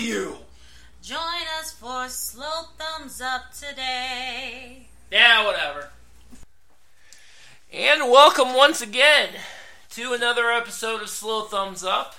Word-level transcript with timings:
with 0.00 0.08
you. 0.08 0.36
Join 1.02 1.18
us 1.58 1.72
for 1.72 2.08
slow 2.08 2.64
thumbs 2.78 3.20
up 3.20 3.52
today. 3.52 4.86
Yeah, 5.10 5.44
whatever. 5.44 5.90
And 7.72 8.10
welcome 8.10 8.54
once 8.54 8.80
again 8.82 9.30
to 9.90 10.12
another 10.12 10.50
episode 10.50 11.02
of 11.02 11.08
Slow 11.08 11.42
Thumbs 11.42 11.84
Up. 11.84 12.14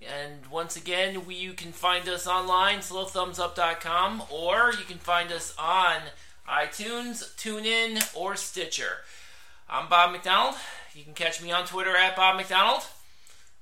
And 0.00 0.46
once 0.50 0.76
again, 0.76 1.26
we, 1.26 1.34
you 1.34 1.52
can 1.52 1.72
find 1.72 2.08
us 2.08 2.26
online, 2.26 2.78
slowthumbsup.com, 2.78 4.22
or 4.30 4.72
you 4.78 4.84
can 4.84 4.98
find 4.98 5.32
us 5.32 5.54
on 5.58 5.96
iTunes, 6.48 7.34
TuneIn, 7.36 8.16
or 8.16 8.36
Stitcher. 8.36 8.98
I'm 9.68 9.88
Bob 9.88 10.12
McDonald. 10.12 10.54
You 10.94 11.04
can 11.04 11.14
catch 11.14 11.42
me 11.42 11.50
on 11.52 11.66
Twitter 11.66 11.96
at 11.96 12.16
Bob 12.16 12.36
McDonald. 12.36 12.82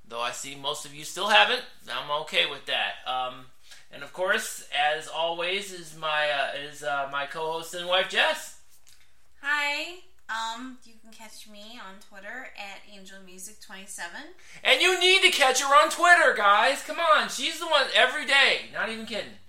Though 0.07 0.21
I 0.21 0.31
see 0.31 0.55
most 0.55 0.85
of 0.85 0.95
you 0.95 1.03
still 1.03 1.27
haven't, 1.27 1.63
I'm 1.91 2.09
okay 2.21 2.45
with 2.49 2.65
that. 2.65 2.93
Um, 3.05 3.47
and 3.91 4.03
of 4.03 4.13
course, 4.13 4.67
as 4.73 5.07
always, 5.07 5.71
is 5.71 5.97
my 5.97 6.29
uh, 6.29 6.57
is 6.69 6.83
uh, 6.83 7.09
my 7.11 7.25
co-host 7.25 7.73
and 7.73 7.87
wife 7.87 8.09
Jess. 8.09 8.59
Hi. 9.41 9.99
Um, 10.29 10.77
you 10.83 10.93
can 11.01 11.11
catch 11.11 11.47
me 11.47 11.79
on 11.79 12.01
Twitter 12.01 12.49
at 12.57 12.83
AngelMusic27. 12.93 13.99
And 14.61 14.81
you 14.81 14.99
need 14.99 15.21
to 15.21 15.29
catch 15.29 15.61
her 15.61 15.73
on 15.73 15.89
Twitter, 15.89 16.35
guys. 16.35 16.83
Come 16.83 16.97
on, 16.99 17.29
she's 17.29 17.59
the 17.59 17.65
one 17.65 17.85
every 17.95 18.25
day. 18.25 18.65
Not 18.73 18.89
even 18.89 19.05
kidding. 19.05 19.39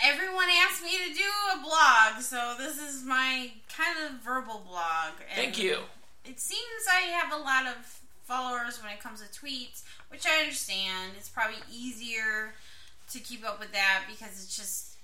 Everyone 0.00 0.48
asked 0.66 0.82
me 0.82 0.98
to 0.98 1.14
do 1.14 1.30
a 1.54 1.62
blog, 1.62 2.22
so 2.22 2.56
this 2.58 2.78
is 2.78 3.04
my 3.04 3.52
kind 3.76 3.98
of 4.04 4.20
verbal 4.20 4.64
blog. 4.66 5.12
And 5.30 5.36
Thank 5.36 5.62
you. 5.62 5.78
It 6.24 6.40
seems 6.40 6.84
I 6.90 7.02
have 7.02 7.32
a 7.32 7.40
lot 7.40 7.66
of 7.66 8.00
followers 8.24 8.82
when 8.82 8.92
it 8.92 9.00
comes 9.00 9.20
to 9.20 9.28
tweets, 9.28 9.82
which 10.08 10.26
I 10.26 10.40
understand. 10.40 11.12
It's 11.16 11.28
probably 11.28 11.60
easier 11.72 12.54
to 13.10 13.18
keep 13.20 13.46
up 13.46 13.60
with 13.60 13.72
that 13.72 14.04
because 14.10 14.42
it's 14.42 14.56
just, 14.56 14.96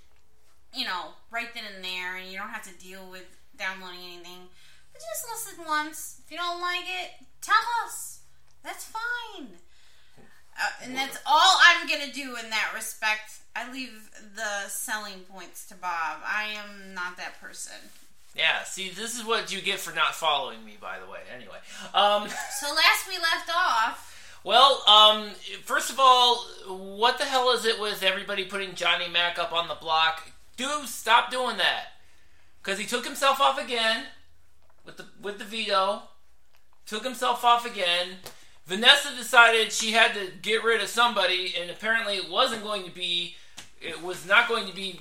you 0.75 0.85
know, 0.85 1.15
right 1.31 1.53
then 1.55 1.65
and 1.75 1.85
there, 1.85 2.17
and 2.17 2.31
you 2.31 2.39
don't 2.39 2.49
have 2.49 2.65
to 2.65 2.85
deal 2.85 3.09
with 3.11 3.27
downloading 3.59 4.01
anything. 4.15 4.49
But 4.93 5.03
just 5.03 5.27
listen 5.31 5.65
once. 5.67 6.21
If 6.25 6.33
you 6.33 6.39
don't 6.39 6.61
like 6.61 6.85
it, 6.85 7.27
tell 7.41 7.55
us. 7.85 8.21
That's 8.65 8.85
fine. 8.85 9.49
Uh, 10.59 10.85
and 10.85 10.95
that's 10.97 11.19
all 11.27 11.57
I'm 11.67 11.89
gonna 11.89 12.13
do 12.13 12.37
in 12.37 12.51
that 12.51 12.73
respect. 12.75 13.41
I 13.57 13.71
leave 13.73 14.11
the 14.35 14.69
selling 14.69 15.21
points 15.21 15.67
to 15.69 15.75
Bob. 15.75 16.21
I 16.25 16.55
am 16.57 16.95
not 16.95 17.17
that 17.17 17.41
person. 17.41 17.91
Yeah, 18.37 18.63
see, 18.65 18.91
this 18.91 19.19
is 19.19 19.25
what 19.25 19.53
you 19.53 19.61
get 19.61 19.81
for 19.81 19.95
not 19.95 20.15
following 20.15 20.65
me, 20.65 20.77
by 20.81 20.99
the 20.99 21.11
way. 21.11 21.19
Anyway, 21.35 21.57
um, 21.95 22.29
So 22.61 22.69
last 22.69 23.09
we 23.09 23.19
left 23.19 23.51
off, 23.55 24.11
well, 24.45 24.83
um, 24.87 25.31
first 25.65 25.91
of 25.91 25.99
all, 25.99 26.47
what 26.69 27.19
the 27.19 27.25
hell 27.25 27.51
is 27.51 27.65
it 27.65 27.81
with 27.81 28.03
everybody 28.03 28.45
putting 28.45 28.75
Johnny 28.75 29.09
Mac 29.09 29.39
up 29.39 29.53
on 29.53 29.69
the 29.69 29.75
block? 29.75 30.31
Dude, 30.57 30.87
stop 30.87 31.31
doing 31.31 31.59
that. 31.59 31.87
Because 32.63 32.79
he 32.79 32.87
took 32.87 33.05
himself 33.05 33.41
off 33.41 33.63
again 33.63 34.05
with 34.85 34.97
the 34.97 35.07
with 35.21 35.39
the 35.39 35.45
veto. 35.45 36.03
Took 36.87 37.05
himself 37.05 37.45
off 37.45 37.65
again. 37.65 38.17
Vanessa 38.67 39.15
decided 39.17 39.73
she 39.73 39.93
had 39.93 40.15
to 40.15 40.29
get 40.43 40.63
rid 40.63 40.81
of 40.81 40.89
somebody, 40.89 41.55
and 41.61 41.71
apparently 41.71 42.17
it 42.17 42.31
wasn't 42.31 42.63
going 42.63 42.85
to 42.85 42.91
be. 42.91 43.37
It 43.81 44.03
was 44.03 44.27
not 44.27 44.49
going 44.49 44.67
to 44.69 44.75
be 44.75 45.01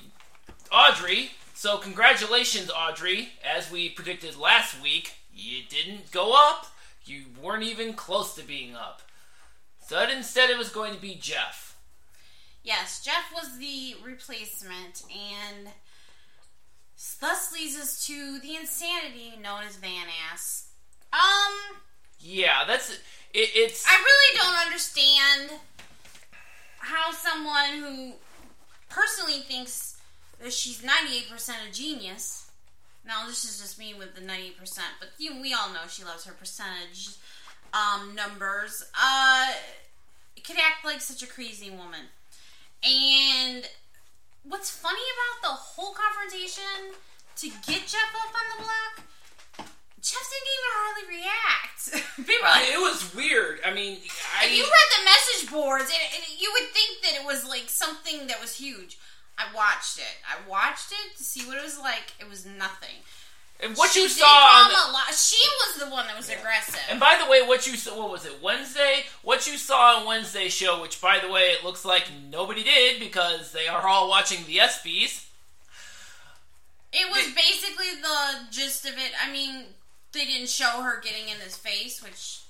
Audrey. 0.72 1.30
So 1.60 1.76
congratulations, 1.76 2.70
Audrey. 2.74 3.32
As 3.44 3.70
we 3.70 3.90
predicted 3.90 4.38
last 4.38 4.82
week, 4.82 5.12
you 5.30 5.58
didn't 5.68 6.10
go 6.10 6.32
up. 6.34 6.68
You 7.04 7.24
weren't 7.38 7.64
even 7.64 7.92
close 7.92 8.34
to 8.36 8.42
being 8.42 8.74
up. 8.74 9.02
So 9.86 10.02
instead, 10.08 10.48
it 10.48 10.56
was 10.56 10.70
going 10.70 10.94
to 10.94 11.00
be 11.02 11.16
Jeff. 11.20 11.76
yes, 12.64 13.04
Jeff 13.04 13.30
was 13.34 13.58
the 13.58 13.94
replacement, 14.02 15.02
and 15.12 15.68
thus 17.20 17.52
leads 17.52 17.76
us 17.76 18.06
to 18.06 18.38
the 18.40 18.56
insanity 18.56 19.34
known 19.38 19.60
as 19.68 19.76
Van 19.76 20.06
Ass. 20.32 20.70
Um, 21.12 21.76
Yeah, 22.20 22.64
that's 22.66 22.88
it. 22.88 23.00
It's 23.34 23.84
I 23.86 23.96
really 23.96 24.38
don't 24.38 24.66
understand 24.66 25.60
how 26.78 27.12
someone 27.12 27.82
who 27.82 28.12
personally 28.88 29.40
thinks 29.40 29.89
she's 30.48 30.82
98% 30.82 31.50
a 31.68 31.72
genius. 31.72 32.50
Now, 33.06 33.26
this 33.26 33.44
is 33.44 33.60
just 33.60 33.78
me 33.78 33.94
with 33.94 34.14
the 34.14 34.20
98%, 34.20 34.78
but 34.98 35.08
you 35.18 35.40
we 35.40 35.52
all 35.52 35.72
know 35.72 35.80
she 35.88 36.04
loves 36.04 36.24
her 36.24 36.32
percentage 36.32 37.08
um, 37.72 38.14
numbers. 38.14 38.84
Uh, 38.94 39.46
could 40.50 40.58
act 40.58 40.84
like 40.84 41.00
such 41.00 41.22
a 41.22 41.26
crazy 41.26 41.70
woman. 41.70 42.10
And 42.82 43.64
what's 44.42 44.70
funny 44.70 45.06
about 45.14 45.50
the 45.50 45.54
whole 45.54 45.94
confrontation 45.94 46.96
to 47.36 47.46
get 47.66 47.86
Jeff 47.86 48.10
up 48.18 48.34
on 48.34 48.46
the 48.56 48.64
block, 48.64 49.06
Jeff 50.00 50.26
didn't 50.32 50.50
even 50.50 50.70
hardly 50.74 51.06
react. 51.20 51.80
People 52.16 52.48
like, 52.48 52.68
it 52.68 52.80
was 52.80 53.14
weird. 53.14 53.60
I 53.64 53.72
mean, 53.72 53.98
I 54.40 54.46
if 54.46 54.56
you 54.56 54.64
read 54.64 54.88
the 54.98 55.04
message 55.04 55.50
boards, 55.50 55.90
and, 55.92 56.02
and 56.16 56.40
you 56.40 56.50
would 56.54 56.70
think 56.72 57.02
that 57.02 57.20
it 57.20 57.24
was 57.24 57.46
like 57.46 57.68
something 57.68 58.26
that 58.26 58.40
was 58.40 58.56
huge. 58.56 58.98
I 59.40 59.54
watched 59.54 59.98
it. 59.98 60.16
I 60.28 60.48
watched 60.48 60.92
it 60.92 61.16
to 61.16 61.22
see 61.24 61.46
what 61.46 61.56
it 61.56 61.64
was 61.64 61.78
like. 61.78 62.12
It 62.20 62.28
was 62.28 62.44
nothing. 62.44 62.96
and 63.62 63.74
what 63.76 63.90
She 63.92 64.02
you 64.02 64.08
saw 64.08 64.26
on 64.26 64.68
the, 64.70 64.92
lot. 64.92 65.14
She 65.14 65.40
was 65.64 65.80
the 65.82 65.90
one 65.90 66.06
that 66.06 66.16
was 66.16 66.28
aggressive. 66.28 66.80
And 66.90 67.00
by 67.00 67.18
the 67.22 67.30
way, 67.30 67.40
what 67.46 67.66
you 67.66 67.76
saw, 67.76 67.98
what 67.98 68.10
was 68.10 68.26
it, 68.26 68.42
Wednesday? 68.42 69.04
What 69.22 69.46
you 69.46 69.56
saw 69.56 69.98
on 70.00 70.06
Wednesday's 70.06 70.52
show, 70.52 70.80
which 70.82 71.00
by 71.00 71.18
the 71.18 71.30
way, 71.30 71.42
it 71.42 71.64
looks 71.64 71.84
like 71.84 72.04
nobody 72.30 72.62
did 72.64 73.00
because 73.00 73.52
they 73.52 73.66
are 73.68 73.86
all 73.88 74.08
watching 74.08 74.44
the 74.46 74.56
ESPYs. 74.58 75.26
it 76.92 77.08
was 77.10 77.32
basically 77.34 78.00
the 78.00 78.50
gist 78.50 78.84
of 78.86 78.94
it. 78.94 79.12
I 79.24 79.30
mean, 79.32 79.64
they 80.12 80.24
didn't 80.24 80.48
show 80.48 80.82
her 80.82 81.00
getting 81.00 81.28
in 81.28 81.36
his 81.40 81.56
face, 81.56 82.02
which 82.02 82.40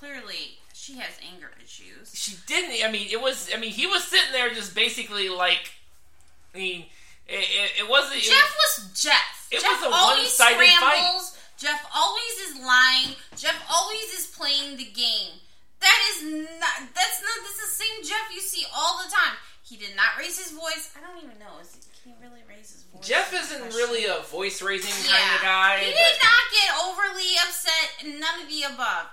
clearly 0.00 0.58
she 0.72 0.94
has 0.98 1.18
anger 1.32 1.50
issues. 1.62 2.12
She 2.14 2.36
didn't. 2.46 2.84
I 2.86 2.90
mean, 2.90 3.08
it 3.10 3.20
was. 3.20 3.50
I 3.54 3.58
mean, 3.58 3.70
he 3.72 3.86
was 3.86 4.04
sitting 4.04 4.32
there 4.32 4.50
just 4.50 4.74
basically 4.74 5.28
like. 5.28 5.72
I 6.54 6.58
mean, 6.58 6.86
it, 7.26 7.42
it, 7.42 7.70
it 7.84 7.88
wasn't. 7.88 8.16
it 8.16 8.24
Jeff 8.30 8.54
was 8.54 9.02
Jeff. 9.02 9.48
It 9.50 9.60
Jeff 9.60 9.82
was 9.82 9.90
a 9.90 9.90
one-sided 9.90 10.70
fight. 10.78 11.20
Jeff 11.58 11.86
always 11.94 12.34
is 12.50 12.62
lying. 12.62 13.16
Jeff 13.36 13.56
always 13.70 14.08
is 14.14 14.26
playing 14.36 14.76
the 14.76 14.84
game. 14.84 15.40
That 15.80 15.98
is 16.14 16.22
not. 16.22 16.76
That's 16.94 17.18
not. 17.22 17.36
That's 17.42 17.60
the 17.60 17.84
same 17.84 18.04
Jeff 18.04 18.32
you 18.34 18.40
see 18.40 18.66
all 18.74 18.98
the 19.04 19.10
time. 19.10 19.36
He 19.62 19.76
did 19.76 19.96
not 19.96 20.18
raise 20.18 20.38
his 20.38 20.52
voice. 20.52 20.92
I 20.96 21.00
don't 21.00 21.22
even 21.24 21.38
know. 21.38 21.58
Is 21.60 21.74
he, 21.74 21.80
can 22.02 22.12
he 22.12 22.26
really 22.26 22.42
raise 22.48 22.70
his 22.70 22.82
voice? 22.84 23.06
Jeff 23.06 23.32
isn't 23.32 23.60
question. 23.60 23.76
really 23.76 24.04
a 24.04 24.20
voice 24.28 24.60
raising 24.60 24.92
kind 25.10 25.34
of 25.34 25.42
guy. 25.42 25.78
He 25.78 25.90
but- 25.90 25.98
did 25.98 26.18
not 26.20 26.44
get 26.52 26.68
overly 26.86 27.32
upset. 27.46 28.20
None 28.20 28.42
of 28.42 28.48
the 28.48 28.62
above. 28.74 29.06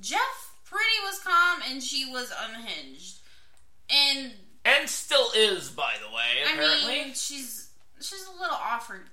Jeff 0.00 0.54
pretty 0.64 0.98
was 1.04 1.18
calm 1.20 1.60
and 1.70 1.82
she 1.82 2.10
was 2.10 2.32
unhinged. 2.48 3.18
And 3.90 4.32
and 4.64 4.88
still 4.88 5.28
is, 5.36 5.70
by 5.70 5.94
the 6.00 6.14
way. 6.14 6.52
Apparently. 6.52 7.00
I 7.00 7.04
mean, 7.04 7.14
she's 7.14 7.70
she's 8.00 8.26
a 8.26 8.40
little 8.40 8.56
offered. 8.56 9.08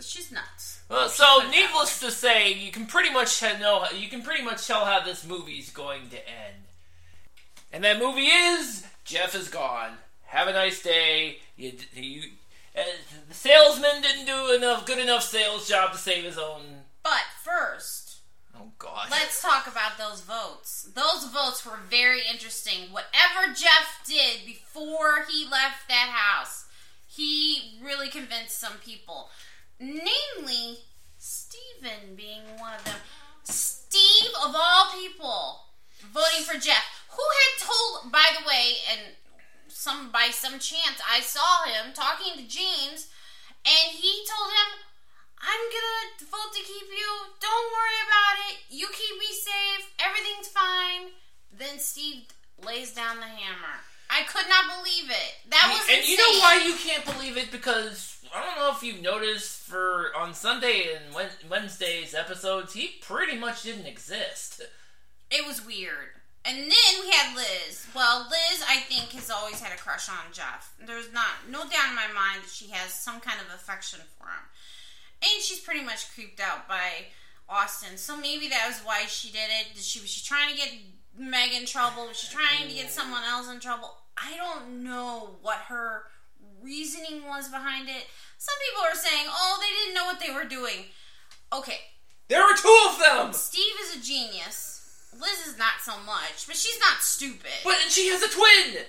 She's 0.00 0.30
nuts. 0.30 0.80
Well, 0.88 1.08
so 1.08 1.48
needless 1.50 1.98
to 2.00 2.12
say, 2.12 2.52
you 2.52 2.70
can 2.70 2.86
pretty 2.86 3.12
much 3.12 3.42
know 3.42 3.84
you 3.96 4.08
can 4.08 4.22
pretty 4.22 4.44
much 4.44 4.66
tell 4.66 4.84
how 4.84 5.00
this 5.00 5.26
movie's 5.26 5.70
going 5.70 6.08
to 6.10 6.18
end. 6.18 6.64
And 7.72 7.84
that 7.84 7.98
movie 7.98 8.26
is 8.26 8.86
Jeff 9.04 9.34
is 9.34 9.48
gone. 9.48 9.94
Have 10.26 10.48
a 10.48 10.52
nice 10.52 10.82
day. 10.82 11.38
You, 11.56 11.72
you, 11.94 12.22
uh, 12.76 12.82
the 13.28 13.34
salesman 13.34 14.02
didn't 14.02 14.26
do 14.26 14.54
enough 14.54 14.86
good 14.86 14.98
enough 14.98 15.24
sales 15.24 15.68
job 15.68 15.92
to 15.92 15.98
save 15.98 16.24
his 16.24 16.38
own. 16.38 16.62
But 17.02 17.24
first, 17.42 18.07
Oh 18.60 18.72
God. 18.78 19.08
let's 19.10 19.40
talk 19.40 19.66
about 19.66 19.98
those 19.98 20.20
votes. 20.20 20.90
Those 20.94 21.30
votes 21.32 21.64
were 21.64 21.78
very 21.88 22.20
interesting. 22.30 22.92
Whatever 22.92 23.54
Jeff 23.54 24.00
did 24.06 24.44
before 24.46 25.26
he 25.30 25.44
left 25.44 25.88
that 25.88 26.10
house, 26.10 26.66
he 27.06 27.78
really 27.82 28.08
convinced 28.08 28.58
some 28.58 28.78
people. 28.84 29.30
Namely, 29.78 30.78
Steven 31.18 32.16
being 32.16 32.42
one 32.58 32.74
of 32.74 32.84
them. 32.84 32.96
Steve, 33.44 34.30
of 34.44 34.54
all 34.54 34.90
people, 34.92 35.60
voting 36.12 36.44
for 36.44 36.58
Jeff, 36.58 36.84
who 37.10 37.22
had 37.22 37.66
told, 37.66 38.12
by 38.12 38.26
the 38.38 38.46
way, 38.46 38.74
and 38.90 39.00
some 39.68 40.10
by 40.10 40.30
some 40.32 40.58
chance 40.58 41.00
I 41.08 41.20
saw 41.20 41.64
him 41.64 41.92
talking 41.94 42.34
to 42.36 42.48
James, 42.48 43.08
and 43.64 43.92
he 43.92 44.24
told 44.26 44.50
him, 44.50 44.87
I'm 45.40 45.64
gonna 45.70 46.30
vote 46.30 46.52
to 46.54 46.62
keep 46.62 46.88
you. 46.90 47.10
Don't 47.40 47.68
worry 47.72 48.00
about 48.06 48.36
it. 48.50 48.56
You 48.70 48.88
keep 48.88 49.18
me 49.18 49.30
safe. 49.30 49.92
Everything's 50.02 50.48
fine. 50.48 51.14
Then 51.52 51.78
Steve 51.78 52.24
lays 52.64 52.92
down 52.92 53.16
the 53.16 53.26
hammer. 53.26 53.80
I 54.10 54.22
could 54.24 54.48
not 54.48 54.64
believe 54.78 55.10
it. 55.10 55.50
That 55.50 55.68
was 55.70 55.80
insane. 55.82 55.94
and 55.94 55.98
insane. 56.00 56.10
you 56.10 56.16
know 56.18 56.38
why 56.40 56.62
you 56.64 56.74
can't 56.74 57.04
believe 57.04 57.36
it 57.36 57.52
because 57.52 58.18
I 58.34 58.44
don't 58.44 58.56
know 58.56 58.72
if 58.74 58.82
you've 58.82 59.02
noticed 59.02 59.60
for 59.68 60.12
on 60.16 60.34
Sunday 60.34 60.94
and 60.94 61.14
Wednesday's 61.48 62.14
episodes 62.14 62.72
he 62.72 62.94
pretty 63.02 63.36
much 63.38 63.62
didn't 63.62 63.86
exist. 63.86 64.62
It 65.30 65.46
was 65.46 65.64
weird. 65.64 66.16
And 66.44 66.56
then 66.56 66.94
we 67.02 67.10
had 67.10 67.36
Liz. 67.36 67.86
Well, 67.94 68.26
Liz, 68.30 68.64
I 68.66 68.76
think, 68.88 69.12
has 69.12 69.30
always 69.30 69.60
had 69.60 69.72
a 69.72 69.76
crush 69.76 70.08
on 70.08 70.32
Jeff. 70.32 70.72
There's 70.80 71.12
not 71.12 71.44
no 71.50 71.60
doubt 71.60 71.90
in 71.90 71.94
my 71.94 72.08
mind 72.14 72.44
that 72.44 72.50
she 72.50 72.70
has 72.70 72.94
some 72.94 73.20
kind 73.20 73.38
of 73.40 73.54
affection 73.54 74.00
for 74.16 74.28
him. 74.28 74.44
And 75.22 75.42
she's 75.42 75.60
pretty 75.60 75.84
much 75.84 76.12
creeped 76.14 76.40
out 76.40 76.68
by 76.68 77.06
Austin. 77.48 77.96
So 77.96 78.16
maybe 78.16 78.48
that 78.48 78.66
was 78.68 78.80
why 78.84 79.06
she 79.06 79.30
did 79.30 79.48
it. 79.60 79.74
Did 79.74 79.82
she 79.82 80.00
was 80.00 80.10
she 80.10 80.24
trying 80.24 80.50
to 80.50 80.56
get 80.56 80.72
Meg 81.16 81.52
in 81.52 81.66
trouble? 81.66 82.06
Was 82.06 82.18
she 82.18 82.34
trying 82.34 82.68
to 82.68 82.74
get 82.74 82.90
someone 82.90 83.22
else 83.24 83.50
in 83.50 83.60
trouble? 83.60 83.96
I 84.16 84.36
don't 84.36 84.82
know 84.84 85.36
what 85.42 85.58
her 85.68 86.04
reasoning 86.62 87.26
was 87.26 87.48
behind 87.48 87.88
it. 87.88 88.06
Some 88.38 88.54
people 88.68 88.84
are 88.84 88.94
saying, 88.94 89.26
"Oh, 89.28 89.58
they 89.60 89.68
didn't 89.68 89.94
know 89.94 90.04
what 90.04 90.20
they 90.20 90.32
were 90.32 90.48
doing." 90.48 90.86
Okay, 91.52 91.80
There 92.28 92.42
were 92.42 92.56
two 92.56 92.88
of 92.90 92.98
them! 92.98 93.32
Steve 93.32 93.74
is 93.80 93.96
a 93.96 94.00
genius. 94.00 95.08
Liz 95.18 95.46
is 95.46 95.58
not 95.58 95.80
so 95.82 95.98
much, 96.04 96.46
but 96.46 96.56
she's 96.56 96.78
not 96.78 97.00
stupid. 97.00 97.50
But 97.64 97.78
and 97.82 97.90
she 97.90 98.08
has 98.08 98.22
a 98.22 98.28
twin! 98.28 98.84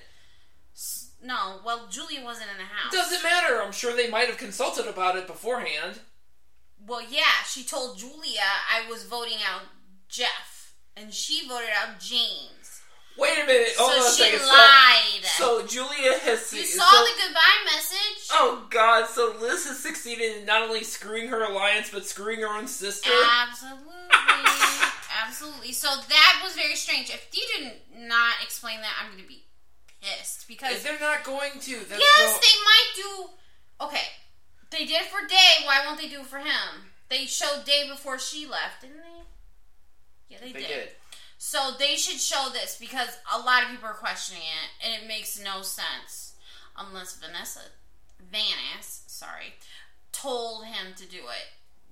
no, 1.21 1.59
well, 1.65 1.87
Julia 1.89 2.23
wasn't 2.23 2.49
in 2.51 2.57
the 2.57 2.63
house. 2.63 2.91
Doesn't 2.91 3.23
matter. 3.23 3.61
I'm 3.61 3.71
sure 3.71 3.95
they 3.95 4.09
might 4.09 4.27
have 4.27 4.37
consulted 4.37 4.87
about 4.87 5.17
it 5.17 5.27
beforehand. 5.27 5.99
Well, 6.89 7.03
yeah, 7.07 7.45
she 7.47 7.63
told 7.63 7.99
Julia 7.99 8.41
I 8.73 8.89
was 8.89 9.03
voting 9.03 9.37
out 9.47 9.61
Jeff, 10.07 10.73
and 10.97 11.13
she 11.13 11.47
voted 11.47 11.69
out 11.79 11.99
James. 11.99 12.81
Wait 13.15 13.37
a 13.43 13.45
minute. 13.45 13.69
Hold 13.77 13.91
on 13.91 13.99
a 13.99 14.01
so 14.01 14.23
she 14.23 14.31
second. 14.31 14.47
lied. 14.47 15.23
So, 15.23 15.59
so 15.61 15.67
Julia 15.67 16.17
has. 16.19 16.51
you 16.53 16.63
so, 16.65 16.79
saw 16.79 17.03
the 17.03 17.11
goodbye 17.21 17.61
message. 17.65 18.27
Oh 18.31 18.65
God! 18.69 19.07
So 19.07 19.35
Liz 19.39 19.67
has 19.67 19.77
succeeded 19.77 20.37
in 20.37 20.45
not 20.45 20.63
only 20.63 20.83
screwing 20.83 21.27
her 21.27 21.43
alliance, 21.43 21.91
but 21.91 22.05
screwing 22.05 22.39
her 22.41 22.47
own 22.47 22.65
sister. 22.67 23.11
Absolutely, 23.13 23.93
absolutely. 25.23 25.71
So 25.73 25.89
that 25.89 26.41
was 26.43 26.55
very 26.55 26.75
strange. 26.75 27.09
If 27.09 27.27
you 27.33 27.43
did 27.55 28.07
not 28.07 28.33
explain 28.41 28.79
that, 28.81 28.93
I'm 28.99 29.11
going 29.11 29.21
to 29.21 29.27
be 29.27 29.43
pissed 30.01 30.47
because 30.47 30.81
They're 30.81 30.99
not 30.99 31.23
going 31.23 31.59
to. 31.59 31.71
Yes, 31.71 31.85
so- 31.85 32.39
they 32.39 32.57
might 32.65 32.89
do. 32.95 33.29
Okay, 33.81 34.07
they 34.71 34.85
did 34.85 35.03
for 35.03 35.25
Day. 35.27 35.65
Why 35.65 35.83
won't 35.85 35.99
they 35.99 36.09
do 36.09 36.21
it 36.21 36.25
for 36.27 36.39
him? 36.39 36.91
They 37.09 37.25
showed 37.25 37.65
Day 37.65 37.87
before 37.89 38.19
she 38.19 38.45
left, 38.45 38.81
didn't 38.81 38.97
they? 38.97 39.23
Yeah, 40.29 40.37
they, 40.41 40.51
They 40.53 40.59
did. 40.59 40.67
did. 40.67 40.89
So 41.37 41.71
they 41.79 41.95
should 41.95 42.19
show 42.19 42.49
this 42.51 42.77
because 42.79 43.17
a 43.33 43.39
lot 43.39 43.63
of 43.63 43.69
people 43.69 43.87
are 43.87 43.93
questioning 43.93 44.43
it, 44.43 44.85
and 44.85 45.01
it 45.01 45.07
makes 45.07 45.39
no 45.41 45.61
sense 45.61 46.33
unless 46.77 47.17
Vanessa 47.17 47.61
Vanis, 48.31 49.01
sorry, 49.07 49.53
told 50.11 50.65
him 50.65 50.93
to 50.97 51.05
do 51.05 51.17
it, 51.17 51.47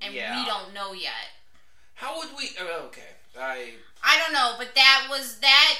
and 0.05 0.13
Yeah. 0.13 0.39
we 0.39 0.45
don't 0.45 0.73
know 0.73 0.93
yet. 0.93 1.31
How 1.95 2.17
would 2.19 2.29
we? 2.37 2.51
Oh, 2.59 2.83
okay. 2.87 3.15
I. 3.39 3.73
I 4.03 4.19
don't 4.19 4.33
know, 4.33 4.53
but 4.57 4.75
that 4.75 5.07
was 5.09 5.39
that. 5.39 5.77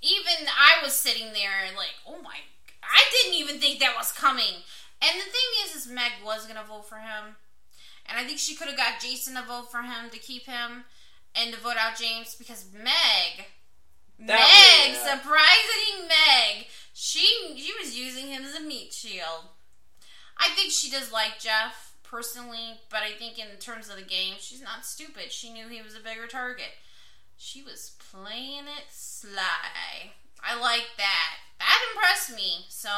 Even 0.00 0.46
I 0.48 0.82
was 0.82 0.94
sitting 0.94 1.32
there 1.32 1.70
like, 1.76 1.94
oh 2.06 2.20
my! 2.22 2.36
I 2.82 3.04
didn't 3.12 3.34
even 3.38 3.60
think 3.60 3.80
that 3.80 3.96
was 3.96 4.10
coming. 4.12 4.62
And 5.00 5.18
the 5.18 5.24
thing 5.30 5.50
is, 5.64 5.76
is 5.76 5.86
Meg 5.86 6.12
was 6.24 6.46
gonna 6.46 6.64
vote 6.64 6.88
for 6.88 6.96
him, 6.98 7.36
and 8.06 8.18
I 8.18 8.24
think 8.24 8.38
she 8.38 8.54
could 8.56 8.68
have 8.68 8.76
got 8.76 9.00
Jason 9.00 9.34
to 9.36 9.42
vote 9.42 9.70
for 9.70 9.82
him 9.82 10.10
to 10.10 10.18
keep 10.18 10.46
him, 10.46 10.84
and 11.34 11.52
to 11.54 11.60
vote 11.60 11.76
out 11.78 11.96
James 11.98 12.34
because 12.34 12.66
Meg, 12.72 13.46
That 14.18 14.40
Meg, 14.40 14.96
was- 14.96 15.04
yeah. 15.04 15.16
surprising 15.20 16.08
Meg, 16.08 16.66
she 16.92 17.54
she 17.56 17.72
was 17.80 17.96
using 17.96 18.26
him 18.28 18.44
as 18.44 18.56
a 18.56 18.60
meat 18.60 18.92
shield. 18.92 19.50
I 20.36 20.48
think 20.50 20.72
she 20.72 20.90
does 20.90 21.12
like 21.12 21.38
Jeff 21.38 21.92
personally, 22.02 22.80
but 22.90 23.02
I 23.02 23.12
think 23.12 23.38
in 23.38 23.56
terms 23.60 23.88
of 23.88 23.96
the 23.96 24.02
game, 24.02 24.34
she's 24.40 24.62
not 24.62 24.84
stupid. 24.86 25.30
She 25.30 25.52
knew 25.52 25.68
he 25.68 25.82
was 25.82 25.94
a 25.94 26.00
bigger 26.00 26.26
target. 26.26 26.72
She 27.36 27.62
was 27.62 27.92
playing 28.10 28.64
it 28.66 28.84
sly. 28.90 30.12
I 30.42 30.58
like 30.58 30.86
that. 30.96 31.36
That 31.58 31.80
impressed 31.92 32.34
me. 32.34 32.66
So, 32.68 32.88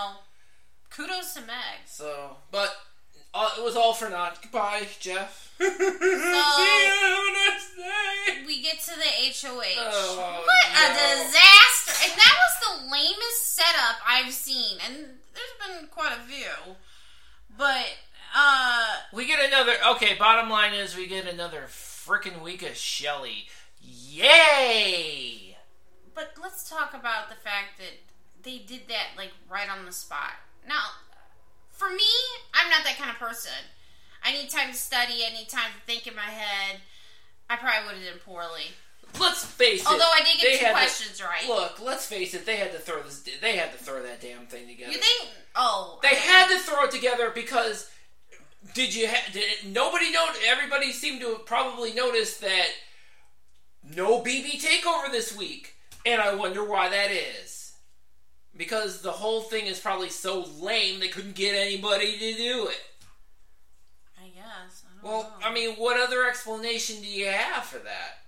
kudos 0.90 1.34
to 1.34 1.40
Meg. 1.42 1.86
So, 1.86 2.36
but 2.50 2.74
uh, 3.34 3.50
it 3.58 3.64
was 3.64 3.76
all 3.76 3.94
for 3.94 4.08
naught. 4.08 4.42
Goodbye, 4.42 4.86
Jeff. 4.98 5.54
See 5.58 5.64
you. 5.64 5.76
Have 5.78 5.92
a 6.02 7.32
nice 7.32 7.70
day. 7.76 8.44
We 8.46 8.62
get 8.62 8.80
to 8.80 8.90
the 8.96 9.02
HOH. 9.48 9.62
Oh, 9.78 10.42
what 10.44 10.66
a 10.76 10.88
disaster! 10.92 12.04
And 12.04 12.12
that 12.18 12.36
was 12.38 12.54
the 12.66 12.90
lamest 12.90 13.54
setup 13.54 13.96
I've 14.06 14.32
seen. 14.32 14.78
And 14.86 14.96
there's 15.34 15.78
been 15.78 15.88
quite 15.88 16.12
a 16.12 16.20
few. 16.28 16.74
But, 17.56 17.86
uh, 18.34 18.86
We 19.12 19.26
get 19.26 19.44
another. 19.44 19.74
Okay, 19.92 20.14
bottom 20.18 20.50
line 20.50 20.72
is 20.74 20.96
we 20.96 21.06
get 21.06 21.26
another 21.26 21.64
freaking 21.68 22.42
week 22.42 22.62
of 22.62 22.70
Shelli. 22.70 23.44
Yay! 23.82 25.56
But 26.14 26.32
let's 26.42 26.68
talk 26.68 26.94
about 26.94 27.28
the 27.28 27.34
fact 27.36 27.78
that 27.78 27.98
they 28.42 28.58
did 28.58 28.88
that 28.88 29.08
like 29.16 29.32
right 29.48 29.68
on 29.70 29.84
the 29.86 29.92
spot. 29.92 30.32
Now, 30.68 30.82
for 31.70 31.90
me, 31.90 32.06
I'm 32.54 32.70
not 32.70 32.84
that 32.84 32.96
kind 32.98 33.10
of 33.10 33.16
person. 33.16 33.52
I 34.24 34.32
need 34.32 34.50
time 34.50 34.70
to 34.70 34.74
study. 34.76 35.24
I 35.28 35.32
need 35.36 35.48
time 35.48 35.70
to 35.74 35.92
think 35.92 36.06
in 36.06 36.14
my 36.14 36.22
head. 36.22 36.80
I 37.48 37.56
probably 37.56 37.86
would 37.86 37.96
have 38.04 38.12
done 38.14 38.20
poorly. 38.24 38.72
Let's 39.18 39.44
face 39.44 39.80
it. 39.80 39.86
Although 39.88 40.04
I 40.04 40.20
did 40.22 40.40
get 40.40 40.58
two 40.60 40.64
had 40.64 40.72
to- 40.72 40.78
questions 40.78 41.20
right. 41.22 41.48
Look, 41.48 41.80
let's 41.80 42.06
face 42.06 42.32
it. 42.34 42.46
They 42.46 42.56
had 42.56 42.70
to 42.72 42.78
throw 42.78 43.02
this. 43.02 43.24
They 43.40 43.56
had 43.56 43.72
to 43.72 43.78
throw 43.78 44.02
that 44.02 44.20
damn 44.20 44.46
thing 44.46 44.68
together. 44.68 44.92
you 44.92 44.98
think? 44.98 45.30
Oh, 45.56 45.98
They 46.02 46.10
okay. 46.10 46.16
had 46.18 46.48
to 46.48 46.58
throw 46.60 46.84
it 46.84 46.90
together 46.92 47.30
because 47.30 47.90
did 48.74 48.94
you 48.94 49.08
ha- 49.08 49.30
did 49.32 49.42
it, 49.50 49.66
nobody 49.66 50.12
know 50.12 50.28
everybody 50.46 50.92
seemed 50.92 51.20
to 51.22 51.30
have 51.30 51.46
probably 51.46 51.92
noticed 51.92 52.40
that 52.42 52.68
no 53.82 54.20
BB 54.22 54.62
takeover 54.62 55.10
this 55.10 55.34
week 55.34 55.74
and 56.06 56.20
I 56.20 56.34
wonder 56.34 56.62
why 56.62 56.88
that 56.90 57.10
is 57.10 57.59
because 58.60 59.00
the 59.00 59.10
whole 59.10 59.40
thing 59.40 59.64
is 59.66 59.80
probably 59.80 60.10
so 60.10 60.44
lame 60.60 61.00
they 61.00 61.08
couldn't 61.08 61.34
get 61.34 61.56
anybody 61.56 62.12
to 62.18 62.36
do 62.36 62.66
it 62.68 62.80
I 64.22 64.28
guess. 64.28 64.84
I 64.86 65.02
don't 65.02 65.10
well 65.10 65.22
know. 65.22 65.46
I 65.46 65.52
mean 65.52 65.76
what 65.76 65.98
other 66.00 66.28
explanation 66.28 67.00
do 67.00 67.08
you 67.08 67.26
have 67.26 67.64
for 67.64 67.78
that 67.78 68.18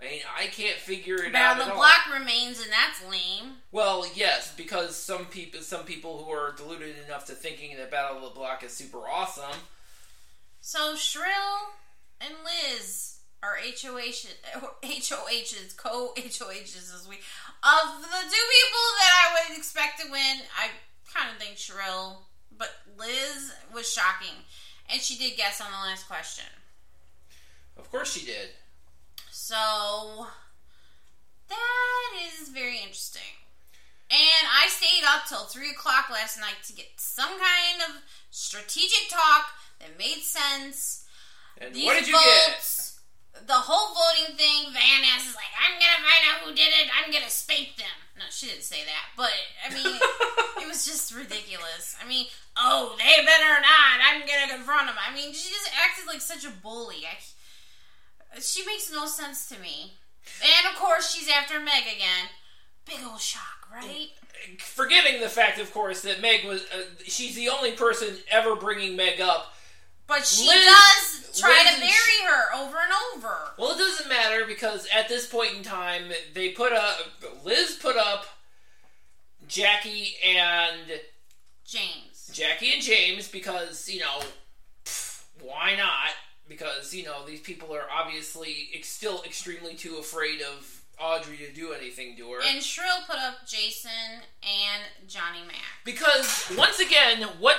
I 0.00 0.04
mean 0.04 0.20
I 0.36 0.46
can't 0.46 0.78
figure 0.78 1.16
it 1.16 1.26
out 1.28 1.32
Battle 1.32 1.62
at 1.62 1.66
the 1.66 1.72
all. 1.72 1.78
Block 1.78 2.18
remains, 2.18 2.60
and 2.62 2.70
that's 2.72 3.02
lame. 3.10 3.56
Well, 3.70 4.06
yes, 4.14 4.52
because 4.56 4.96
some 4.96 5.26
people, 5.26 5.60
some 5.60 5.84
people 5.84 6.24
who 6.24 6.30
are 6.32 6.54
deluded 6.56 6.96
enough 7.06 7.26
to 7.26 7.34
thinking 7.34 7.76
that 7.76 7.90
Battle 7.90 8.16
of 8.16 8.22
the 8.22 8.30
Block 8.30 8.64
is 8.64 8.72
super 8.72 9.00
awesome. 9.06 9.58
So 10.62 10.96
Shrill 10.96 11.74
and 12.20 12.32
Liz 12.42 13.19
HOH, 13.42 14.28
HOHs, 14.82 15.76
co 15.76 16.12
HOHs 16.16 16.74
this 16.74 17.06
week. 17.08 17.22
Of 17.62 18.02
the 18.02 18.06
two 18.06 18.46
people 18.56 18.86
that 18.98 19.12
I 19.12 19.48
would 19.48 19.58
expect 19.58 20.00
to 20.00 20.10
win, 20.10 20.42
I 20.58 20.68
kind 21.12 21.30
of 21.30 21.42
think 21.42 21.56
Shrill, 21.56 22.22
but 22.56 22.70
Liz 22.98 23.52
was 23.74 23.90
shocking. 23.90 24.44
And 24.92 25.00
she 25.00 25.16
did 25.16 25.36
guess 25.36 25.60
on 25.60 25.70
the 25.70 25.78
last 25.78 26.08
question. 26.08 26.46
Of 27.78 27.90
course, 27.90 28.12
she 28.12 28.26
did. 28.26 28.50
So 29.30 30.26
that 31.48 32.10
is 32.40 32.48
very 32.48 32.76
interesting. 32.78 33.22
And 34.10 34.48
I 34.52 34.66
stayed 34.68 35.04
up 35.06 35.26
till 35.28 35.44
three 35.44 35.70
o'clock 35.70 36.10
last 36.10 36.38
night 36.38 36.62
to 36.66 36.72
get 36.72 36.88
some 36.96 37.28
kind 37.28 37.82
of 37.88 38.02
strategic 38.30 39.08
talk 39.08 39.46
that 39.78 39.96
made 39.96 40.22
sense. 40.22 41.06
And 41.58 41.74
These 41.74 41.84
what 41.84 41.98
did 41.98 42.08
you 42.08 42.14
get? 42.14 42.58
The 43.46 43.54
whole 43.54 43.94
voting 43.94 44.36
thing, 44.36 44.74
Van 44.74 45.00
Ness 45.02 45.26
is 45.26 45.34
like, 45.34 45.50
I'm 45.54 45.78
gonna 45.78 46.02
find 46.02 46.22
out 46.28 46.38
who 46.44 46.50
did 46.54 46.70
it. 46.70 46.90
I'm 46.90 47.10
gonna 47.12 47.30
spank 47.30 47.76
them. 47.78 47.96
No, 48.18 48.24
she 48.28 48.46
didn't 48.46 48.66
say 48.66 48.84
that, 48.84 49.04
but 49.16 49.32
I 49.64 49.72
mean, 49.72 49.96
it 50.60 50.68
was 50.68 50.84
just 50.84 51.14
ridiculous. 51.14 51.96
I 52.02 52.06
mean, 52.06 52.26
oh, 52.56 52.94
they 52.98 53.24
better 53.24 53.54
not. 53.62 53.96
I'm 54.02 54.20
gonna 54.26 54.52
confront 54.52 54.86
them. 54.86 54.96
I 54.98 55.14
mean, 55.14 55.32
she 55.32 55.48
just 55.48 55.70
acted 55.78 56.06
like 56.06 56.20
such 56.20 56.44
a 56.44 56.50
bully. 56.50 57.06
I, 57.06 57.16
she 58.40 58.66
makes 58.66 58.92
no 58.92 59.06
sense 59.06 59.48
to 59.48 59.58
me. 59.58 59.94
And 60.42 60.72
of 60.72 60.78
course, 60.78 61.14
she's 61.14 61.30
after 61.30 61.58
Meg 61.58 61.82
again. 61.82 62.28
Big 62.84 62.98
old 63.06 63.20
shock, 63.20 63.68
right? 63.72 64.08
Forgetting 64.58 65.20
the 65.20 65.28
fact, 65.28 65.58
of 65.58 65.72
course, 65.72 66.02
that 66.02 66.20
Meg 66.20 66.44
was. 66.44 66.62
Uh, 66.74 66.82
she's 67.04 67.34
the 67.36 67.48
only 67.48 67.72
person 67.72 68.16
ever 68.30 68.56
bringing 68.56 68.96
Meg 68.96 69.20
up. 69.20 69.54
But 70.06 70.26
she 70.26 70.46
Liz- 70.46 70.64
does 70.64 71.09
try 71.38 71.64
to 71.74 71.78
bury 71.80 71.90
she- 71.90 72.24
her 72.24 72.54
over 72.56 72.76
and 72.78 72.92
over. 73.16 73.34
Well, 73.58 73.72
it 73.74 73.78
doesn't 73.78 74.08
matter 74.08 74.44
because 74.46 74.86
at 74.94 75.08
this 75.08 75.26
point 75.26 75.54
in 75.56 75.62
time, 75.62 76.10
they 76.34 76.50
put 76.50 76.72
up. 76.72 76.98
Liz 77.44 77.78
put 77.80 77.96
up 77.96 78.26
Jackie 79.46 80.14
and 80.26 81.00
James. 81.66 82.30
Jackie 82.32 82.72
and 82.74 82.82
James 82.82 83.28
because 83.28 83.88
you 83.88 84.00
know 84.00 84.20
pff, 84.84 85.22
why 85.40 85.74
not? 85.76 86.10
Because 86.48 86.94
you 86.94 87.04
know 87.04 87.24
these 87.26 87.40
people 87.40 87.74
are 87.74 87.86
obviously 87.92 88.70
ex- 88.74 88.88
still 88.88 89.22
extremely 89.24 89.74
too 89.74 89.96
afraid 89.96 90.40
of 90.42 90.79
Audrey 91.00 91.36
to 91.38 91.52
do 91.52 91.72
anything 91.72 92.16
to 92.16 92.30
her. 92.32 92.40
And 92.46 92.62
Shrill 92.62 93.00
put 93.06 93.16
up 93.16 93.46
Jason 93.46 93.90
and 94.42 95.08
Johnny 95.08 95.40
Mac. 95.46 95.56
because 95.84 96.52
once 96.56 96.78
again, 96.78 97.22
what 97.38 97.56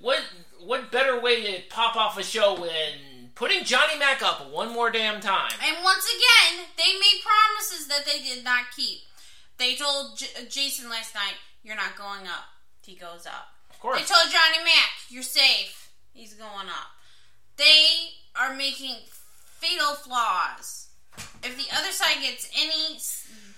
what 0.00 0.20
what 0.60 0.90
better 0.90 1.20
way 1.20 1.42
to 1.52 1.62
pop 1.68 1.96
off 1.96 2.18
a 2.18 2.22
show 2.22 2.56
than 2.56 3.30
putting 3.34 3.64
Johnny 3.64 3.98
Mac 3.98 4.22
up 4.22 4.50
one 4.50 4.72
more 4.72 4.90
damn 4.90 5.20
time. 5.20 5.52
And 5.64 5.76
once 5.84 6.04
again, 6.06 6.66
they 6.76 6.92
made 6.98 7.20
promises 7.22 7.86
that 7.88 8.04
they 8.04 8.20
did 8.22 8.42
not 8.44 8.64
keep. 8.74 9.00
They 9.58 9.74
told 9.76 10.18
J- 10.18 10.46
Jason 10.48 10.88
last 10.88 11.14
night, 11.14 11.34
"You're 11.62 11.76
not 11.76 11.96
going 11.96 12.26
up." 12.26 12.44
He 12.84 12.94
goes 12.96 13.26
up. 13.26 13.52
Of 13.70 13.78
course. 13.80 14.00
They 14.00 14.06
told 14.06 14.30
Johnny 14.32 14.64
Mac, 14.64 14.90
"You're 15.10 15.22
safe." 15.22 15.88
He's 16.14 16.34
going 16.34 16.68
up. 16.68 16.90
They 17.56 18.14
are 18.34 18.54
making 18.54 18.96
fatal 19.60 19.94
flaws. 19.94 20.87
If 21.42 21.56
the 21.56 21.76
other 21.76 21.90
side 21.92 22.16
gets 22.22 22.48
any 22.56 22.98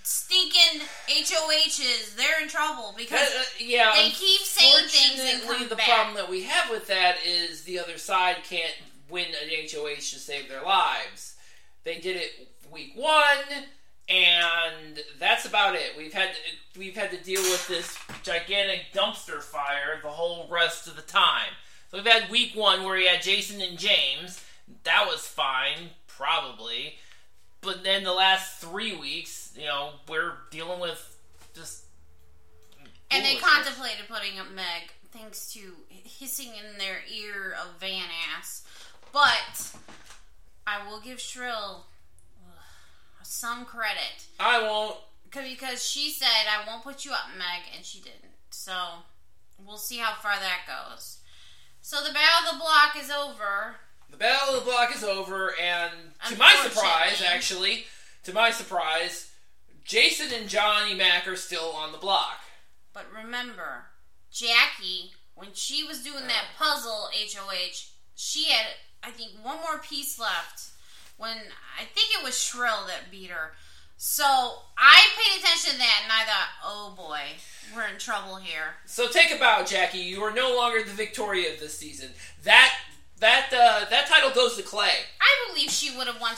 stinking 0.03 0.81
HOHs, 1.07 2.15
they're 2.15 2.41
in 2.41 2.47
trouble 2.49 2.93
because 2.97 3.29
Uh, 3.33 3.43
yeah, 3.59 3.91
They 3.95 4.09
keep 4.11 4.41
saying 4.41 4.87
things 4.87 5.19
and 5.19 5.43
come 5.43 5.69
the 5.69 5.75
back. 5.75 5.85
problem 5.87 6.15
that 6.15 6.29
we 6.29 6.43
have 6.43 6.69
with 6.69 6.87
that 6.87 7.17
is 7.25 7.63
the 7.63 7.79
other 7.79 7.97
side 7.97 8.37
can't 8.47 8.73
win 9.09 9.27
an 9.27 9.49
HOH 9.49 9.95
to 10.11 10.19
save 10.19 10.47
their 10.49 10.61
lives. 10.63 11.35
They 11.83 11.99
did 11.99 12.17
it 12.17 12.47
week 12.71 12.93
one, 12.95 13.65
and 14.07 15.01
that's 15.19 15.45
about 15.45 15.75
it. 15.75 15.93
We've 15.97 16.13
had 16.13 16.29
to, 16.33 16.79
we've 16.79 16.95
had 16.95 17.11
to 17.11 17.17
deal 17.17 17.41
with 17.41 17.67
this 17.67 17.97
gigantic 18.23 18.93
dumpster 18.93 19.41
fire 19.41 19.99
the 20.01 20.09
whole 20.09 20.47
rest 20.49 20.87
of 20.87 20.95
the 20.95 21.01
time. 21.01 21.49
So 21.89 21.97
we've 21.97 22.07
had 22.07 22.29
week 22.29 22.55
one 22.55 22.83
where 22.83 22.97
you 22.97 23.07
had 23.09 23.21
Jason 23.21 23.61
and 23.61 23.77
James. 23.77 24.41
That 24.83 25.05
was 25.07 25.21
fine, 25.27 25.89
probably. 26.07 26.97
But 27.61 27.83
then 27.83 28.03
the 28.03 28.13
last 28.13 28.59
three 28.59 28.95
weeks, 28.95 29.53
you 29.55 29.65
know, 29.65 29.91
we're 30.09 30.33
dealing 30.49 30.79
with 30.79 31.17
just. 31.55 31.85
And 33.11 33.23
they 33.23 33.35
contemplated 33.35 34.07
putting 34.07 34.39
up 34.39 34.47
Meg 34.55 34.91
thanks 35.11 35.51
to 35.53 35.59
hissing 35.89 36.47
in 36.47 36.77
their 36.77 36.99
ear 37.13 37.53
of 37.61 37.79
Van 37.79 38.07
Ass. 38.35 38.63
But 39.11 39.75
I 40.65 40.87
will 40.87 41.01
give 41.01 41.19
Shrill 41.19 41.85
some 43.21 43.65
credit. 43.65 44.25
I 44.39 44.61
won't. 44.61 44.97
Because 45.31 45.85
she 45.85 46.09
said, 46.09 46.27
I 46.27 46.67
won't 46.67 46.83
put 46.83 47.05
you 47.05 47.11
up, 47.11 47.29
Meg, 47.37 47.73
and 47.75 47.85
she 47.85 47.99
didn't. 47.99 48.33
So 48.49 48.73
we'll 49.65 49.77
see 49.77 49.97
how 49.97 50.13
far 50.15 50.33
that 50.33 50.61
goes. 50.67 51.19
So 51.81 52.03
the 52.03 52.13
Battle 52.13 52.51
of 52.51 52.53
the 52.53 52.59
Block 52.59 52.97
is 52.97 53.09
over. 53.09 53.75
The 54.11 54.17
battle 54.17 54.55
of 54.55 54.65
the 54.65 54.69
block 54.69 54.93
is 54.95 55.03
over, 55.03 55.55
and 55.59 55.91
to 56.29 56.37
my 56.37 56.53
surprise, 56.67 57.23
actually, 57.25 57.85
to 58.23 58.33
my 58.33 58.51
surprise, 58.51 59.31
Jason 59.83 60.27
and 60.37 60.49
Johnny 60.49 60.93
Mac 60.93 61.27
are 61.27 61.35
still 61.35 61.71
on 61.71 61.91
the 61.91 61.97
block. 61.97 62.39
But 62.93 63.05
remember, 63.11 63.85
Jackie, 64.31 65.11
when 65.35 65.49
she 65.53 65.83
was 65.83 66.03
doing 66.03 66.27
that 66.27 66.45
uh. 66.59 66.63
puzzle 66.63 67.09
HOH, 67.13 67.89
she 68.15 68.49
had, 68.49 68.67
I 69.01 69.11
think, 69.11 69.31
one 69.41 69.57
more 69.57 69.79
piece 69.79 70.19
left. 70.19 70.69
When 71.17 71.37
I 71.79 71.83
think 71.85 72.09
it 72.17 72.23
was 72.23 72.37
Shrill 72.37 72.87
that 72.87 73.11
beat 73.11 73.29
her. 73.29 73.51
So 73.97 74.23
I 74.25 75.07
paid 75.15 75.39
attention 75.39 75.73
to 75.73 75.77
that 75.77 75.99
and 76.03 76.11
I 76.11 76.23
thought, 76.23 76.49
oh 76.65 76.93
boy, 76.97 77.19
we're 77.75 77.87
in 77.87 77.99
trouble 77.99 78.37
here. 78.37 78.73
So 78.85 79.07
take 79.07 79.31
a 79.31 79.37
bow, 79.37 79.63
Jackie. 79.63 79.99
You 79.99 80.23
are 80.23 80.33
no 80.33 80.55
longer 80.55 80.83
the 80.83 80.89
Victoria 80.89 81.53
of 81.53 81.59
this 81.59 81.77
season. 81.77 82.09
That 82.43 82.73
that 83.21 83.49
uh, 83.53 83.85
that 83.89 84.07
title 84.07 84.31
goes 84.31 84.57
to 84.57 84.63
Clay. 84.63 85.07
I 85.21 85.47
believe 85.49 85.69
she 85.71 85.95
would 85.95 86.07
have 86.07 86.19
won. 86.19 86.35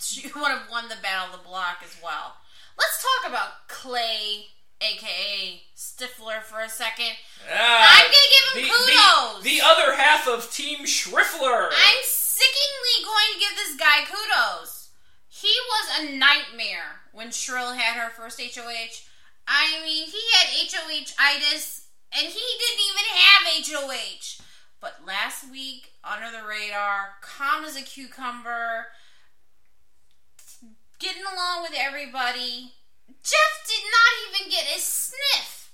She 0.00 0.26
would 0.34 0.50
have 0.50 0.68
won 0.70 0.88
the 0.88 0.96
battle 1.02 1.32
of 1.34 1.40
the 1.42 1.46
block 1.48 1.78
as 1.84 1.94
well. 2.02 2.34
Let's 2.76 3.00
talk 3.04 3.30
about 3.30 3.68
Clay, 3.68 4.46
aka 4.80 5.62
Stifler, 5.76 6.42
for 6.42 6.60
a 6.60 6.68
second. 6.68 7.12
Ah, 7.52 8.00
I'm 8.00 8.06
gonna 8.10 8.32
give 8.32 8.44
him 8.48 8.54
the, 8.56 8.68
the- 8.68 8.92
kudos. 8.92 9.44
The, 9.44 9.60
other 9.62 9.94
half 9.94 10.26
of 10.26 10.50
Team 10.52 10.80
Schriffler. 10.86 11.68
I'm 11.70 12.02
sickeningly 12.02 12.98
going 13.04 13.28
to 13.34 13.40
give 13.40 13.54
this 13.56 13.76
guy 13.76 14.02
kudos. 14.04 14.90
He 15.28 15.52
was 15.68 15.86
a 16.00 16.16
nightmare 16.18 17.02
when 17.12 17.30
Shrill 17.30 17.72
had 17.74 17.96
her 18.00 18.10
first 18.10 18.40
HOH. 18.40 19.04
I 19.46 19.82
mean, 19.84 20.06
he 20.06 20.22
had 20.38 20.70
HOH 20.70 21.14
itis, 21.18 21.88
and 22.12 22.26
he 22.26 22.32
didn't 22.58 22.84
even 22.90 23.06
have 23.10 23.42
HOH. 23.66 24.42
But 24.82 25.06
last 25.06 25.48
week, 25.50 25.92
under 26.04 26.26
the 26.36 26.44
radar, 26.46 27.14
calm 27.22 27.64
as 27.64 27.76
a 27.76 27.82
cucumber, 27.82 28.86
getting 30.98 31.22
along 31.22 31.62
with 31.62 31.72
everybody. 31.78 32.72
Jeff 33.22 33.54
did 33.66 33.84
not 33.86 34.40
even 34.40 34.50
get 34.50 34.64
a 34.76 34.80
sniff 34.80 35.70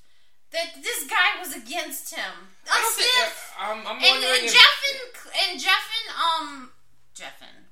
that 0.51 0.83
this 0.83 1.05
guy 1.09 1.41
was 1.41 1.57
against 1.57 2.15
him. 2.15 2.49
A 2.69 2.73
I 2.73 2.81
don't 2.81 2.95
think- 2.95 3.11
sniff. 3.11 3.55
I'm, 3.59 3.79
I'm 3.87 3.97
And, 3.97 4.03
wondering 4.03 4.35
and 4.41 4.45
if- 4.45 4.53
Jeff 4.53 4.85
and 4.93 5.51
and 5.51 5.61
Jeff 5.61 5.91
and 6.05 6.17
um 6.17 6.73
Jeff 7.15 7.41
and 7.41 7.67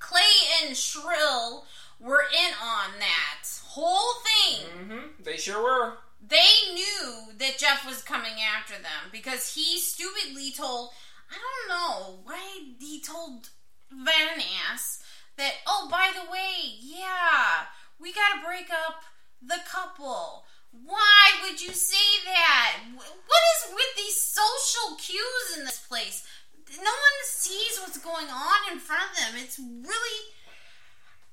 Clay 0.00 0.22
and 0.62 0.76
Shrill 0.76 1.64
were 2.00 2.22
in 2.24 2.52
on 2.60 2.98
that 2.98 3.48
whole 3.64 4.14
thing. 4.14 4.66
Mhm, 4.66 5.24
they 5.24 5.36
sure 5.36 5.62
were. 5.62 5.98
They 6.28 6.72
knew 6.74 7.32
that 7.38 7.58
Jeff 7.58 7.86
was 7.86 8.02
coming 8.02 8.34
after 8.56 8.74
them 8.74 9.10
because 9.12 9.54
he 9.54 9.78
stupidly 9.78 10.50
told 10.50 10.90
I 11.30 11.34
don't 11.34 11.68
know 11.68 12.18
why 12.24 12.74
he 12.78 13.00
told 13.00 13.50
Van 13.90 14.42
Ass 14.70 15.02
that 15.36 15.52
oh 15.66 15.88
by 15.90 16.10
the 16.14 16.30
way 16.30 16.78
yeah 16.80 17.66
we 18.00 18.12
gotta 18.12 18.44
break 18.44 18.70
up 18.70 19.02
the 19.42 19.60
couple. 19.70 20.44
Why 20.84 21.32
would 21.42 21.60
you 21.62 21.72
say 21.72 22.22
that? 22.24 22.76
What 22.94 23.42
is 23.56 23.74
with 23.74 23.96
these 23.96 24.20
social 24.20 24.96
cues 24.96 25.58
in 25.58 25.64
this 25.64 25.78
place? 25.78 26.26
No 26.68 26.90
one 26.90 27.18
sees 27.24 27.78
what's 27.80 27.98
going 27.98 28.26
on 28.28 28.72
in 28.72 28.78
front 28.78 29.10
of 29.12 29.16
them. 29.16 29.42
It's 29.42 29.58
really. 29.58 30.20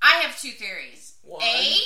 I 0.02 0.22
have 0.22 0.40
two 0.40 0.52
theories. 0.52 1.16
One. 1.24 1.42
A, 1.42 1.78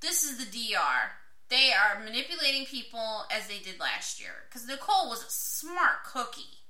this 0.00 0.24
is 0.24 0.38
the 0.38 0.50
DR. 0.50 1.12
They 1.50 1.70
are 1.72 2.02
manipulating 2.02 2.64
people 2.66 3.24
as 3.30 3.46
they 3.48 3.58
did 3.58 3.78
last 3.78 4.20
year. 4.20 4.32
Because 4.48 4.66
Nicole 4.66 5.08
was 5.08 5.22
a 5.22 5.30
smart 5.30 6.04
cookie. 6.04 6.60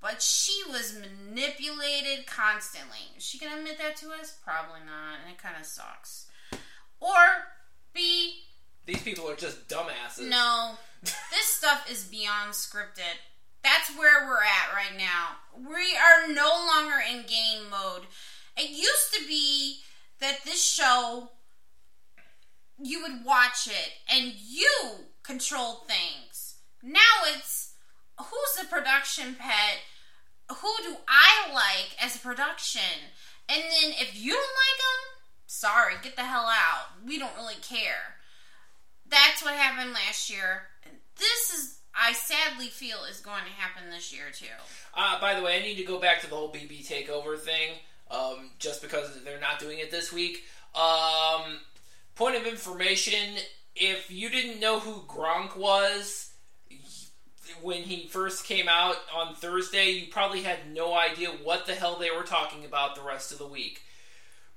But 0.00 0.20
she 0.20 0.62
was 0.68 0.94
manipulated 1.00 2.26
constantly. 2.26 2.98
Is 3.16 3.24
she 3.24 3.38
going 3.38 3.52
to 3.52 3.58
admit 3.58 3.78
that 3.78 3.96
to 3.96 4.10
us? 4.12 4.36
Probably 4.44 4.80
not. 4.84 5.20
And 5.24 5.32
it 5.32 5.38
kind 5.42 5.54
of 5.58 5.66
sucks. 5.66 6.26
Or 7.00 7.16
B, 7.94 8.34
These 8.84 9.02
people 9.02 9.28
are 9.30 9.36
just 9.36 9.68
dumbasses. 9.68 10.28
no, 10.28 10.74
this 11.02 11.46
stuff 11.46 11.90
is 11.90 12.04
beyond 12.04 12.52
scripted. 12.52 13.16
That's 13.62 13.90
where 13.98 14.26
we're 14.26 14.36
at 14.42 14.74
right 14.74 14.96
now. 14.98 15.36
We 15.56 15.96
are 15.96 16.32
no 16.32 16.48
longer 16.74 16.96
in 17.10 17.22
game 17.26 17.68
mode. 17.70 18.06
It 18.56 18.70
used 18.70 19.12
to 19.14 19.26
be 19.26 19.78
that 20.20 20.44
this 20.44 20.62
show, 20.64 21.30
you 22.82 23.02
would 23.02 23.24
watch 23.24 23.66
it 23.66 23.92
and 24.12 24.32
you 24.34 24.70
control 25.22 25.84
things. 25.86 26.56
Now 26.82 27.00
it's 27.34 27.72
who's 28.18 28.60
the 28.60 28.66
production 28.66 29.36
pet? 29.38 29.78
Who 30.48 30.72
do 30.84 30.96
I 31.08 31.52
like 31.52 31.96
as 32.00 32.16
a 32.16 32.20
production? 32.20 33.10
And 33.48 33.62
then 33.62 33.92
if 34.00 34.20
you 34.20 34.32
don't 34.32 34.40
like 34.40 34.78
them, 34.78 35.16
sorry, 35.46 35.94
get 36.02 36.16
the 36.16 36.22
hell 36.22 36.46
out. 36.46 37.04
We 37.04 37.18
don't 37.18 37.36
really 37.36 37.54
care. 37.62 38.16
That's 39.08 39.42
what 39.42 39.54
happened 39.54 39.92
last 39.92 40.30
year. 40.30 40.62
This 41.16 41.50
is, 41.50 41.78
I 41.94 42.12
sadly 42.12 42.66
feel, 42.66 42.98
is 43.10 43.20
going 43.20 43.44
to 43.44 43.50
happen 43.50 43.90
this 43.90 44.12
year 44.12 44.24
too. 44.32 44.46
Uh, 44.94 45.20
by 45.20 45.34
the 45.34 45.42
way, 45.42 45.58
I 45.58 45.62
need 45.62 45.76
to 45.76 45.84
go 45.84 45.98
back 45.98 46.20
to 46.22 46.28
the 46.28 46.34
whole 46.34 46.52
BB 46.52 46.86
takeover 46.86 47.38
thing, 47.38 47.70
um, 48.10 48.50
just 48.58 48.82
because 48.82 49.22
they're 49.24 49.40
not 49.40 49.58
doing 49.58 49.78
it 49.78 49.90
this 49.90 50.12
week. 50.12 50.44
Um, 50.74 51.60
point 52.16 52.36
of 52.36 52.46
information: 52.46 53.36
if 53.76 54.10
you 54.10 54.28
didn't 54.28 54.60
know 54.60 54.80
who 54.80 55.02
Gronk 55.02 55.56
was 55.56 56.32
when 57.62 57.82
he 57.82 58.06
first 58.08 58.44
came 58.44 58.68
out 58.68 58.96
on 59.14 59.34
Thursday, 59.34 59.90
you 59.90 60.06
probably 60.08 60.42
had 60.42 60.72
no 60.72 60.94
idea 60.94 61.28
what 61.42 61.66
the 61.66 61.74
hell 61.74 61.96
they 61.96 62.10
were 62.10 62.22
talking 62.22 62.64
about 62.64 62.94
the 62.94 63.02
rest 63.02 63.32
of 63.32 63.38
the 63.38 63.46
week. 63.46 63.82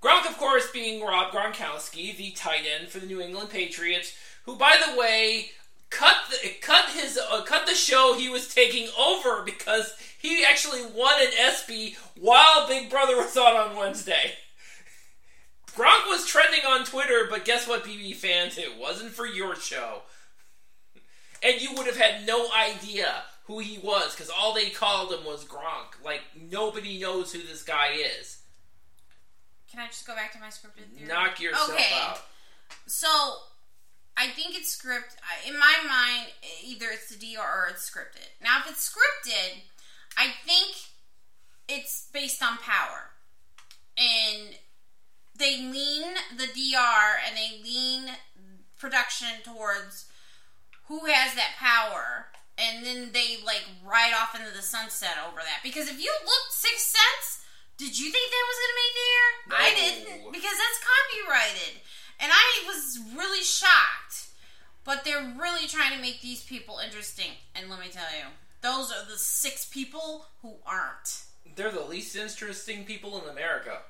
Gronk, 0.02 0.28
of 0.30 0.38
course, 0.38 0.72
being 0.72 1.04
Rob 1.04 1.32
Gronkowski, 1.32 2.16
the 2.16 2.32
tight 2.32 2.64
end 2.80 2.90
for 2.90 3.00
the 3.00 3.06
New 3.06 3.22
England 3.22 3.50
Patriots, 3.50 4.14
who, 4.46 4.56
by 4.56 4.76
the 4.86 4.98
way, 4.98 5.52
cut 5.90 6.16
the, 6.30 6.50
cut 6.62 6.90
his 6.90 7.18
uh, 7.18 7.42
cut 7.42 7.66
the 7.68 7.76
show 7.76 8.16
he 8.18 8.30
was 8.30 8.54
taking 8.54 8.88
over 8.98 9.44
because 9.44 9.94
he 10.18 10.46
actually 10.46 10.84
won 10.84 11.22
an 11.22 11.32
ESPY 11.38 11.98
while 12.20 12.68
Big 12.68 12.90
Brother 12.90 13.18
was 13.18 13.36
on 13.36 13.56
on 13.56 13.76
Wednesday. 13.76 14.34
Gronk 15.80 16.08
was 16.10 16.26
trending 16.26 16.66
on 16.68 16.84
Twitter, 16.86 17.28
but 17.30 17.46
guess 17.46 17.66
what, 17.68 17.86
BB 17.86 18.16
fans? 18.16 18.58
It 18.58 18.78
wasn't 18.78 19.12
for 19.14 19.26
your 19.26 19.56
show. 19.56 20.02
And 21.42 21.62
you 21.62 21.70
would 21.76 21.88
have 21.88 21.96
had 21.96 22.28
no 22.28 22.50
idea 22.52 23.24
who 23.46 23.60
he 23.60 23.78
was 23.80 24.14
because 24.14 24.30
all 24.30 24.54
they 24.54 24.70
called 24.72 25.14
him 25.14 25.24
was 25.26 25.46
Gronk. 25.46 26.04
Like, 26.04 26.20
nobody 26.52 27.00
knows 27.00 27.32
who 27.32 27.40
this 27.42 27.64
guy 27.64 27.94
is. 28.20 28.40
Can 29.72 29.80
I 29.80 29.88
just 29.88 30.06
go 30.06 30.14
back 30.16 30.34
to 30.34 30.40
my 30.40 30.48
scripted 30.48 30.92
theory? 30.94 31.08
Knock 31.08 31.40
yourself 31.40 31.70
Okay. 31.72 31.94
out. 31.94 32.20
So, 32.86 33.08
I 34.18 34.28
think 34.32 34.58
it's 34.58 34.70
script. 34.70 35.16
I- 35.24 35.48
In 35.48 35.58
my 35.58 35.78
mind, 35.88 36.34
either 36.62 36.90
it's 36.90 37.08
the 37.08 37.16
DR 37.16 37.40
or 37.40 37.68
it's 37.68 37.90
scripted. 37.90 38.28
Now, 38.42 38.60
if 38.60 38.68
it's 38.70 38.90
scripted, 38.94 39.62
I 40.18 40.32
think 40.46 40.76
it's 41.70 42.08
based 42.12 42.44
on 42.44 42.58
power, 42.58 43.12
and 43.96 44.58
they 45.40 45.58
lean 45.58 46.14
the 46.36 46.48
DR 46.48 47.18
and 47.26 47.36
they 47.36 47.64
lean 47.64 48.12
production 48.78 49.30
towards 49.44 50.06
who 50.88 51.06
has 51.06 51.36
that 51.36 51.56
power, 51.58 52.28
and 52.58 52.86
then 52.86 53.12
they 53.14 53.38
like 53.46 53.64
ride 53.86 54.14
off 54.14 54.36
into 54.36 54.56
the 54.56 54.62
sunset 54.62 55.18
over 55.28 55.38
that. 55.38 55.60
Because 55.64 55.90
if 55.90 56.02
you 56.02 56.12
looked 56.26 56.52
Sixth 56.52 56.96
Sense, 56.96 57.46
did 57.78 57.98
you 57.98 58.12
think 58.12 58.32
that 58.32 58.50
was 58.50 58.60
gonna 58.60 58.80
make 58.84 58.96
the 58.96 59.10
air? 59.16 59.28
I 59.56 59.70
didn't 59.76 60.32
because 60.32 60.58
that's 60.58 60.80
copyrighted, 60.84 61.82
and 62.20 62.32
I 62.34 62.64
was 62.68 63.00
really 63.16 63.44
shocked. 63.44 64.28
But 64.86 65.04
they're 65.04 65.36
really 65.38 65.68
trying 65.68 65.94
to 65.96 66.02
make 66.02 66.22
these 66.22 66.42
people 66.42 66.80
interesting, 66.84 67.32
and 67.54 67.70
let 67.70 67.80
me 67.80 67.90
tell 67.92 68.10
you, 68.18 68.26
those 68.62 68.92
are 68.92 69.06
the 69.06 69.18
six 69.18 69.66
people 69.66 70.26
who 70.42 70.56
aren't. 70.66 71.24
They're 71.56 71.72
the 71.72 71.84
least 71.84 72.16
interesting 72.16 72.86
people 72.86 73.22
in 73.22 73.30
America. 73.30 73.82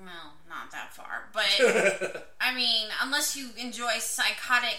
Well, 0.00 0.34
not 0.48 0.70
that 0.72 0.92
far, 0.94 1.28
but 1.32 2.26
I 2.40 2.54
mean, 2.54 2.88
unless 3.02 3.36
you 3.36 3.50
enjoy 3.56 3.98
psychotic 4.00 4.78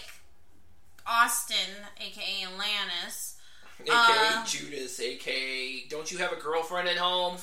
Austin, 1.06 1.56
aka 2.00 2.44
Atlantis, 2.44 3.36
AKA 3.80 3.94
Uh, 3.96 4.44
Judas, 4.44 5.00
AKA 5.00 5.86
Don't 5.88 6.10
You 6.12 6.18
Have 6.18 6.32
a 6.32 6.36
Girlfriend 6.36 6.88
at 6.88 6.96
Home? 6.98 7.36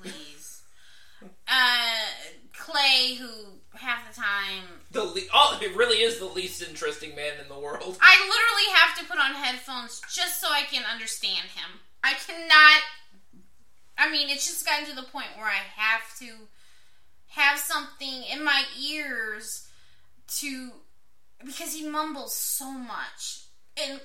please. 0.00 0.62
uh, 1.48 2.06
Clay, 2.56 3.14
who 3.18 3.28
half 3.78 4.08
the 4.14 4.20
time 4.20 4.64
The 4.90 5.04
le- 5.04 5.20
oh, 5.32 5.58
it 5.62 5.74
really 5.76 5.98
is 6.02 6.18
the 6.18 6.24
least 6.26 6.62
interesting 6.62 7.14
man 7.14 7.34
in 7.40 7.48
the 7.48 7.58
world. 7.58 7.98
I 8.00 8.16
literally 8.20 8.78
have 8.78 8.98
to 8.98 9.04
put 9.04 9.18
on 9.18 9.34
headphones 9.34 10.00
just 10.12 10.40
so 10.40 10.48
I 10.50 10.62
can 10.62 10.84
understand 10.90 11.48
him. 11.54 11.80
I 12.04 12.14
cannot. 12.14 12.82
I 13.98 14.10
mean, 14.10 14.30
it's 14.30 14.46
just 14.46 14.64
gotten 14.64 14.86
to 14.86 14.94
the 14.96 15.02
point 15.02 15.26
where 15.36 15.46
I 15.46 15.60
have 15.76 16.02
to 16.20 16.32
have 17.30 17.58
something 17.58 18.22
in 18.32 18.44
my 18.44 18.62
ears 18.80 19.66
to 20.38 20.70
because 21.44 21.72
he 21.72 21.88
mumbles 21.88 22.36
so 22.36 22.70
much 22.70 23.44
and 23.82 23.92
And 23.92 24.00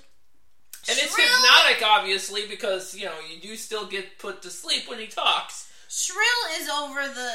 it's 0.97 1.13
Shrill- 1.15 1.27
hypnotic, 1.27 1.83
obviously, 1.83 2.47
because, 2.47 2.93
you 2.95 3.05
know, 3.05 3.19
you 3.29 3.41
do 3.41 3.55
still 3.57 3.87
get 3.87 4.19
put 4.19 4.41
to 4.43 4.49
sleep 4.51 4.87
when 4.87 4.99
he 4.99 5.07
talks. 5.07 5.67
Shrill 5.89 6.61
is 6.61 6.69
over 6.69 7.01
the 7.07 7.31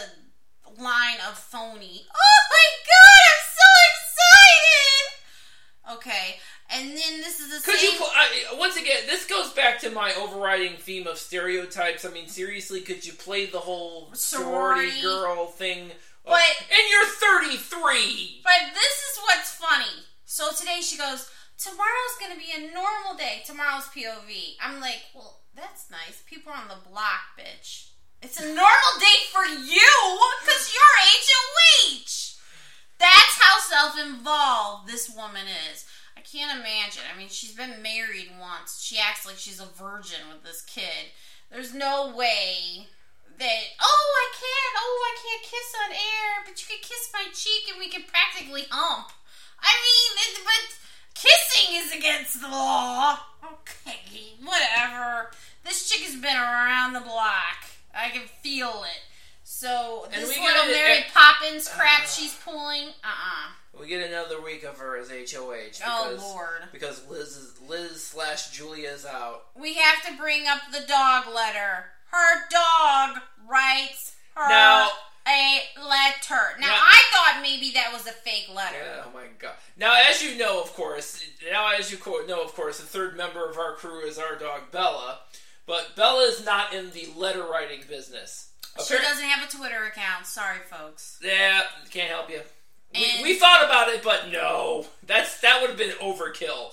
line 0.83 1.19
of 1.29 1.37
phony. 1.37 2.07
Oh 2.09 2.41
my 2.51 2.67
god, 2.87 3.21
I'm 3.31 3.45
so 3.59 3.69
excited! 3.91 5.97
Okay, 5.97 6.39
and 6.73 6.89
then 6.91 7.21
this 7.21 7.41
is 7.41 7.49
the 7.51 7.65
Could 7.71 7.79
same. 7.81 7.93
you, 7.93 7.99
I, 8.05 8.55
once 8.59 8.77
again, 8.77 9.03
this 9.07 9.27
goes 9.27 9.53
back 9.53 9.81
to 9.81 9.91
my 9.91 10.13
overriding 10.15 10.77
theme 10.77 11.07
of 11.07 11.19
stereotypes. 11.19 12.05
I 12.05 12.11
mean, 12.11 12.29
seriously, 12.29 12.81
could 12.81 13.05
you 13.05 13.13
play 13.13 13.47
the 13.47 13.59
whole 13.59 14.11
sorority, 14.15 14.91
Sorority. 14.91 15.03
girl 15.03 15.47
thing? 15.47 15.91
Uh, 16.27 16.31
But- 16.37 16.67
and 16.71 16.83
you're 16.91 17.07
33! 17.07 18.41
But 18.45 18.75
this 18.75 18.93
is 19.11 19.19
what's 19.25 19.53
funny. 19.53 20.05
So 20.25 20.51
today 20.53 20.81
she 20.81 20.97
goes, 20.97 21.29
Tomorrow's 21.59 22.17
gonna 22.19 22.37
be 22.37 22.53
a 22.57 22.73
normal 22.73 23.17
day. 23.19 23.43
Tomorrow's 23.45 23.85
POV. 23.89 24.57
I'm 24.63 24.81
like, 24.81 25.03
Well, 25.15 25.41
that's 25.55 25.91
nice. 25.91 26.23
People 26.27 26.53
are 26.53 26.57
on 26.57 26.69
the 26.69 26.89
block, 26.89 27.37
bitch. 27.39 27.89
It's 28.23 28.39
a 28.41 28.47
normal 28.47 28.95
day 28.99 29.19
for 29.33 29.45
you 29.45 30.19
because 30.45 30.73
you're 30.75 30.99
HOH. 31.01 32.37
That's 32.99 33.39
how 33.41 33.59
self 33.61 33.99
involved 33.99 34.89
this 34.89 35.09
woman 35.11 35.47
is. 35.73 35.85
I 36.21 36.23
can't 36.23 36.61
imagine. 36.61 37.01
I 37.09 37.17
mean, 37.17 37.31
she's 37.31 37.55
been 37.55 37.81
married 37.81 38.29
once. 38.39 38.83
She 38.83 38.99
acts 38.99 39.25
like 39.25 39.39
she's 39.39 39.59
a 39.59 39.65
virgin 39.65 40.21
with 40.29 40.45
this 40.45 40.61
kid. 40.61 41.17
There's 41.51 41.73
no 41.73 42.15
way 42.15 42.89
that, 43.39 43.61
oh, 43.81 44.09
I 44.21 44.29
can't, 44.37 44.75
oh, 44.77 45.01
I 45.01 45.15
can't 45.17 45.43
kiss 45.49 45.73
on 45.81 45.93
air, 45.93 46.45
but 46.45 46.61
you 46.61 46.67
can 46.69 46.83
kiss 46.83 47.09
my 47.15 47.25
cheek 47.33 47.73
and 47.73 47.79
we 47.81 47.89
can 47.89 48.03
practically 48.05 48.67
hump. 48.69 49.13
I 49.63 49.73
mean, 49.81 50.45
but 50.45 50.77
kissing 51.15 51.77
is 51.81 51.97
against 51.97 52.43
the 52.43 52.49
law. 52.49 53.19
Okay, 53.43 54.37
whatever. 54.45 55.31
This 55.65 55.89
chick 55.89 56.03
has 56.05 56.21
been 56.21 56.37
around 56.37 56.93
the 56.93 57.01
block. 57.01 57.65
I 57.95 58.11
can 58.11 58.29
feel 58.43 58.85
it. 58.85 59.01
So 59.53 60.07
And 60.13 60.23
this 60.23 60.29
we 60.39 60.47
little 60.47 60.71
Mary 60.71 61.01
uh, 61.01 61.03
Poppins 61.13 61.69
crap 61.69 62.05
uh, 62.05 62.07
she's 62.07 62.35
pulling, 62.37 62.87
uh-uh. 63.03 63.79
We 63.81 63.89
get 63.89 64.09
another 64.09 64.41
week 64.41 64.63
of 64.63 64.79
her 64.79 64.97
as 64.97 65.11
HOH. 65.11 65.83
Oh, 65.85 66.11
Because, 66.11 66.23
Lord. 66.23 66.61
Because 66.73 67.09
Liz, 67.09 67.37
is, 67.37 67.61
Liz 67.69 68.03
slash 68.03 68.51
Julia 68.53 68.91
is 68.91 69.05
out. 69.05 69.47
We 69.61 69.75
have 69.75 70.07
to 70.07 70.17
bring 70.17 70.47
up 70.47 70.61
the 70.73 70.87
dog 70.87 71.27
letter. 71.35 71.87
Her 72.11 72.49
dog 72.49 73.23
writes 73.47 74.15
her 74.37 74.49
Now- 74.49 74.89
a 75.27 75.63
letter. 75.77 76.57
Now, 76.61 76.69
Now- 76.69 76.83
I 76.83 77.01
thought 77.13 77.43
maybe 77.43 77.73
that 77.73 77.93
was 77.93 78.07
a 78.07 78.13
fake 78.13 78.51
letter. 78.55 79.03
Oh 79.05 79.11
my 79.13 79.27
god! 79.39 79.55
Now, 79.77 80.01
as 80.09 80.23
you 80.23 80.39
know, 80.39 80.63
of 80.63 80.73
course, 80.75 81.25
now 81.51 81.69
as 81.77 81.91
you 81.93 81.99
know, 82.27 82.43
of 82.43 82.55
course, 82.55 82.79
the 82.79 82.87
third 82.87 83.17
member 83.17 83.51
of 83.51 83.59
our 83.59 83.75
crew 83.75 84.01
is 84.07 84.17
our 84.17 84.37
dog 84.37 84.71
Bella, 84.71 85.19
but 85.67 85.97
Bella 85.97 86.23
is 86.23 86.45
not 86.45 86.73
in 86.73 86.93
the 86.93 87.09
letter 87.17 87.43
writing 87.43 87.83
business. 87.89 88.50
She 88.87 88.95
Appar- 88.95 89.03
doesn't 89.03 89.25
have 89.25 89.49
a 89.49 89.57
Twitter 89.57 89.85
account. 89.85 90.27
Sorry, 90.27 90.59
folks. 90.71 91.19
Yeah, 91.23 91.63
can't 91.91 92.11
help 92.11 92.31
you. 92.31 92.41
We, 92.95 93.05
And- 93.05 93.23
we 93.23 93.39
thought 93.39 93.65
about 93.65 93.89
it, 93.89 94.03
but 94.03 94.31
no, 94.31 94.87
that's 95.07 95.41
that 95.41 95.61
would 95.61 95.71
have 95.71 95.79
been 95.79 95.91
overkill. 96.01 96.73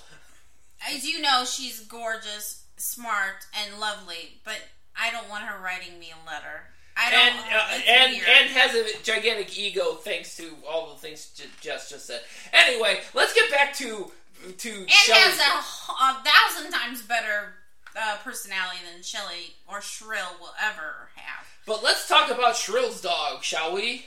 As 0.94 1.06
you 1.08 1.22
know, 1.22 1.44
she's 1.46 1.80
gorgeous, 1.82 2.64
smart, 2.78 3.46
and 3.64 3.80
lovely, 3.80 4.40
but 4.44 4.58
I 4.96 5.12
don't 5.12 5.30
want 5.30 5.44
her 5.46 5.62
writing 5.64 6.00
me 6.00 6.12
a 6.12 6.30
letter. 6.30 6.64
I 6.96 7.12
don't. 7.12 7.20
And 7.20 7.36
uh, 7.38 7.68
it's 7.72 7.88
and 7.88 8.12
weird. 8.14 8.28
and 8.28 8.50
has 8.52 8.74
a 8.76 9.04
gigantic 9.04 9.58
ego 9.58 9.94
thanks 9.96 10.36
to 10.38 10.52
all 10.68 10.90
the 10.94 11.00
things 11.00 11.30
J- 11.36 11.46
Jess 11.62 11.90
just 11.90 12.08
said. 12.08 12.22
Anyway, 12.54 13.00
let's 13.14 13.34
get 13.34 13.52
back 13.52 13.74
to 13.76 14.12
to 14.58 14.70
and 14.70 14.90
has 14.90 15.40
a, 15.40 15.94
a 15.94 16.24
thousand 16.24 16.72
times 16.72 17.02
better 17.04 17.54
uh, 18.00 18.18
personality 18.24 18.80
than 18.92 19.02
Shelli 19.02 19.54
or 19.68 19.82
Shrill 19.82 20.38
will 20.40 20.54
ever 20.62 21.10
have. 21.16 21.46
But 21.66 21.84
let's 21.84 22.08
talk 22.08 22.30
about 22.32 22.56
Shrill's 22.56 23.02
dog, 23.02 23.44
shall 23.44 23.74
we? 23.74 24.06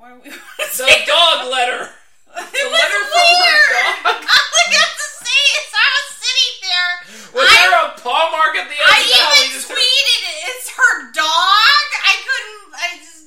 Are 0.00 0.14
we? 0.22 0.30
The 0.30 1.02
dog 1.06 1.50
letter. 1.50 1.90
It 2.36 2.52
The 2.52 2.68
was 2.68 2.72
letter 2.72 3.00
from 3.08 3.16
her 3.16 3.48
weird. 3.48 3.68
dog. 3.72 4.04
All 4.04 4.52
I 4.60 4.64
got 4.68 4.92
to 4.92 5.08
say 5.24 5.40
is 5.56 5.68
I 5.72 5.88
was 5.96 6.08
sitting 6.20 6.54
there. 6.68 6.94
Was 7.32 7.48
I, 7.48 7.56
there 7.56 7.76
a 7.86 8.00
paw 8.00 8.28
mark 8.30 8.56
at 8.60 8.68
the 8.68 8.76
end 8.76 8.92
I 8.92 9.00
of 9.00 9.06
the 9.08 9.16
alley? 9.16 9.46
even 9.46 9.56
Just- 9.56 9.70
tweeted 9.70 10.20
it. 10.20 10.38
It's 10.52 10.68
her 10.68 11.12
dog. 11.12 11.86
I 12.04 12.14
couldn't. 12.28 12.74
I 12.74 12.88
just. 12.98 13.24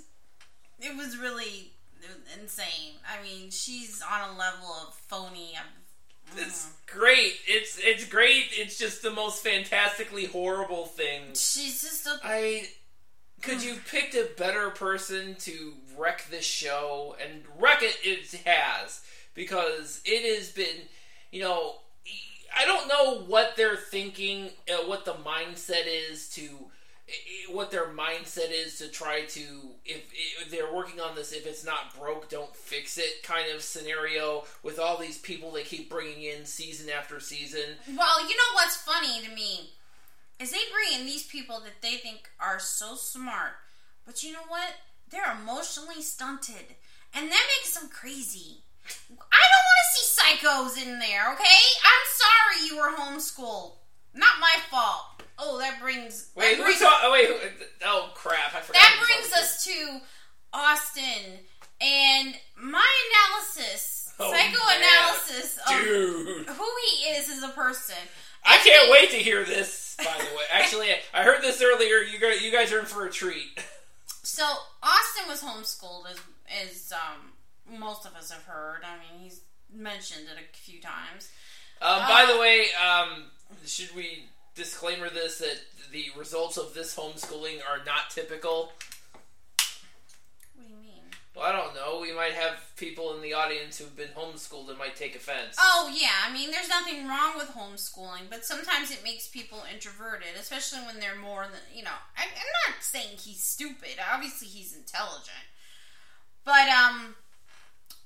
It 0.82 0.96
was 0.96 1.18
really 1.18 1.72
insane. 2.40 3.02
I 3.10 3.24
mean, 3.24 3.50
she's 3.50 4.04
on 4.04 4.30
a 4.36 4.38
level 4.38 4.70
of 4.88 4.94
phony. 5.08 5.58
Of, 5.58 6.38
It's 6.38 6.68
great. 6.86 7.34
It's 7.48 7.80
it's 7.82 8.06
great. 8.06 8.50
It's 8.52 8.69
just 8.80 9.02
the 9.02 9.12
most 9.12 9.44
fantastically 9.44 10.26
horrible 10.26 10.86
thing. 10.86 11.22
she's 11.34 11.82
just 11.82 12.08
a. 12.08 12.20
I 12.24 12.68
could 13.42 13.64
you 13.64 13.76
picked 13.90 14.16
a 14.16 14.30
better 14.38 14.70
person 14.70 15.36
to 15.40 15.74
wreck 15.98 16.26
this 16.30 16.46
show 16.46 17.16
and 17.22 17.44
wreck 17.60 17.82
it 17.82 17.98
it 18.04 18.42
has 18.46 19.02
because 19.34 20.02
it 20.06 20.36
has 20.36 20.52
been 20.52 20.88
you 21.32 21.42
know 21.42 21.76
I 22.58 22.66
don't 22.66 22.88
know 22.88 23.20
what 23.28 23.56
they're 23.56 23.76
thinking 23.76 24.50
uh, 24.70 24.86
what 24.88 25.06
the 25.06 25.14
mindset 25.14 25.86
is 25.86 26.30
to 26.32 26.50
what 27.52 27.72
their 27.72 27.88
mindset 27.88 28.52
is 28.52 28.78
to 28.78 28.88
try 28.88 29.22
to 29.26 29.42
if, 29.86 30.04
if 30.42 30.52
they're 30.52 30.74
working 30.74 31.00
on 31.00 31.16
this 31.16 31.32
if 31.32 31.48
it's 31.48 31.66
not 31.66 31.98
broke 32.00 32.30
don't 32.30 32.56
fix 32.56 32.98
it 32.98 33.24
kind 33.24 33.46
of 33.54 33.62
scenario 33.62 34.44
with 34.64 34.80
all 34.80 34.98
these 34.98 35.18
people 35.18 35.52
they 35.52 35.64
keep 35.64 35.90
bringing 35.90 36.24
in 36.24 36.46
season 36.46 36.90
after 36.90 37.20
season 37.20 37.76
Well, 37.88 38.22
you 38.22 38.36
know 38.36 38.54
what's 38.56 38.78
funny 38.78 39.22
to 39.26 39.34
me 39.34 39.72
is 40.40 40.52
they 40.52 40.58
bring 40.72 41.00
in 41.00 41.06
these 41.06 41.26
people 41.26 41.60
that 41.60 41.82
they 41.82 41.96
think 41.96 42.30
are 42.40 42.60
so 42.60 42.96
smart, 42.96 43.54
but 44.06 44.24
you 44.24 44.32
know 44.32 44.48
what? 44.48 44.74
They're 45.10 45.38
emotionally 45.42 46.02
stunted, 46.02 46.76
and 47.14 47.30
that 47.30 47.48
makes 47.58 47.78
them 47.78 47.90
crazy. 47.90 48.64
I 48.88 49.42
don't 49.52 49.68
want 49.68 49.80
to 49.84 49.92
see 49.94 50.08
psychos 50.16 50.88
in 50.88 51.00
there. 51.00 51.34
Okay, 51.34 51.60
I'm 51.84 52.06
sorry 52.16 52.68
you 52.68 52.78
were 52.78 52.96
homeschooled. 52.98 53.74
Not 54.14 54.40
my 54.40 54.56
fault. 54.70 55.24
Oh, 55.38 55.58
that 55.60 55.80
brings 55.82 56.30
wait 56.36 56.52
that 56.52 56.58
who 56.58 56.64
brings, 56.64 56.80
talk, 56.80 57.00
oh, 57.04 57.12
wait 57.14 57.30
oh 57.86 58.12
crap 58.14 58.54
I 58.54 58.60
forgot 58.60 58.82
that 58.82 59.06
brings 59.06 59.32
us 59.34 59.64
to 59.66 60.00
Austin 60.54 61.40
and 61.80 62.36
my 62.62 62.86
analysis, 63.10 64.14
Oh, 64.20 64.34
psychoanalysis 64.34 65.58
of 65.60 65.82
dude 65.82 66.48
who 66.48 66.68
he 66.92 67.06
is 67.12 67.30
as 67.30 67.44
a 67.44 67.50
person. 67.54 67.96
I 68.46 68.56
And 68.56 68.64
can't 68.66 68.86
he- 68.88 68.92
wait 68.92 69.10
to 69.12 69.18
hear 69.18 69.46
this. 69.46 69.96
By 69.98 70.04
the 70.18 70.36
way, 70.36 70.44
actually, 70.52 70.90
I 71.14 71.24
heard 71.24 71.42
this 71.42 71.62
earlier. 71.62 71.98
You 72.00 72.20
guys, 72.20 72.42
you 72.42 72.52
guys 72.52 72.72
are 72.74 72.80
in 72.80 72.86
for 72.86 73.06
a 73.06 73.12
treat. 73.12 73.48
So 74.24 74.44
Austin 74.84 75.24
was 75.28 75.42
homeschooled, 75.42 76.10
as 76.12 76.20
as 76.66 76.92
um, 76.94 77.78
most 77.80 78.06
of 78.06 78.16
us 78.16 78.32
have 78.32 78.44
heard. 78.44 78.82
I 78.84 78.96
mean, 78.98 79.24
he's 79.24 79.42
mentioned 79.74 80.26
it 80.26 80.38
a 80.42 80.58
few 80.58 80.82
times. 80.82 81.30
Um, 81.82 82.00
by 82.08 82.24
Uh, 82.24 82.34
the 82.34 82.40
way, 82.40 82.68
um, 82.74 83.24
should 83.66 83.96
we 83.96 84.26
disclaimer 84.60 85.10
this 85.10 85.40
that 85.40 85.60
the 85.92 86.08
results 86.18 86.58
of 86.58 86.74
this 86.74 86.96
homeschooling 86.96 87.60
are 87.68 87.84
not 87.86 88.10
typical. 88.10 88.72
What 90.56 90.68
do 90.68 90.74
you 90.74 90.80
mean? 90.82 91.04
Well, 91.36 91.46
I 91.46 91.52
don't 91.52 91.74
know. 91.74 92.00
We 92.02 92.14
might 92.14 92.34
have 92.34 92.60
people 92.76 93.16
in 93.16 93.22
the 93.22 93.34
audience 93.34 93.78
who've 93.78 93.96
been 93.96 94.10
homeschooled 94.10 94.70
and 94.70 94.78
might 94.78 94.96
take 94.96 95.16
offense. 95.16 95.56
Oh 95.58 95.92
yeah, 96.00 96.28
I 96.28 96.34
mean, 96.34 96.52
there's 96.52 96.70
nothing 96.70 97.08
wrong 97.08 97.34
with 97.38 97.50
homeschooling, 97.50 98.30
but 98.30 98.46
sometimes 98.46 98.92
it 98.92 99.04
makes 99.04 99.28
people 99.28 99.64
introverted, 99.74 100.36
especially 100.40 100.80
when 100.80 101.00
they're 101.00 101.20
more 101.20 101.44
than 101.44 101.62
you 101.74 101.84
know. 101.84 101.98
I, 102.18 102.24
I'm 102.24 102.74
not 102.74 102.84
saying 102.84 103.18
he's 103.18 103.42
stupid. 103.42 103.98
Obviously, 104.14 104.48
he's 104.48 104.76
intelligent, 104.76 105.48
but 106.44 106.68
um, 106.68 107.16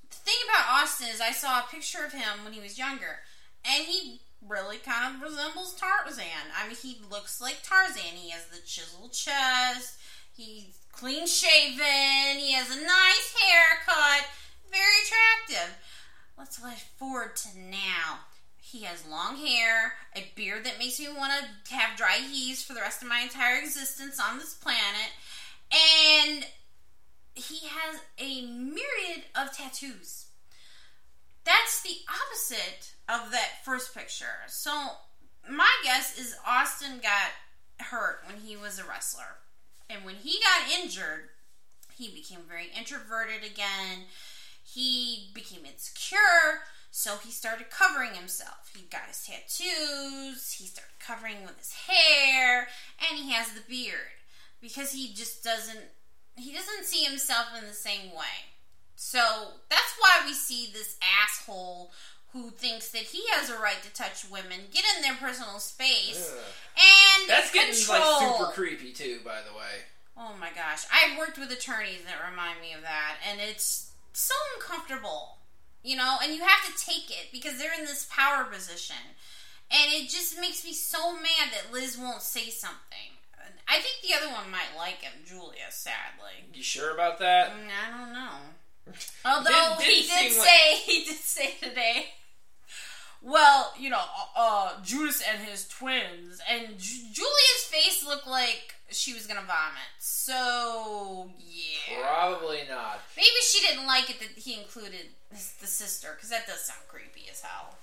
the 0.09 0.15
thing 0.15 0.37
about 0.47 0.83
Austin 0.83 1.07
is, 1.11 1.19
I 1.19 1.31
saw 1.31 1.59
a 1.59 1.71
picture 1.71 2.05
of 2.05 2.13
him 2.13 2.43
when 2.43 2.53
he 2.53 2.61
was 2.61 2.77
younger, 2.77 3.19
and 3.65 3.85
he 3.85 4.21
really 4.47 4.77
kind 4.77 5.15
of 5.15 5.21
resembles 5.21 5.75
Tarzan. 5.75 6.51
I 6.57 6.67
mean, 6.67 6.75
he 6.75 6.97
looks 7.09 7.41
like 7.41 7.63
Tarzan. 7.63 8.15
He 8.15 8.31
has 8.31 8.45
the 8.47 8.59
chiseled 8.65 9.13
chest. 9.13 9.97
He's 10.35 10.77
clean 10.91 11.27
shaven. 11.27 12.39
He 12.39 12.53
has 12.53 12.69
a 12.69 12.81
nice 12.81 13.35
haircut. 13.39 14.27
Very 14.69 14.81
attractive. 15.05 15.77
Let's 16.37 16.57
flash 16.57 16.83
forward 16.97 17.35
to 17.37 17.59
now. 17.59 18.19
He 18.57 18.81
has 18.83 19.05
long 19.05 19.37
hair, 19.37 19.93
a 20.15 20.31
beard 20.35 20.65
that 20.65 20.79
makes 20.79 20.99
me 20.99 21.07
want 21.15 21.31
to 21.65 21.75
have 21.75 21.95
dry 21.95 22.17
heaves 22.17 22.63
for 22.63 22.73
the 22.73 22.81
rest 22.81 23.03
of 23.03 23.07
my 23.07 23.19
entire 23.19 23.59
existence 23.59 24.19
on 24.19 24.39
this 24.39 24.55
planet, 24.55 25.11
and 25.71 26.47
he 27.35 27.67
has 27.67 27.99
a 28.17 28.47
myriad 28.47 29.25
of 29.35 29.55
tattoos. 29.55 30.22
That's 31.45 31.81
the 31.81 31.97
opposite 32.09 32.93
of 33.09 33.31
that 33.31 33.63
first 33.65 33.93
picture. 33.93 34.47
So, 34.47 34.71
my 35.49 35.71
guess 35.83 36.17
is 36.17 36.35
Austin 36.47 36.99
got 37.01 37.85
hurt 37.85 38.23
when 38.25 38.37
he 38.41 38.55
was 38.55 38.79
a 38.79 38.83
wrestler. 38.83 39.39
And 39.89 40.05
when 40.05 40.15
he 40.15 40.39
got 40.39 40.79
injured, 40.79 41.29
he 41.95 42.09
became 42.09 42.39
very 42.47 42.69
introverted 42.77 43.43
again. 43.43 44.05
He 44.63 45.29
became 45.33 45.65
insecure, 45.65 46.63
so 46.89 47.17
he 47.23 47.31
started 47.31 47.69
covering 47.69 48.13
himself. 48.13 48.71
He 48.75 48.85
got 48.89 49.07
his 49.07 49.25
tattoos, 49.25 50.53
he 50.53 50.65
started 50.65 50.93
covering 50.99 51.43
with 51.43 51.57
his 51.57 51.73
hair, 51.73 52.67
and 52.99 53.19
he 53.19 53.31
has 53.31 53.51
the 53.51 53.61
beard 53.67 53.97
because 54.61 54.93
he 54.93 55.13
just 55.13 55.43
doesn't 55.43 55.91
he 56.35 56.51
doesn't 56.51 56.85
see 56.85 57.03
himself 57.03 57.47
in 57.59 57.67
the 57.67 57.73
same 57.73 58.09
way. 58.11 58.52
So 59.03 59.19
that's 59.69 59.93
why 59.99 60.21
we 60.25 60.33
see 60.33 60.69
this 60.71 60.95
asshole 61.21 61.91
who 62.31 62.49
thinks 62.51 62.89
that 62.91 63.01
he 63.01 63.21
has 63.31 63.49
a 63.49 63.59
right 63.59 63.83
to 63.83 63.93
touch 63.93 64.23
women, 64.31 64.71
get 64.71 64.85
in 64.95 65.03
their 65.03 65.13
personal 65.15 65.59
space, 65.59 66.33
Ugh. 66.33 66.39
and 66.77 67.29
That's 67.29 67.51
getting 67.51 67.75
control. 67.75 67.99
like 67.99 68.37
super 68.37 68.51
creepy 68.53 68.93
too, 68.93 69.19
by 69.25 69.41
the 69.45 69.53
way. 69.55 69.83
Oh 70.17 70.31
my 70.39 70.49
gosh. 70.55 70.85
I've 70.89 71.17
worked 71.17 71.37
with 71.37 71.51
attorneys 71.51 71.99
that 72.05 72.31
remind 72.31 72.61
me 72.61 72.71
of 72.71 72.81
that, 72.83 73.17
and 73.29 73.41
it's 73.41 73.91
so 74.13 74.33
uncomfortable, 74.55 75.37
you 75.83 75.97
know, 75.97 76.15
and 76.23 76.33
you 76.33 76.39
have 76.39 76.65
to 76.73 76.85
take 76.85 77.11
it 77.11 77.27
because 77.33 77.59
they're 77.59 77.77
in 77.77 77.85
this 77.85 78.07
power 78.09 78.45
position. 78.45 78.95
And 79.69 79.91
it 79.91 80.09
just 80.09 80.39
makes 80.39 80.63
me 80.63 80.71
so 80.71 81.11
mad 81.13 81.51
that 81.51 81.73
Liz 81.73 81.97
won't 81.97 82.21
say 82.21 82.49
something. 82.49 83.19
I 83.67 83.79
think 83.79 83.99
the 84.01 84.15
other 84.15 84.33
one 84.33 84.49
might 84.49 84.77
like 84.77 85.01
him, 85.01 85.13
Julia, 85.27 85.69
sadly. 85.69 86.47
You 86.53 86.63
sure 86.63 86.93
about 86.93 87.19
that? 87.19 87.49
Mm, 87.49 87.67
I 87.67 87.97
don't 87.97 88.13
know. 88.13 88.37
Although 89.25 89.75
Did- 89.79 89.87
he 89.87 90.01
did 90.03 90.31
seem 90.31 90.39
like- 90.39 90.47
say, 90.47 90.75
he 90.77 91.03
did 91.05 91.17
say 91.19 91.55
today, 91.61 92.13
well, 93.21 93.73
you 93.79 93.89
know, 93.89 94.03
uh, 94.35 94.81
Judas 94.83 95.21
and 95.21 95.41
his 95.41 95.67
twins, 95.67 96.41
and 96.47 96.77
Ju- 96.77 97.07
Julia's 97.13 97.63
face 97.71 98.03
looked 98.03 98.27
like 98.27 98.75
she 98.91 99.13
was 99.13 99.25
gonna 99.25 99.41
vomit. 99.41 99.81
So 99.99 101.31
yeah, 101.39 102.01
Probably 102.01 102.63
not. 102.69 103.01
maybe 103.15 103.29
she 103.49 103.65
didn't 103.65 103.87
like 103.87 104.09
it 104.09 104.19
that 104.19 104.29
he 104.37 104.55
included 104.59 105.07
the 105.31 105.67
sister 105.67 106.13
because 106.15 106.29
that 106.29 106.45
does 106.47 106.65
sound 106.65 106.81
creepy 106.89 107.27
as 107.31 107.41
hell. 107.41 107.77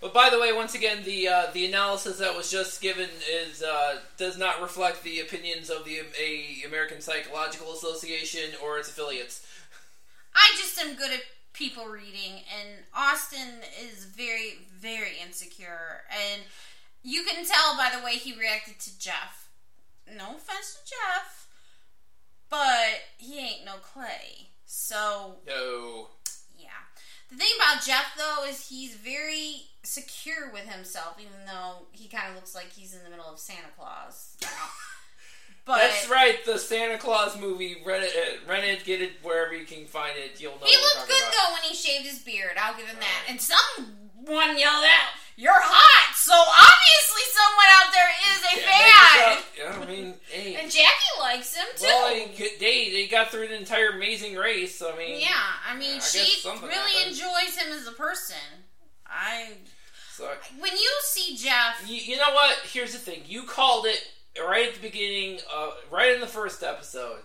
But 0.00 0.12
by 0.14 0.28
the 0.30 0.40
way, 0.40 0.52
once 0.52 0.74
again, 0.74 1.04
the 1.04 1.28
uh, 1.28 1.46
the 1.52 1.66
analysis 1.66 2.18
that 2.18 2.34
was 2.36 2.50
just 2.50 2.80
given 2.80 3.08
is 3.30 3.62
uh, 3.62 4.00
does 4.16 4.36
not 4.38 4.60
reflect 4.60 5.02
the 5.04 5.20
opinions 5.20 5.70
of 5.70 5.84
the 5.84 6.00
a 6.18 6.62
American 6.66 7.00
Psychological 7.00 7.72
Association 7.74 8.54
or 8.62 8.78
its 8.78 8.88
affiliates. 8.88 9.46
I 10.40 10.56
just 10.56 10.78
am 10.80 10.96
good 10.96 11.10
at 11.10 11.20
people 11.52 11.84
reading, 11.86 12.42
and 12.58 12.68
Austin 12.96 13.60
is 13.84 14.04
very, 14.06 14.58
very 14.80 15.12
insecure. 15.22 16.02
And 16.10 16.42
you 17.02 17.24
can 17.24 17.44
tell 17.44 17.76
by 17.76 17.90
the 17.96 18.02
way 18.02 18.12
he 18.12 18.32
reacted 18.38 18.78
to 18.80 18.98
Jeff. 18.98 19.48
No 20.16 20.36
offense 20.36 20.78
to 20.84 20.90
Jeff, 20.90 21.46
but 22.48 23.02
he 23.18 23.38
ain't 23.38 23.64
no 23.66 23.74
Clay. 23.82 24.48
So, 24.66 25.36
No. 25.46 26.08
yeah. 26.58 26.68
The 27.30 27.36
thing 27.36 27.50
about 27.56 27.84
Jeff, 27.84 28.16
though, 28.16 28.44
is 28.48 28.68
he's 28.68 28.94
very 28.94 29.62
secure 29.82 30.50
with 30.52 30.68
himself, 30.68 31.16
even 31.20 31.46
though 31.46 31.86
he 31.92 32.08
kind 32.08 32.28
of 32.30 32.34
looks 32.36 32.54
like 32.54 32.72
he's 32.72 32.94
in 32.94 33.04
the 33.04 33.10
middle 33.10 33.26
of 33.26 33.38
Santa 33.38 33.68
Claus. 33.76 34.36
But 35.66 35.78
That's 35.78 36.08
right. 36.08 36.44
The 36.44 36.58
Santa 36.58 36.98
Claus 36.98 37.38
movie. 37.38 37.76
Rent 37.84 38.02
it, 38.04 38.12
uh, 38.16 38.50
rent 38.50 38.64
it, 38.64 38.84
get 38.84 39.00
it 39.02 39.12
wherever 39.22 39.54
you 39.54 39.64
can 39.64 39.84
find 39.86 40.12
it. 40.16 40.40
You'll 40.40 40.52
know. 40.58 40.66
He 40.66 40.76
looked 40.76 41.06
good 41.08 41.20
about. 41.22 41.32
though 41.32 41.52
when 41.52 41.62
he 41.62 41.74
shaved 41.74 42.06
his 42.06 42.18
beard. 42.20 42.52
I'll 42.60 42.74
give 42.76 42.86
him 42.86 42.96
that. 42.98 43.20
Right. 43.22 43.30
And 43.30 43.40
someone 43.40 44.58
yelled 44.58 44.84
out, 44.84 45.10
"You're 45.36 45.52
hot!" 45.54 46.16
So 46.16 46.32
obviously, 46.34 47.24
someone 47.32 47.70
out 47.76 47.92
there 47.92 48.10
is 48.32 48.40
a 48.40 48.60
Yeah, 48.60 49.34
fan. 49.36 49.44
yeah, 49.58 49.84
I 49.84 49.86
mean, 49.90 50.14
hey. 50.30 50.54
And 50.56 50.70
Jackie 50.70 51.20
likes 51.20 51.54
him 51.54 51.66
too. 51.76 51.84
well, 51.86 52.26
they, 52.58 52.90
they 52.90 53.06
got 53.10 53.30
through 53.30 53.48
the 53.48 53.56
entire 53.56 53.90
Amazing 53.90 54.36
Race. 54.36 54.82
I 54.82 54.96
mean, 54.96 55.20
yeah, 55.20 55.28
I 55.68 55.76
mean, 55.76 55.96
I 55.96 56.00
she 56.00 56.40
really 56.46 56.58
happened. 56.72 57.10
enjoys 57.12 57.56
him 57.56 57.72
as 57.72 57.86
a 57.86 57.92
person. 57.92 58.36
I 59.06 59.50
when 60.58 60.72
you 60.72 60.90
see 61.04 61.36
Jeff, 61.36 61.82
you, 61.86 61.96
you 61.96 62.16
know 62.16 62.32
what? 62.32 62.58
Here's 62.64 62.92
the 62.92 62.98
thing. 62.98 63.22
You 63.26 63.44
called 63.44 63.86
it 63.86 64.06
right 64.38 64.68
at 64.68 64.74
the 64.74 64.80
beginning, 64.80 65.38
uh, 65.54 65.70
right 65.90 66.14
in 66.14 66.20
the 66.20 66.26
first 66.26 66.62
episode. 66.62 67.20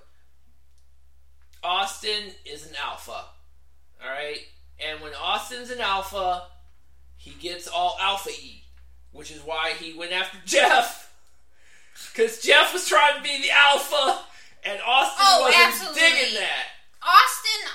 Austin 1.63 2.31
is 2.45 2.67
an 2.67 2.75
alpha. 2.83 3.11
All 4.03 4.09
right, 4.11 4.39
and 4.85 5.01
when 5.01 5.13
Austin's 5.19 5.71
an 5.71 5.79
alpha, 5.79 6.43
he 7.17 7.31
gets 7.31 7.67
all 7.67 7.97
alpha 8.01 8.29
y, 8.29 8.61
which 9.11 9.31
is 9.31 9.39
why 9.39 9.71
he 9.79 9.97
went 9.97 10.11
after 10.11 10.37
Jeff. 10.45 11.11
Because 12.13 12.41
Jeff 12.41 12.73
was 12.73 12.87
trying 12.87 13.15
to 13.17 13.23
be 13.23 13.41
the 13.41 13.49
alpha, 13.51 14.19
and 14.65 14.79
Austin 14.85 15.25
Oh, 15.27 15.41
wasn't 15.43 15.63
absolutely. 15.67 16.01
digging 16.01 16.33
that. 16.35 16.65
Austin, 17.01 17.71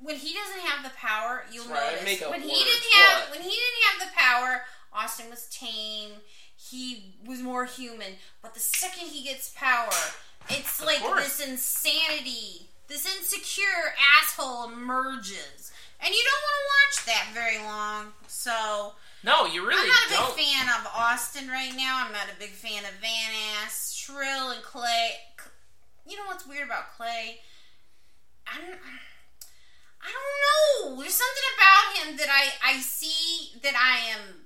when 0.00 0.16
he 0.16 0.34
doesn't 0.34 0.60
have 0.68 0.84
the 0.84 0.96
power, 0.96 1.44
you'll 1.50 1.64
That's 1.64 2.02
notice 2.04 2.20
when 2.30 2.42
he 2.42 2.48
words, 2.48 2.64
didn't 2.64 2.92
have 2.92 3.20
what? 3.22 3.30
when 3.38 3.42
he 3.42 3.50
didn't 3.56 3.82
have 3.88 4.08
the 4.08 4.14
power, 4.16 4.60
Austin 4.92 5.30
was 5.30 5.48
tame. 5.48 6.10
He 6.70 7.14
was 7.26 7.40
more 7.40 7.64
human. 7.66 8.14
But 8.42 8.54
the 8.54 8.60
second 8.60 9.08
he 9.08 9.22
gets 9.24 9.50
power, 9.50 9.90
it's 10.48 10.80
Of 10.80 10.86
like 10.86 11.00
course. 11.00 11.36
this 11.38 11.46
insanity, 11.48 12.68
this 12.88 13.06
insecure 13.06 13.94
asshole 14.20 14.70
emerges, 14.72 15.72
and 16.00 16.12
you 16.14 16.20
don't 16.24 16.42
want 16.42 16.56
to 16.60 16.70
watch 16.72 17.06
that 17.06 17.34
very 17.34 17.58
long. 17.58 18.12
So 18.28 18.92
No, 19.22 19.46
you 19.46 19.66
really 19.66 19.82
I'm 19.82 19.88
not 19.88 20.06
a 20.06 20.14
don't. 20.14 20.36
big 20.36 20.46
fan 20.46 20.68
of 20.80 20.86
Austin 20.94 21.48
right 21.48 21.72
now. 21.76 22.02
I'm 22.04 22.12
not 22.12 22.26
a 22.34 22.38
big 22.38 22.50
fan 22.50 22.84
of 22.84 22.92
Van 23.00 23.30
Ass, 23.62 23.94
Trill, 23.98 24.50
and 24.50 24.62
Clay. 24.62 25.10
You 26.06 26.16
know 26.16 26.24
what's 26.26 26.46
weird 26.46 26.64
about 26.66 26.92
Clay? 26.96 27.40
I 28.46 28.58
don't, 28.60 28.78
I 30.02 30.12
don't 30.12 30.92
know. 30.94 31.00
There's 31.00 31.14
something 31.14 31.48
about 31.56 31.96
him 32.08 32.16
that 32.18 32.28
I, 32.30 32.74
I 32.76 32.80
see 32.80 33.58
that 33.62 33.74
I 33.74 34.10
am 34.12 34.43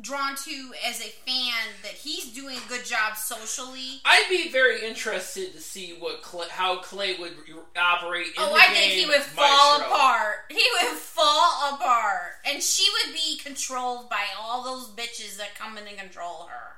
drawn 0.00 0.34
to 0.36 0.72
as 0.88 1.00
a 1.00 1.08
fan 1.24 1.54
that 1.82 1.92
he's 1.92 2.32
doing 2.32 2.56
a 2.56 2.68
good 2.68 2.84
job 2.84 3.16
socially. 3.16 4.00
I'd 4.04 4.26
be 4.28 4.50
very 4.50 4.84
interested 4.84 5.52
to 5.52 5.60
see 5.60 5.94
what 5.98 6.20
Clay, 6.22 6.46
how 6.50 6.78
Clay 6.78 7.16
would 7.18 7.32
operate. 7.76 8.26
In 8.26 8.32
Oh, 8.38 8.54
I 8.54 8.72
think 8.72 8.92
he 8.92 9.06
would 9.06 9.22
fall 9.22 9.78
Maestro. 9.78 9.94
apart. 9.94 10.34
He 10.50 10.64
would 10.82 10.98
fall 10.98 11.74
apart. 11.74 12.32
And 12.44 12.62
she 12.62 12.86
would 12.90 13.14
be 13.14 13.38
controlled 13.38 14.10
by 14.10 14.24
all 14.40 14.64
those 14.64 14.88
bitches 14.88 15.36
that 15.38 15.54
come 15.56 15.78
in 15.78 15.86
and 15.86 15.96
control 15.98 16.48
her. 16.50 16.72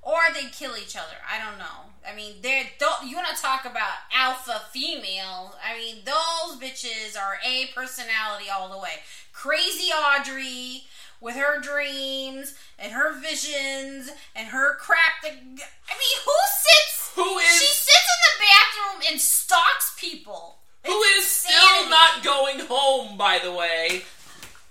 Or 0.00 0.18
they'd 0.32 0.52
kill 0.52 0.76
each 0.76 0.96
other. 0.96 1.16
I 1.30 1.38
don't 1.44 1.58
know. 1.58 1.92
I 2.08 2.14
mean, 2.16 2.36
they're 2.40 2.64
don't 2.78 3.06
you 3.06 3.16
want 3.16 3.28
to 3.36 3.42
talk 3.42 3.66
about 3.66 3.92
alpha 4.14 4.62
female? 4.72 5.54
I 5.62 5.76
mean, 5.76 5.96
those 6.06 6.58
bitches 6.58 7.18
are 7.20 7.38
a 7.46 7.66
personality 7.74 8.46
all 8.48 8.70
the 8.70 8.78
way. 8.78 9.02
Crazy 9.32 9.90
Audrey 9.92 10.84
with 11.20 11.36
her 11.36 11.60
dreams 11.60 12.54
and 12.78 12.92
her 12.92 13.18
visions 13.20 14.10
and 14.34 14.48
her 14.48 14.76
crap. 14.76 15.22
That, 15.22 15.32
I 15.32 15.36
mean, 15.36 16.18
who 16.24 16.38
sits? 16.60 17.12
Who 17.14 17.38
is? 17.38 17.58
She 17.60 17.66
sits 17.66 18.06
in 18.14 18.20
the 18.24 18.44
bathroom 18.46 19.02
and 19.12 19.20
stalks 19.20 19.94
people. 19.98 20.58
who 20.84 20.92
It's 20.92 21.26
is 21.26 21.30
still 21.30 21.88
not 21.90 22.22
going 22.22 22.60
home? 22.66 23.16
By 23.18 23.38
the 23.42 23.52
way, 23.52 24.02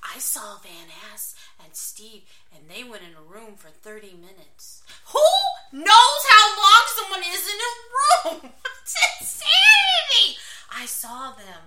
I 0.04 0.20
saw 0.20 0.58
Van 0.64 0.88
Ass 1.14 1.36
and 1.64 1.76
Steve, 1.76 2.24
and 2.56 2.70
they 2.70 2.84
went 2.84 3.04
in 3.04 3.16
a 3.18 3.22
room 3.22 3.56
for 3.56 3.70
30 3.70 4.14
minutes. 4.14 4.84
Who 5.12 5.20
knows 5.74 6.22
how 6.30 6.48
long 6.56 6.84
someone 6.96 7.22
is 7.34 7.48
in 7.48 7.60
a 7.60 8.42
room? 8.44 8.52
It's 8.88 8.96
insanity. 9.20 10.38
I 10.72 10.86
saw 10.86 11.32
them. 11.34 11.60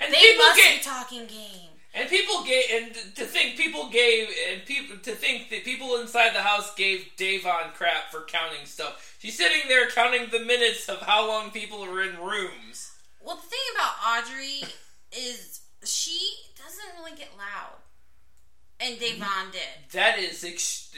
And 0.00 0.12
They 0.12 0.36
must 0.36 0.56
get 0.56 0.78
be 0.78 0.82
talking 0.82 1.26
game. 1.26 1.75
And 1.96 2.10
people 2.10 2.44
gave 2.44 2.64
and 2.74 2.94
to 3.14 3.24
think 3.24 3.56
people 3.56 3.88
gave 3.88 4.28
and 4.52 4.66
people 4.66 4.98
to 4.98 5.12
think 5.12 5.48
that 5.48 5.64
people 5.64 5.96
inside 5.96 6.34
the 6.34 6.42
house 6.42 6.74
gave 6.74 7.06
Da'Vonne 7.16 7.72
crap 7.72 8.10
for 8.10 8.26
counting 8.28 8.66
stuff. 8.66 9.16
She's 9.18 9.38
sitting 9.38 9.62
there 9.66 9.88
counting 9.88 10.28
the 10.30 10.40
minutes 10.40 10.90
of 10.90 10.98
how 10.98 11.26
long 11.26 11.50
people 11.50 11.82
are 11.82 12.02
in 12.02 12.18
rooms. 12.18 12.92
Well, 13.24 13.36
the 13.36 13.48
thing 13.48 13.58
about 13.74 13.94
Audrey 14.06 14.68
is 15.10 15.62
she 15.84 16.20
doesn't 16.54 16.98
really 16.98 17.16
get 17.16 17.30
loud, 17.38 17.78
and 18.80 18.96
Da'Vonne 18.98 19.52
did. 19.52 19.90
That 19.92 20.18
is 20.18 20.44
ex- 20.44 20.90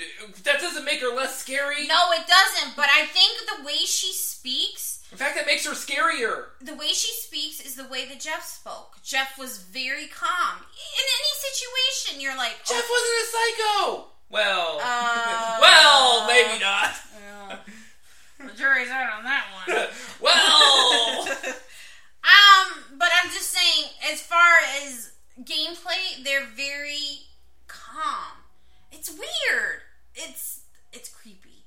that 0.45 0.61
doesn't 0.61 0.85
make 0.85 1.01
her 1.01 1.15
less 1.15 1.39
scary. 1.39 1.87
No, 1.87 2.11
it 2.13 2.27
doesn't. 2.27 2.75
But 2.77 2.87
I 2.93 3.07
think 3.07 3.39
the 3.59 3.65
way 3.65 3.77
she 3.87 4.13
speaks, 4.13 5.05
In 5.13 5.19
fact, 5.19 5.37
that 5.37 5.47
makes 5.47 5.65
her 5.67 5.73
scarier. 5.73 6.47
the 6.61 6.75
way 6.75 6.89
she 6.89 7.13
speaks 7.13 7.61
is 7.65 7.77
the 7.77 7.87
way 7.89 8.07
that 8.07 8.21
Jeff 8.21 8.45
spoke. 8.45 8.97
Jeff 9.05 9.39
was 9.39 9.59
very 9.59 10.07
calm 10.09 10.57
in 10.59 11.05
any 11.19 11.35
situation. 11.39 12.21
You're 12.21 12.37
like, 12.37 12.57
Jeff 12.67 12.85
oh, 12.85 12.91
wasn't 12.91 13.23
a 13.23 13.97
psycho. 14.03 14.09
Well, 14.31 14.79
Uh, 14.83 15.59
well, 15.61 16.27
maybe 16.27 16.61
not. 16.61 16.95
well, 17.17 17.59
the 18.51 18.57
jury's 18.57 18.89
out 18.91 19.13
on 19.19 19.25
that 19.25 19.45
one. 19.67 19.87
well, 20.21 21.29
Um, 22.25 22.99
but 22.99 23.09
I'm 23.23 23.31
just 23.31 23.51
saying, 23.53 23.91
as 24.13 24.21
far 24.21 24.53
as 24.85 25.13
gameplay, 25.45 26.23
they're 26.25 26.47
very 26.57 27.21
calm. 27.69 28.45
It's 28.91 29.11
weird. 29.11 29.87
It's 30.15 30.63
it's 30.93 31.09
creepy 31.09 31.65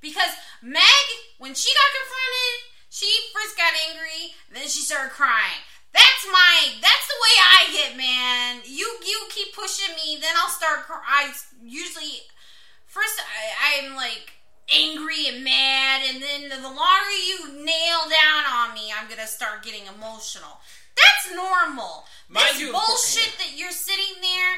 because 0.00 0.34
Meg, 0.60 1.06
when 1.38 1.54
she 1.54 1.70
got 1.72 1.90
confronted, 1.96 2.54
she 2.90 3.08
first 3.32 3.56
got 3.56 3.72
angry, 3.88 4.34
then 4.52 4.68
she 4.68 4.82
started 4.82 5.10
crying. 5.10 5.62
That's 5.94 6.26
my. 6.30 6.74
That's 6.82 7.06
the 7.06 7.22
way 7.22 7.34
I 7.38 7.60
get, 7.72 7.96
man. 7.96 8.60
You 8.66 8.86
you 9.06 9.18
keep 9.30 9.54
pushing 9.54 9.94
me, 9.94 10.18
then 10.20 10.34
I'll 10.36 10.50
start. 10.50 10.84
Cry. 10.86 10.98
I 11.06 11.32
usually 11.62 12.26
first 12.86 13.20
I, 13.22 13.86
I'm 13.86 13.96
like 13.96 14.32
angry 14.74 15.28
and 15.28 15.44
mad, 15.44 16.02
and 16.08 16.22
then 16.22 16.48
the 16.50 16.68
longer 16.68 17.14
you 17.26 17.64
nail 17.64 18.10
down 18.10 18.42
on 18.50 18.74
me, 18.74 18.90
I'm 18.90 19.08
gonna 19.08 19.26
start 19.26 19.62
getting 19.62 19.86
emotional. 19.86 20.58
That's 20.96 21.34
normal. 21.34 22.04
Mind 22.28 22.46
this 22.50 22.60
you, 22.60 22.72
bullshit 22.72 23.36
that 23.38 23.56
you're 23.56 23.70
sitting 23.70 24.20
there 24.22 24.54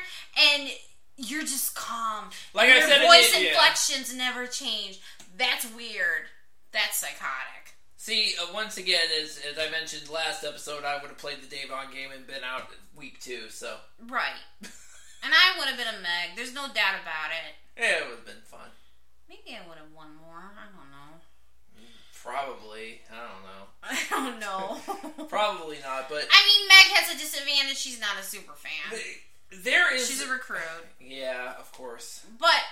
and 0.52 0.70
you're 1.16 1.42
just 1.42 1.74
calm. 1.74 2.30
Like 2.54 2.68
I 2.70 2.80
said 2.80 3.06
voice 3.06 3.32
yeah. 3.34 3.48
inflections 3.48 4.14
never 4.14 4.46
change. 4.46 5.00
That's 5.36 5.66
weird. 5.74 6.28
That's 6.72 6.98
psychotic. 6.98 7.76
see, 7.96 8.34
uh, 8.40 8.52
once 8.52 8.76
again, 8.76 9.08
as 9.22 9.40
as 9.50 9.58
I 9.58 9.70
mentioned 9.70 10.10
last 10.10 10.44
episode, 10.44 10.84
I 10.84 11.00
would 11.00 11.08
have 11.08 11.18
played 11.18 11.38
the 11.42 11.54
Da'Vonne 11.54 11.92
game 11.92 12.10
and 12.14 12.26
been 12.26 12.44
out 12.44 12.68
week 12.94 13.20
two. 13.20 13.48
So 13.48 13.76
Right. 14.08 14.40
and 14.62 15.32
I 15.32 15.58
would 15.58 15.68
have 15.68 15.78
been 15.78 15.88
a 15.88 16.02
Meg. 16.02 16.36
There's 16.36 16.54
no 16.54 16.66
doubt 16.68 17.00
about 17.00 17.32
it. 17.32 17.54
yeah, 17.80 18.00
it 18.00 18.08
would 18.08 18.16
have 18.18 18.26
been 18.26 18.44
fun. 18.44 18.68
Maybe 19.28 19.56
I 19.56 19.66
would 19.68 19.78
have 19.78 19.92
won 19.94 20.14
more. 20.16 20.52
I 20.54 20.66
don't 20.70 20.90
know. 20.90 20.95
Probably, 22.26 23.00
I 23.08 23.22
don't 23.30 23.44
know. 23.46 23.62
I 23.82 24.04
don't 24.10 24.40
know. 24.40 25.24
Probably 25.28 25.78
not, 25.82 26.08
but 26.08 26.26
I 26.30 26.42
mean, 26.46 26.68
Meg 26.68 26.98
has 26.98 27.14
a 27.14 27.18
disadvantage. 27.18 27.76
She's 27.76 28.00
not 28.00 28.18
a 28.20 28.24
super 28.24 28.52
fan. 28.52 28.98
there 29.62 29.94
is. 29.94 30.08
She's 30.08 30.22
a 30.22 30.30
recruit. 30.30 30.60
yeah, 31.00 31.54
of 31.58 31.70
course. 31.72 32.26
But 32.40 32.62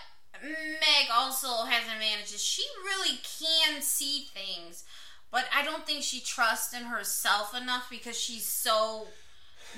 Meg 0.43 1.09
also 1.13 1.65
has 1.67 1.85
advantages. 1.85 2.43
She 2.43 2.65
really 2.85 3.19
can 3.23 3.81
see 3.81 4.27
things, 4.35 4.85
but 5.31 5.45
I 5.55 5.65
don't 5.65 5.87
think 5.87 6.03
she 6.03 6.21
trusts 6.21 6.75
in 6.75 6.85
herself 6.87 7.55
enough 7.57 7.87
because 7.89 8.19
she's 8.19 8.47
so 8.47 9.07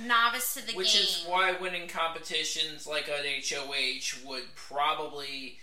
novice 0.04 0.54
to 0.54 0.66
the 0.66 0.72
Which 0.74 0.94
game. 0.94 1.02
Which 1.02 1.10
is 1.10 1.24
why 1.26 1.52
winning 1.60 1.88
competitions 1.88 2.86
like 2.86 3.08
an 3.08 3.24
HOH 3.24 4.26
would 4.28 4.54
probably, 4.54 5.58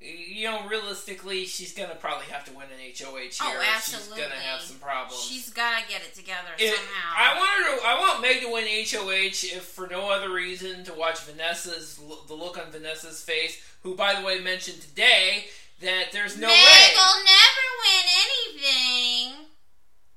you 0.00 0.44
know, 0.50 0.66
realistically, 0.66 1.44
she's 1.44 1.74
gonna 1.74 1.94
probably 1.94 2.26
have 2.26 2.44
to 2.46 2.52
win 2.52 2.66
an 2.72 2.78
HOH 2.80 3.16
here. 3.18 3.30
Oh, 3.42 3.58
or 3.58 3.80
She's 3.82 4.08
gonna 4.08 4.30
have 4.34 4.60
some 4.62 4.78
problems. 4.78 5.22
She's 5.22 5.50
gotta 5.50 5.86
get 5.88 6.00
it 6.02 6.14
together 6.14 6.48
It- 6.58 6.74
somehow. 6.74 7.14
I 7.16 7.36
want 7.38 7.50
her 7.50 7.76
to. 7.80 7.86
I 7.86 8.00
want 8.00 8.20
Meg 8.22 8.40
to 8.40 8.48
win 8.50 8.66
HOH 8.66 9.44
if 9.44 9.62
for 9.64 9.86
no 9.88 10.08
other 10.10 10.30
reason 10.30 10.84
to 10.84 10.94
watch 10.94 11.18
Vanessa's 11.20 11.96
the 12.26 12.34
look 12.34 12.56
on 12.56 12.70
Vanessa's 12.72 13.22
face, 13.22 13.60
who 13.82 13.94
by 13.94 14.14
the 14.14 14.22
way 14.22 14.40
mentioned 14.40 14.80
today 14.80 15.50
that 15.80 16.12
there's 16.12 16.36
no 16.38 16.48
way 16.48 16.54
Meg 16.54 16.64
way. 16.64 16.94
will 16.96 17.24
never 17.24 17.66
win 17.84 18.64
anything. 18.64 19.46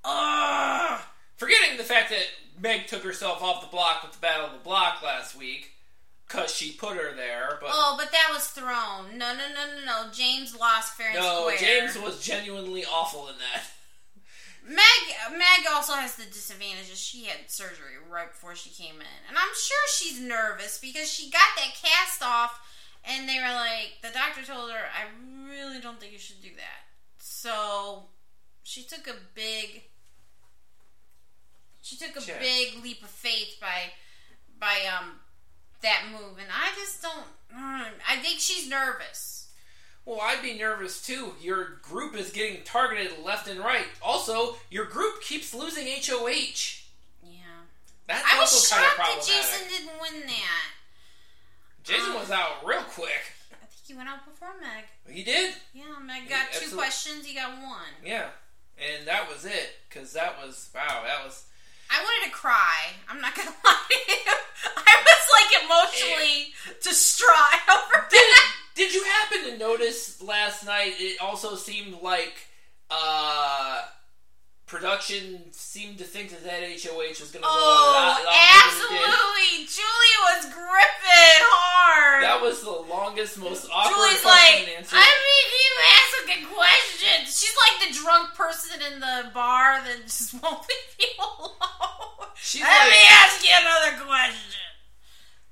Ugh. 0.06 1.02
Forgetting 1.36 1.78
the 1.78 1.84
fact 1.84 2.10
that 2.10 2.26
Meg 2.60 2.88
took 2.88 3.04
herself 3.04 3.42
off 3.42 3.62
the 3.62 3.68
block 3.68 4.04
with 4.04 4.14
the 4.14 4.20
Battle 4.20 4.46
of 4.46 4.54
the 4.54 4.60
Block 4.60 5.02
last 5.02 5.36
week 5.36 5.72
because 6.34 6.54
she 6.54 6.72
put 6.72 6.98
her 6.98 7.14
there, 7.16 7.58
but 7.62 7.70
Oh, 7.72 7.96
but 7.98 8.12
that 8.12 8.30
was 8.34 8.48
thrown. 8.48 9.18
No, 9.18 9.34
no, 9.34 9.48
no, 9.54 9.76
no, 9.76 9.86
no. 9.86 10.12
James 10.12 10.56
lost 10.56 10.96
fair 10.96 11.10
and 11.10 11.20
no, 11.20 11.42
square. 11.50 11.58
James 11.58 12.00
was 12.00 12.24
genuinely 12.24 12.84
awful 12.86 13.28
in 13.28 13.36
that. 13.38 13.64
Meg 14.66 15.38
Meg 15.38 15.68
also 15.70 15.94
has 15.94 16.16
the 16.16 16.26
disadvantages. 16.26 16.98
She 16.98 17.26
had 17.26 17.52
surgery 17.52 18.00
right 18.10 18.32
before 18.32 18.56
she 18.56 18.70
came 18.70 18.96
in, 18.96 19.20
and 19.28 19.38
I'm 19.38 19.54
sure 19.54 19.88
she's 19.94 20.20
nervous 20.22 20.80
because 20.80 21.12
she 21.12 21.30
got 21.30 21.42
that 21.58 21.74
cast 21.82 22.24
off, 22.24 22.62
and 23.04 23.28
they 23.28 23.40
were 23.40 23.54
like, 23.54 23.98
the 24.02 24.18
doctor 24.18 24.42
told 24.42 24.72
her, 24.72 24.78
"I 24.78 25.50
really 25.52 25.82
don't 25.82 26.00
think 26.00 26.14
you 26.14 26.18
should 26.20 26.42
do 26.42 26.56
that." 26.56 26.88
So 27.20 28.06
she 28.64 28.84
took 28.84 29.06
a 29.08 29.16
big, 29.36 29.84
she 31.82 31.98
took 31.98 32.16
a 32.16 32.22
Check. 32.22 32.40
big 32.40 32.82
leap 32.82 33.04
of 33.04 33.10
faith 33.10 33.58
by 33.60 33.92
by 34.58 34.80
um 34.98 35.20
that 35.84 36.04
move, 36.12 36.38
and 36.40 36.48
I 36.52 36.74
just 36.76 37.02
don't. 37.02 37.28
mm, 37.56 37.86
I 38.10 38.16
think 38.18 38.40
she's 38.40 38.68
nervous. 38.70 39.48
Well, 40.06 40.20
I'd 40.22 40.42
be 40.42 40.58
nervous 40.58 41.06
too. 41.06 41.34
Your 41.42 41.78
group 41.82 42.16
is 42.16 42.32
getting 42.32 42.64
targeted 42.64 43.12
left 43.24 43.48
and 43.48 43.60
right. 43.60 43.86
Also, 44.02 44.58
your 44.70 44.86
group 44.86 45.22
keeps 45.22 45.54
losing 45.54 45.86
HOH. 45.88 46.82
Yeah, 47.24 47.38
That's 48.08 48.24
I 48.34 48.38
was 48.40 48.52
also 48.54 48.76
kind 48.76 48.86
of 48.86 48.92
shocked 48.98 49.28
that. 49.28 49.28
Jason 49.28 49.70
didn't 49.70 50.02
win 50.02 50.28
that. 50.28 50.66
Jason 51.84 52.14
was 52.16 52.32
out 52.32 52.66
real 52.66 52.82
quick. 52.82 53.34
I 53.54 53.66
think 53.66 53.88
he 53.88 53.94
went 53.94 54.10
out 54.10 54.26
before 54.26 54.50
Meg. 54.60 54.86
He 55.16 55.24
did. 55.24 55.54
Yeah, 55.74 55.84
Meg 56.04 56.28
got 56.30 56.52
two 56.52 56.58
absolutely. 56.58 56.78
questions. 56.78 57.26
He 57.26 57.36
got 57.36 57.52
one. 57.62 57.96
Yeah. 58.06 58.28
And 58.78 59.08
that 59.08 59.30
was 59.30 59.46
it. 59.46 59.70
Because 59.88 60.12
that 60.14 60.36
was, 60.44 60.70
wow, 60.76 61.04
that 61.06 61.24
was. 61.26 61.46
I 61.96 62.02
wanted 62.04 62.26
to 62.30 62.32
cry. 62.36 62.94
I'm 63.10 63.22
not 63.22 63.36
gonna 63.36 63.50
lie 63.64 63.76
to 63.90 64.12
you. 64.12 64.32
I 64.76 64.94
was 65.06 65.24
like 65.38 65.64
emotionally 65.64 66.54
distraught 66.82 67.62
over 67.70 68.06
Did, 68.10 68.18
that. 68.20 68.52
did 68.76 68.94
you 68.94 69.04
happen 69.04 69.52
to 69.52 69.58
notice 69.58 70.22
last 70.22 70.66
night? 70.66 70.94
It 70.98 71.22
also 71.22 71.56
seemed 71.56 72.02
like 72.02 72.34
uh, 72.90 73.82
production 74.66 75.42
seemed 75.52 75.98
to 76.00 76.04
think 76.04 76.30
that 76.32 76.44
that 76.46 76.62
HOH 76.64 77.20
was 77.22 77.30
going 77.32 77.44
to 77.44 77.48
go 77.48 77.50
Oh, 77.50 77.92
lot 77.94 78.08
longer 78.08 78.24
than 78.24 78.34
it 78.34 78.40
did. 78.40 78.64
absolutely. 78.66 79.52
Julie 79.70 80.18
was 80.34 80.42
gripping 80.54 81.42
hard. 81.54 82.24
That 82.24 82.42
was 82.42 82.62
the 82.64 82.72
longest, 82.90 83.38
most 83.38 83.68
awkward 83.72 83.94
Julie's 83.94 84.22
question 84.22 84.66
like, 84.66 84.68
and 84.70 84.78
answer. 84.78 84.96
I 84.98 85.10
mean, 85.12 85.48
you 85.54 85.72
asking 86.00 86.42
questions. 86.56 87.26
She's 87.38 87.56
like 87.60 87.76
the 87.90 87.92
drunk 88.00 88.34
person 88.36 88.80
in 88.94 89.00
the 89.00 89.30
bar 89.34 89.82
that 89.84 90.04
just 90.06 90.34
won't 90.42 90.62
leave 90.64 90.96
you 91.00 91.08
alone. 91.20 91.52
She's 92.36 92.62
Let 92.62 92.88
me 92.90 92.96
like, 92.96 93.12
ask 93.12 93.44
you 93.44 93.54
another 93.54 94.06
question. 94.06 94.60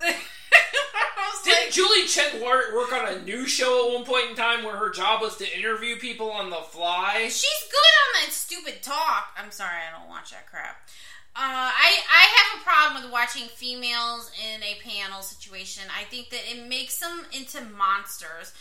I 0.02 1.32
was 1.34 1.44
didn't 1.44 1.66
like, 1.66 1.74
Julie 1.74 2.08
Chen 2.08 2.44
work, 2.44 2.74
work 2.76 2.92
on 2.94 3.08
a 3.14 3.22
news 3.22 3.50
show 3.50 3.88
at 3.88 3.94
one 3.96 4.06
point 4.06 4.30
in 4.32 4.36
time 4.36 4.64
where 4.64 4.76
her 4.76 4.90
job 4.90 5.22
was 5.22 5.31
to 5.42 5.58
interview 5.58 5.98
people 5.98 6.32
on 6.32 6.50
the 6.50 6.58
fly? 6.58 7.24
She's 7.24 7.64
good 7.70 7.96
on 8.02 8.26
that 8.26 8.32
stupid 8.32 8.82
talk. 8.82 9.36
I'm 9.38 9.52
sorry, 9.52 9.78
I 9.88 9.98
don't 9.98 10.10
watch 10.10 10.32
that 10.32 10.48
crap. 10.48 10.88
Uh, 11.34 11.72
I 11.72 12.00
I 12.10 12.28
have 12.36 12.62
a 12.62 12.64
problem 12.64 13.04
with 13.04 13.12
watching 13.12 13.48
females 13.48 14.32
in 14.54 14.62
a 14.64 14.80
panel 14.84 15.22
situation. 15.22 15.84
I 15.98 16.04
think 16.04 16.30
that 16.30 16.42
it 16.50 16.68
makes 16.68 17.00
them 17.00 17.26
into 17.32 17.62
monsters. 17.78 18.54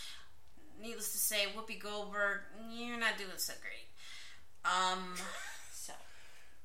Needless 0.81 1.11
to 1.11 1.17
say, 1.17 1.45
Whoopi 1.55 1.79
Goldberg, 1.79 2.39
you're 2.71 2.97
not 2.97 3.17
doing 3.17 3.29
so 3.37 3.53
great. 3.61 3.91
Um, 4.63 5.15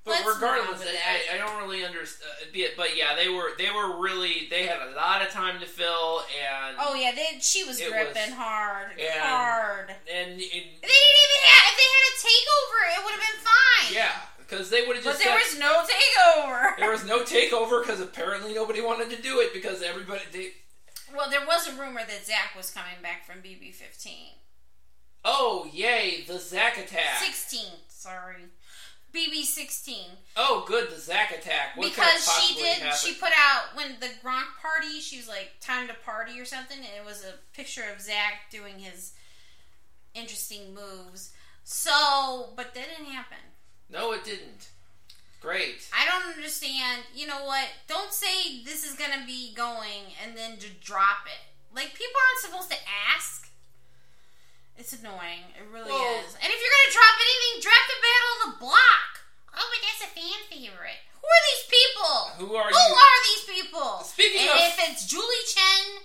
But 0.07 0.23
Let's 0.23 0.39
regardless, 0.39 0.87
I, 0.87 1.35
I 1.35 1.37
don't 1.37 1.59
really 1.61 1.85
understand. 1.85 2.31
Uh, 2.55 2.63
but 2.77 2.97
yeah, 2.97 3.17
they 3.17 3.29
were 3.29 3.51
they 3.59 3.71
were 3.75 4.01
really 4.01 4.47
they 4.49 4.63
had 4.63 4.79
a 4.81 4.95
lot 4.95 5.21
of 5.21 5.31
time 5.31 5.59
to 5.59 5.67
fill, 5.67 6.23
and 6.31 6.77
oh 6.79 6.95
yeah, 6.95 7.11
they, 7.11 7.41
she 7.41 7.65
was 7.65 7.81
gripping 7.81 8.15
was- 8.15 8.39
hard, 8.39 8.93
and- 9.01 9.21
hard. 9.21 9.91
and, 10.07 10.31
and 10.31 10.41
They 10.41 10.47
didn't 10.47 11.19
even 11.27 11.43
have. 11.43 11.73
If 11.73 11.77
they 11.77 11.91
had 11.91 12.07
a 12.07 12.17
takeover, 12.23 12.79
it 12.95 13.05
would 13.05 13.15
have 13.19 13.21
been 13.21 13.43
fine. 13.43 13.95
yeah, 13.95 14.13
because 14.39 14.71
they 14.71 14.87
would 14.87 14.95
have 14.95 15.05
just. 15.05 15.19
but 15.19 15.25
there 15.27 15.35
was 15.35 15.59
no 15.59 15.83
takeover. 15.83 16.77
there 16.79 16.91
was 16.93 17.05
no 17.05 17.25
takeover 17.25 17.83
because 17.85 18.01
apparently 18.01 18.55
nobody 18.55 18.81
wanted 18.81 19.11
to 19.11 19.21
do 19.21 19.41
it 19.41 19.53
because 19.53 19.83
everybody. 19.83 20.21
They, 20.31 20.51
Well, 21.13 21.29
there 21.29 21.45
was 21.45 21.67
a 21.67 21.73
rumor 21.73 22.03
that 22.07 22.25
Zach 22.25 22.55
was 22.57 22.71
coming 22.71 23.03
back 23.03 23.27
from 23.27 23.39
BB15. 23.43 24.39
Oh, 25.25 25.69
yay, 25.73 26.23
the 26.29 26.39
Zach 26.39 26.79
attack. 26.79 27.19
16. 27.19 27.61
Sorry. 27.89 28.45
BB 29.17 29.45
16. 29.45 29.97
Oh, 30.37 30.65
good, 30.69 30.91
the 30.91 31.01
Zach 31.01 31.31
attack. 31.31 31.77
What 31.77 31.89
because 31.89 32.29
she 32.29 32.55
did, 32.55 32.79
happen? 32.79 32.99
she 32.99 33.15
put 33.15 33.31
out 33.31 33.75
when 33.75 33.97
the 34.01 34.09
Gronk 34.23 34.45
party, 34.61 35.01
she 35.01 35.17
was 35.17 35.27
like, 35.27 35.53
time 35.61 35.89
to 35.89 35.95
party 36.05 36.39
or 36.39 36.45
something, 36.45 36.77
and 36.77 36.87
it 36.87 37.07
was 37.07 37.25
a 37.25 37.35
picture 37.57 37.85
of 37.95 38.03
Zach 38.03 38.51
doing 38.51 38.79
his 38.79 39.13
interesting 40.15 40.75
moves. 40.75 41.33
So, 41.65 42.51
but 42.57 42.75
that 42.75 42.87
didn't 42.97 43.13
happen. 43.13 43.39
No, 43.91 44.13
it 44.13 44.25
didn't. 44.25 44.69
Great. 45.41 45.89
I 45.97 46.05
don't 46.07 46.35
understand. 46.35 47.03
You 47.15 47.27
know 47.27 47.45
what? 47.45 47.67
Don't 47.87 48.13
say 48.13 48.63
this 48.65 48.85
is 48.85 48.97
gonna 48.97 49.25
be 49.27 49.55
going 49.55 50.13
and 50.25 50.37
then 50.37 50.59
just 50.59 50.81
drop 50.81 51.27
it. 51.27 51.75
Like 51.75 51.95
people 51.95 52.15
aren't 52.17 52.45
supposed 52.45 52.71
to 52.71 52.89
ask. 53.15 53.46
It's 54.79 54.93
annoying. 54.93 55.43
It 55.59 55.63
really 55.73 55.91
Well- 55.91 56.21
is. 56.21 56.35
And 56.35 56.53
if 56.53 56.61
you're 56.61 56.71
gonna 56.71 56.93
drop 56.93 57.17
anything, 57.21 57.61
drop 57.63 57.87
the 57.89 58.01
Battle 58.03 58.33
of 58.37 58.41
the 58.53 58.59
Block. 58.61 59.21
Oh, 59.59 59.69
but 59.73 59.81
that's 59.83 60.03
a 60.13 60.15
fan 60.15 60.39
favorite. 60.51 61.01
Who 61.21 61.27
are 61.27 61.45
these 61.55 61.65
people? 61.67 62.17
Who 62.47 62.57
are 62.57 62.69
Who 62.71 62.77
you? 62.77 62.95
are 62.95 63.23
these 63.25 63.45
people? 63.45 64.05
Speaking 64.05 64.49
and 64.49 64.51
of- 64.51 64.61
if 64.61 64.79
it's 64.91 65.07
Julie 65.07 65.45
Chen, 65.47 66.03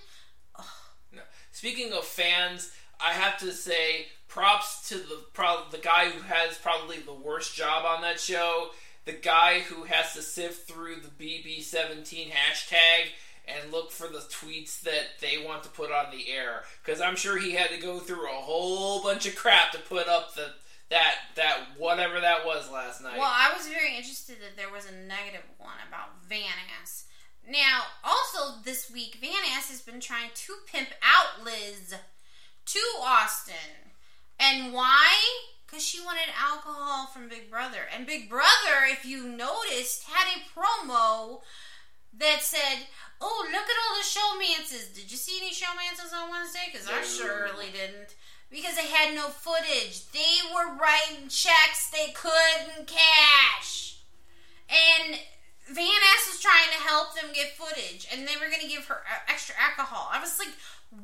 No. 1.12 1.22
Speaking 1.52 1.92
of 1.92 2.06
fans, 2.06 2.70
I 2.98 3.12
have 3.12 3.38
to 3.40 3.52
say 3.52 4.10
props 4.28 4.88
to 4.88 4.96
the 4.98 5.16
pro- 5.34 5.68
the 5.68 5.76
guy 5.78 6.08
who 6.08 6.22
has 6.22 6.56
probably 6.56 6.98
the 7.00 7.12
worst 7.12 7.54
job 7.54 7.84
on 7.84 8.00
that 8.02 8.18
show. 8.18 8.74
The 9.04 9.12
guy 9.12 9.60
who 9.60 9.84
has 9.84 10.14
to 10.14 10.22
sift 10.22 10.66
through 10.66 11.00
the 11.00 11.08
BB17 11.10 12.30
hashtag 12.32 13.10
and 13.60 13.72
look 13.72 13.90
for 13.90 14.08
the 14.08 14.18
tweets 14.18 14.80
that 14.82 15.20
they 15.20 15.42
want 15.44 15.62
to 15.64 15.68
put 15.70 15.90
on 15.90 16.10
the 16.10 16.30
air. 16.30 16.62
Because 16.84 17.00
I'm 17.00 17.16
sure 17.16 17.38
he 17.38 17.52
had 17.52 17.70
to 17.70 17.78
go 17.78 17.98
through 17.98 18.24
a 18.24 18.34
whole 18.34 19.02
bunch 19.02 19.26
of 19.26 19.34
crap 19.34 19.72
to 19.72 19.78
put 19.78 20.08
up 20.08 20.34
the 20.34 20.52
that 20.90 21.14
that 21.36 21.58
whatever 21.78 22.20
that 22.20 22.44
was 22.44 22.70
last 22.70 23.02
night. 23.02 23.16
well, 23.18 23.32
I 23.32 23.52
was 23.56 23.66
very 23.66 23.96
interested 23.96 24.36
that 24.40 24.56
there 24.56 24.70
was 24.70 24.86
a 24.86 24.92
negative 24.92 25.48
one 25.58 25.80
about 25.88 26.22
Van 26.28 26.52
Ass. 26.80 27.04
Now, 27.48 27.84
also 28.04 28.60
this 28.62 28.90
week, 28.90 29.16
Van 29.20 29.30
Ass 29.56 29.68
has 29.70 29.80
been 29.80 30.00
trying 30.00 30.30
to 30.34 30.52
pimp 30.70 30.90
out 31.02 31.44
Liz 31.44 31.94
to 32.66 32.78
Austin. 33.00 33.90
And 34.38 34.72
why? 34.72 35.16
Because 35.66 35.84
she 35.84 36.00
wanted 36.00 36.28
alcohol 36.38 37.06
from 37.06 37.28
Big 37.28 37.50
Brother. 37.50 37.88
And 37.94 38.06
Big 38.06 38.28
Brother, 38.28 38.84
if 38.86 39.04
you 39.04 39.26
noticed, 39.26 40.04
had 40.04 40.26
a 40.28 40.58
promo 40.58 41.40
that 42.18 42.42
said, 42.42 42.86
Oh, 43.20 43.46
look 43.46 43.62
at 43.62 43.82
all 43.86 43.96
the 43.96 44.02
showmances. 44.02 44.94
Did 44.94 45.10
you 45.10 45.16
see 45.16 45.38
any 45.40 45.54
showmances 45.54 46.12
on 46.12 46.30
Wednesday? 46.30 46.66
Because 46.72 46.88
I 46.88 47.02
surely 47.02 47.70
didn't. 47.70 48.16
Because 48.50 48.74
they 48.74 48.88
had 48.88 49.14
no 49.14 49.28
footage. 49.28 50.10
They 50.10 50.42
were 50.52 50.74
writing 50.74 51.28
checks 51.28 51.88
they 51.90 52.12
couldn't 52.12 52.88
cash. 52.88 54.00
And 54.68 55.18
Van 55.70 55.86
Ass 55.86 56.28
was 56.28 56.40
trying 56.40 56.68
to 56.74 56.82
help 56.82 57.14
them 57.14 57.30
get 57.32 57.56
footage, 57.56 58.08
and 58.12 58.26
they 58.26 58.34
were 58.34 58.50
going 58.50 58.60
to 58.62 58.68
give 58.68 58.86
her 58.86 58.96
uh, 59.06 59.30
extra 59.32 59.54
alcohol. 59.60 60.08
I 60.10 60.20
was 60.20 60.38
like, 60.38 60.52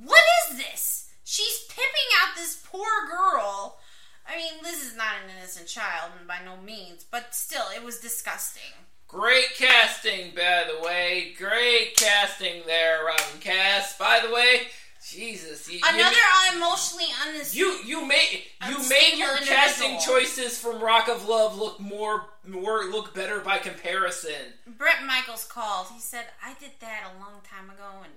what 0.02 0.22
is 0.50 0.58
this? 0.58 1.10
She's 1.24 1.64
pimping 1.68 2.10
out 2.20 2.36
this 2.36 2.60
poor 2.64 3.06
girl. 3.08 3.78
I 4.26 4.36
mean, 4.36 4.62
Liz 4.62 4.84
is 4.84 4.96
not 4.96 5.22
an 5.22 5.30
innocent 5.38 5.68
child, 5.68 6.12
and 6.18 6.26
by 6.26 6.38
no 6.44 6.60
means, 6.60 7.04
but 7.04 7.34
still, 7.34 7.66
it 7.74 7.84
was 7.84 7.98
disgusting. 7.98 8.87
Great 9.08 9.54
casting, 9.56 10.32
by 10.34 10.64
the 10.70 10.86
way. 10.86 11.32
Great 11.38 11.96
casting 11.96 12.62
there, 12.66 12.98
Robyn 13.06 13.40
Kass. 13.40 13.96
By 13.96 14.20
the 14.26 14.32
way, 14.32 14.68
Jesus, 15.02 15.66
you, 15.66 15.76
you 15.78 15.82
Another 15.88 16.14
ma- 16.50 16.56
emotionally 16.56 17.06
honest. 17.26 17.54
You 17.56 17.78
you 17.86 18.04
made 18.06 18.42
you 18.68 18.76
made 18.90 19.14
your 19.16 19.34
casting 19.38 19.98
choices 19.98 20.58
from 20.58 20.82
Rock 20.82 21.08
of 21.08 21.26
Love 21.26 21.56
look 21.58 21.80
more 21.80 22.26
more 22.46 22.84
look 22.84 23.14
better 23.14 23.40
by 23.40 23.56
comparison. 23.58 24.52
Bret 24.66 25.02
Michaels 25.06 25.44
called. 25.44 25.86
He 25.94 26.00
said, 26.00 26.26
I 26.44 26.52
did 26.60 26.72
that 26.80 27.04
a 27.16 27.18
long 27.18 27.40
time 27.42 27.70
ago, 27.70 28.02
and 28.04 28.12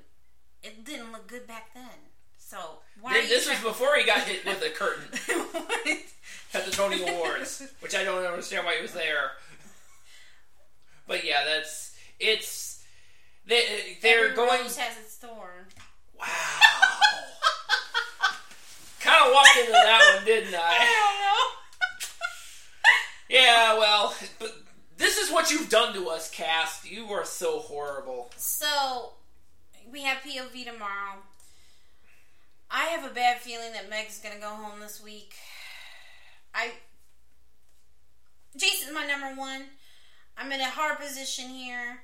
it 0.61 0.83
didn't 0.83 1.13
look 1.13 1.27
good 1.27 1.47
back 1.47 1.73
then. 1.73 1.83
So, 2.37 2.57
why 2.99 3.11
are 3.11 3.13
Th- 3.13 3.23
you 3.29 3.29
This 3.29 3.47
was 3.47 3.59
trying- 3.59 3.71
before 3.71 3.95
he 3.95 4.05
got 4.05 4.19
hit 4.27 4.43
with 4.43 4.61
a 4.61 4.69
curtain 4.71 5.05
What? 5.51 5.97
at 6.53 6.65
the 6.65 6.71
Tony 6.71 7.01
Awards, 7.07 7.63
which 7.79 7.95
I 7.95 8.03
don't 8.03 8.25
understand 8.25 8.65
why 8.65 8.75
he 8.75 8.81
was 8.81 8.91
there. 8.91 9.31
But 11.07 11.25
yeah, 11.25 11.43
that's 11.45 11.95
it's 12.19 12.83
they 13.45 13.97
they're 14.01 14.25
Every 14.25 14.35
going 14.35 14.61
rose 14.61 14.77
has 14.77 14.97
its 14.97 15.15
thorn. 15.15 15.65
wow. 16.19 16.25
kind 18.99 19.25
of 19.27 19.33
walked 19.33 19.57
into 19.59 19.71
that 19.71 20.13
one, 20.15 20.25
didn't 20.25 20.53
I? 20.53 20.59
I 20.79 20.85
don't 20.85 21.19
know. 21.21 21.47
Yeah, 23.29 23.77
well, 23.77 24.15
but 24.39 24.55
this 24.97 25.17
is 25.17 25.31
what 25.31 25.51
you've 25.51 25.69
done 25.69 25.93
to 25.93 26.09
us, 26.09 26.29
cast. 26.29 26.89
You 26.89 27.07
are 27.11 27.25
so 27.25 27.59
horrible. 27.59 28.29
So, 28.35 29.13
we 29.91 30.01
have 30.03 30.17
POV 30.17 30.65
tomorrow. 30.65 31.19
I 32.69 32.85
have 32.85 33.09
a 33.09 33.13
bad 33.13 33.39
feeling 33.39 33.73
that 33.73 33.89
Meg's 33.89 34.19
gonna 34.19 34.39
go 34.39 34.49
home 34.49 34.79
this 34.79 35.01
week. 35.03 35.33
I. 36.53 36.71
Jason's 38.57 38.93
my 38.93 39.05
number 39.05 39.33
one. 39.39 39.63
I'm 40.41 40.51
in 40.51 40.59
a 40.61 40.65
hard 40.65 40.97
position 40.97 41.49
here, 41.49 42.01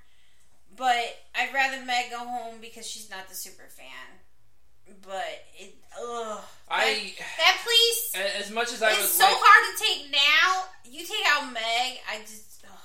but 0.76 1.18
I'd 1.36 1.54
rather 1.54 1.84
Meg 1.86 2.12
go 2.12 2.20
home 2.20 2.56
because 2.62 2.86
she's 2.86 3.10
not 3.10 3.28
the 3.28 3.36
super 3.36 3.64
fan. 3.70 4.20
But 5.02 5.46
it, 5.58 5.76
ugh. 6.00 6.40
I- 6.70 7.14
that, 7.18 7.26
that 7.38 7.58
police 7.64 8.14
As 8.40 8.52
much 8.52 8.72
as 8.72 8.82
I 8.84 8.92
would 8.92 9.00
so 9.02 9.24
like, 9.26 9.34
hard 9.38 9.78
to 9.78 9.84
take 9.84 10.12
now. 10.12 10.64
You 10.86 11.06
take 11.06 11.26
out 11.28 11.52
Meg, 11.52 12.00
I 12.10 12.20
just. 12.22 12.64
ugh. 12.66 12.78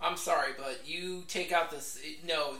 I'm 0.00 0.16
sorry, 0.16 0.52
but 0.56 0.80
you 0.84 1.24
take 1.28 1.52
out 1.52 1.70
this. 1.70 1.98
No, 2.26 2.54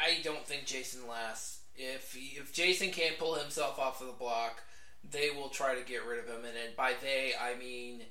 I 0.00 0.22
don't 0.22 0.46
think 0.46 0.64
Jason 0.64 1.06
lasts. 1.08 1.58
If 1.76 2.16
if 2.16 2.52
Jason 2.52 2.90
can't 2.90 3.18
pull 3.18 3.34
himself 3.34 3.78
off 3.78 4.00
of 4.00 4.06
the 4.06 4.12
block, 4.12 4.62
they 5.08 5.30
will 5.30 5.48
try 5.48 5.74
to 5.74 5.84
get 5.84 6.06
rid 6.06 6.18
of 6.18 6.26
him, 6.26 6.44
and 6.44 6.76
by 6.76 6.92
they 7.02 7.32
I 7.40 7.58
mean 7.58 8.02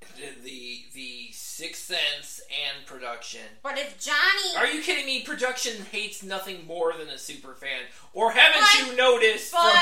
the 0.00 0.06
the, 0.44 0.84
the 0.94 1.28
Sixth 1.32 1.84
Sense 1.86 2.40
and 2.50 2.86
production. 2.86 3.40
But 3.62 3.78
if 3.78 3.98
Johnny. 3.98 4.56
Are 4.56 4.66
you 4.66 4.82
kidding 4.82 5.06
me? 5.06 5.22
Production 5.22 5.84
hates 5.90 6.22
nothing 6.22 6.66
more 6.66 6.92
than 6.92 7.08
a 7.08 7.18
super 7.18 7.54
fan. 7.54 7.82
Or 8.12 8.30
haven't 8.32 8.60
But- 8.60 8.90
you 8.90 8.96
noticed 8.96 9.50
from, 9.52 9.72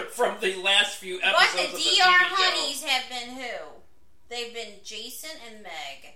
from 0.06 0.36
the 0.40 0.56
last 0.62 0.96
few 0.96 1.20
But 1.20 1.34
episodes 1.34 1.54
the 1.54 1.62
of 1.66 1.72
the 1.72 1.78
DR 1.78 2.02
TV 2.02 2.28
show? 2.28 2.34
honeys 2.36 2.82
have 2.84 3.08
been 3.08 3.34
who? 3.36 3.58
They've 4.28 4.54
been 4.54 4.74
Jason 4.84 5.30
and 5.50 5.62
Meg. 5.62 6.14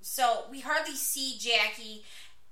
So 0.00 0.44
we 0.50 0.60
hardly 0.60 0.94
see 0.94 1.36
Jackie. 1.38 2.04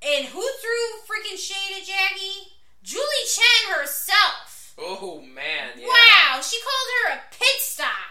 And 0.02 0.26
who 0.26 0.40
threw 0.40 1.00
freaking 1.06 1.36
shade 1.38 1.76
at 1.80 1.86
Jackie? 1.86 2.52
Julie 2.82 3.04
Chen 3.28 3.76
herself. 3.78 4.74
Oh 4.78 5.20
man! 5.20 5.72
Yeah. 5.76 5.86
Wow, 5.86 6.40
she 6.40 6.58
called 6.58 6.88
her 7.04 7.14
a 7.18 7.20
pit 7.30 7.60
stop. 7.60 8.09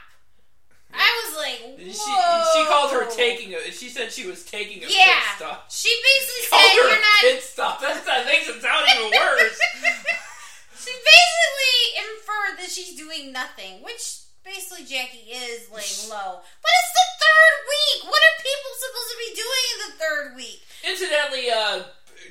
I 0.93 1.09
was 1.21 1.37
like, 1.37 1.59
She 1.77 1.93
Whoa. 1.93 2.43
she 2.53 2.61
called 2.65 2.91
her 2.97 3.05
taking 3.13 3.53
a. 3.53 3.71
She 3.71 3.89
said 3.89 4.11
she 4.11 4.25
was 4.27 4.43
taking 4.43 4.83
a 4.83 4.87
Yeah, 4.89 5.21
pit 5.21 5.37
stop. 5.37 5.71
she 5.71 5.89
basically 6.01 6.49
Called 6.49 6.61
said 6.65 6.81
her 6.81 6.89
you're 6.89 7.01
not. 7.01 7.19
pit 7.21 7.41
stop. 7.43 7.81
That's, 7.81 8.01
that 8.05 8.25
makes 8.25 8.49
it 8.49 8.61
sound 8.61 8.85
even 8.97 9.11
worse. 9.13 9.59
she 10.81 10.91
basically 10.91 11.77
inferred 12.09 12.55
that 12.57 12.69
she's 12.73 12.95
doing 12.97 13.31
nothing, 13.31 13.83
which 13.85 14.25
basically 14.43 14.85
Jackie 14.85 15.29
is 15.29 15.69
laying 15.69 16.01
low. 16.09 16.41
But 16.41 16.71
it's 16.73 16.93
the 16.97 17.07
third 17.21 17.57
week. 17.69 17.99
What 18.09 18.21
are 18.25 18.35
people 18.41 18.71
supposed 18.81 19.09
to 19.13 19.19
be 19.21 19.31
doing 19.37 19.65
in 19.69 19.77
the 19.85 19.93
third 20.01 20.27
week? 20.35 20.59
Incidentally, 20.89 21.45
uh, 21.53 21.83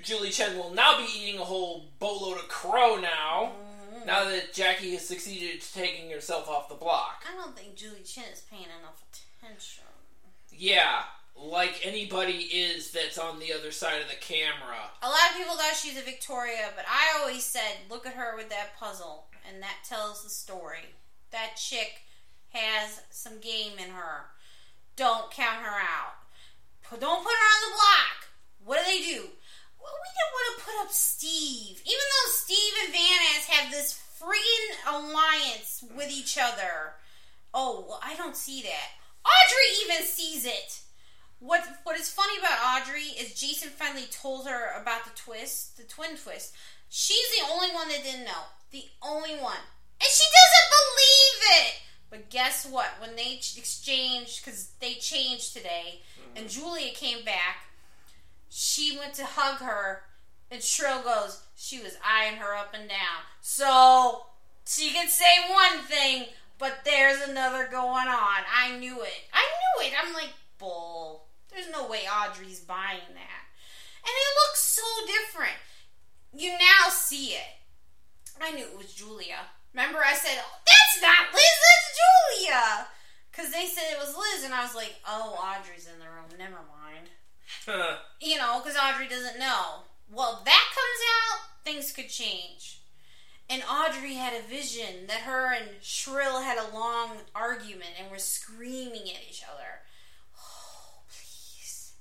Julie 0.03 0.31
Chen 0.35 0.57
will 0.59 0.75
now 0.75 0.99
be 0.99 1.07
eating 1.15 1.39
a 1.41 1.45
whole 1.45 1.91
boatload 2.01 2.39
of 2.39 2.49
crow 2.49 2.97
now. 2.99 3.53
Mm-hmm. 3.55 3.68
Now 4.09 4.25
that 4.25 4.55
Jackie 4.55 4.93
has 4.93 5.07
succeeded 5.07 5.57
at 5.57 5.61
taking 5.61 6.11
herself 6.11 6.49
off 6.49 6.71
the 6.71 6.75
block. 6.75 7.23
I 7.31 7.37
don't 7.37 7.55
think 7.55 7.77
Julie 7.77 8.03
Chen 8.07 8.25
is 8.33 8.41
paying 8.51 8.65
enough 8.81 9.05
attention. 9.43 9.85
Yeah, 10.51 11.03
like 11.37 11.83
anybody 11.85 12.49
is 12.51 12.91
that's 12.91 13.19
on 13.19 13.39
the 13.39 13.53
other 13.53 13.71
side 13.71 14.01
of 14.01 14.09
the 14.09 14.17
camera. 14.17 14.79
A 15.03 15.09
lot 15.11 15.31
of 15.31 15.37
people 15.37 15.57
thought 15.57 15.77
she's 15.77 15.99
a 15.99 16.03
Victoria, 16.03 16.71
but 16.75 16.87
I 16.89 17.21
always 17.21 17.45
said, 17.45 17.85
look 17.91 18.07
at 18.07 18.15
her 18.15 18.35
with 18.35 18.49
that 18.49 18.79
puzzle, 18.81 19.27
and 19.47 19.63
that 19.63 19.85
tells 19.87 20.25
the 20.25 20.31
story. 20.31 20.95
That 21.31 21.57
chick 21.57 22.01
has 22.55 23.03
some 23.11 23.41
game 23.41 23.73
in 23.73 23.91
her. 23.91 24.25
Don't 24.97 25.31
count 25.31 25.59
her 25.59 25.79
out. 25.79 26.15
Don't 26.99 27.01
put 27.01 27.05
her 27.05 27.11
on 27.13 27.71
the 27.71 27.75
block. 27.75 28.29
What 28.65 28.79
do 28.79 28.91
they 28.91 29.05
do? 29.05 29.29
Well, 29.89 30.05
we 30.05 30.11
didn't 30.13 30.37
want 30.37 30.49
to 30.53 30.65
put 30.65 30.77
up 30.85 30.93
Steve. 30.93 31.81
Even 31.85 32.07
though 32.13 32.31
Steve 32.33 32.75
and 32.85 32.93
Van 32.93 33.19
Ass 33.33 33.47
have 33.49 33.73
this 33.73 34.01
friggin' 34.21 34.77
alliance 34.87 35.85
with 35.97 36.11
each 36.11 36.37
other. 36.37 36.95
Oh, 37.55 37.87
well, 37.89 38.01
I 38.05 38.15
don't 38.17 38.37
see 38.37 38.63
that. 38.63 38.89
Audrey 39.25 39.69
even 39.85 40.07
sees 40.07 40.45
it. 40.45 40.81
What 41.41 41.65
What 41.85 41.99
is 41.99 42.11
funny 42.11 42.37
about 42.39 42.83
Audrey 42.83 43.15
is 43.19 43.41
Jason 43.41 43.71
finally 43.71 44.07
told 44.11 44.47
her 44.47 44.79
about 44.81 45.05
the 45.05 45.17
twist, 45.17 45.77
the 45.77 45.85
twin 45.85 46.17
twist. 46.17 46.55
She's 46.89 47.29
the 47.39 47.51
only 47.53 47.71
one 47.73 47.89
that 47.89 48.03
didn't 48.03 48.25
know. 48.25 48.49
The 48.71 48.85
only 49.03 49.37
one. 49.37 49.65
And 50.01 50.11
she 50.11 50.25
doesn't 50.25 50.71
believe 50.79 51.65
it. 51.65 51.75
But 52.11 52.31
guess 52.31 52.67
what? 52.67 52.89
When 53.01 53.17
they 53.17 53.35
exchanged, 53.35 54.45
because 54.45 54.71
they 54.81 54.95
changed 54.95 55.53
today, 55.53 56.01
and 56.35 56.49
Julia 56.49 56.93
came 56.93 57.25
back, 57.25 57.68
she 58.49 58.97
went 58.97 59.15
to 59.15 59.25
hug 59.25 59.61
her, 59.61 60.03
and 60.51 60.63
Shrill 60.63 61.03
goes, 61.03 61.43
she 61.57 61.81
was 61.81 61.97
eyeing 62.05 62.37
her 62.37 62.55
up 62.55 62.75
and 62.75 62.89
down. 62.89 63.23
So 63.41 64.27
she 64.67 64.91
can 64.91 65.09
say 65.09 65.25
one 65.51 65.85
thing, 65.85 66.27
but 66.59 66.81
there's 66.85 67.21
another 67.29 67.69
going 67.71 68.09
on. 68.09 68.41
I 68.55 68.77
knew 68.79 69.03
it. 69.03 69.23
I 69.33 69.43
knew 69.43 69.87
it. 69.87 69.93
I'm 70.01 70.15
like, 70.15 70.33
bull. 70.59 71.25
There's 71.51 71.71
no 71.71 71.89
way 71.89 72.01
Audrey's 72.09 72.61
buying 72.61 72.99
that. 73.15 73.43
And 74.05 74.15
it 74.15 74.33
looks 74.47 74.61
so 74.61 74.83
different. 75.07 75.57
You 76.35 76.53
now 76.53 76.91
see 76.91 77.29
it. 77.29 77.59
I 78.41 78.53
knew 78.53 78.65
it 78.65 78.79
was 78.79 78.93
Julia. 78.93 79.47
Remember, 79.75 79.99
I 79.99 80.15
said, 80.15 80.39
oh, 80.39 80.59
that's 80.65 81.03
not 81.03 81.33
Liz, 81.33 81.43
that's 81.43 81.99
Julia. 81.99 82.87
Because 83.31 83.53
they 83.53 83.67
said 83.67 83.93
it 83.93 83.99
was 83.99 84.17
Liz, 84.17 84.45
and 84.45 84.55
I 84.55 84.63
was 84.63 84.75
like, 84.75 84.95
oh, 85.07 85.39
Audrey's 85.39 85.89
in 85.93 85.99
the 85.99 86.07
room. 86.07 86.27
Never 86.39 86.63
mind. 86.83 87.09
You 88.21 88.37
know, 88.37 88.61
because 88.63 88.77
Audrey 88.77 89.09
doesn't 89.09 89.39
know. 89.39 89.83
Well, 90.11 90.43
that 90.45 90.65
comes 90.75 91.01
out, 91.41 91.65
things 91.65 91.93
could 91.93 92.09
change. 92.09 92.81
And 93.51 93.63
Audrey 93.71 94.15
had 94.15 94.35
a 94.35 94.47
vision 94.47 95.07
that 95.07 95.21
her 95.21 95.53
and 95.55 95.69
Shrill 95.81 96.43
had 96.43 96.59
a 96.59 96.75
long 96.75 97.19
argument 97.35 97.91
and 98.01 98.11
were 98.11 98.19
screaming 98.19 99.03
at 99.03 99.23
each 99.31 99.43
other. 99.45 99.81
Oh, 100.39 101.01
please. 101.09 101.93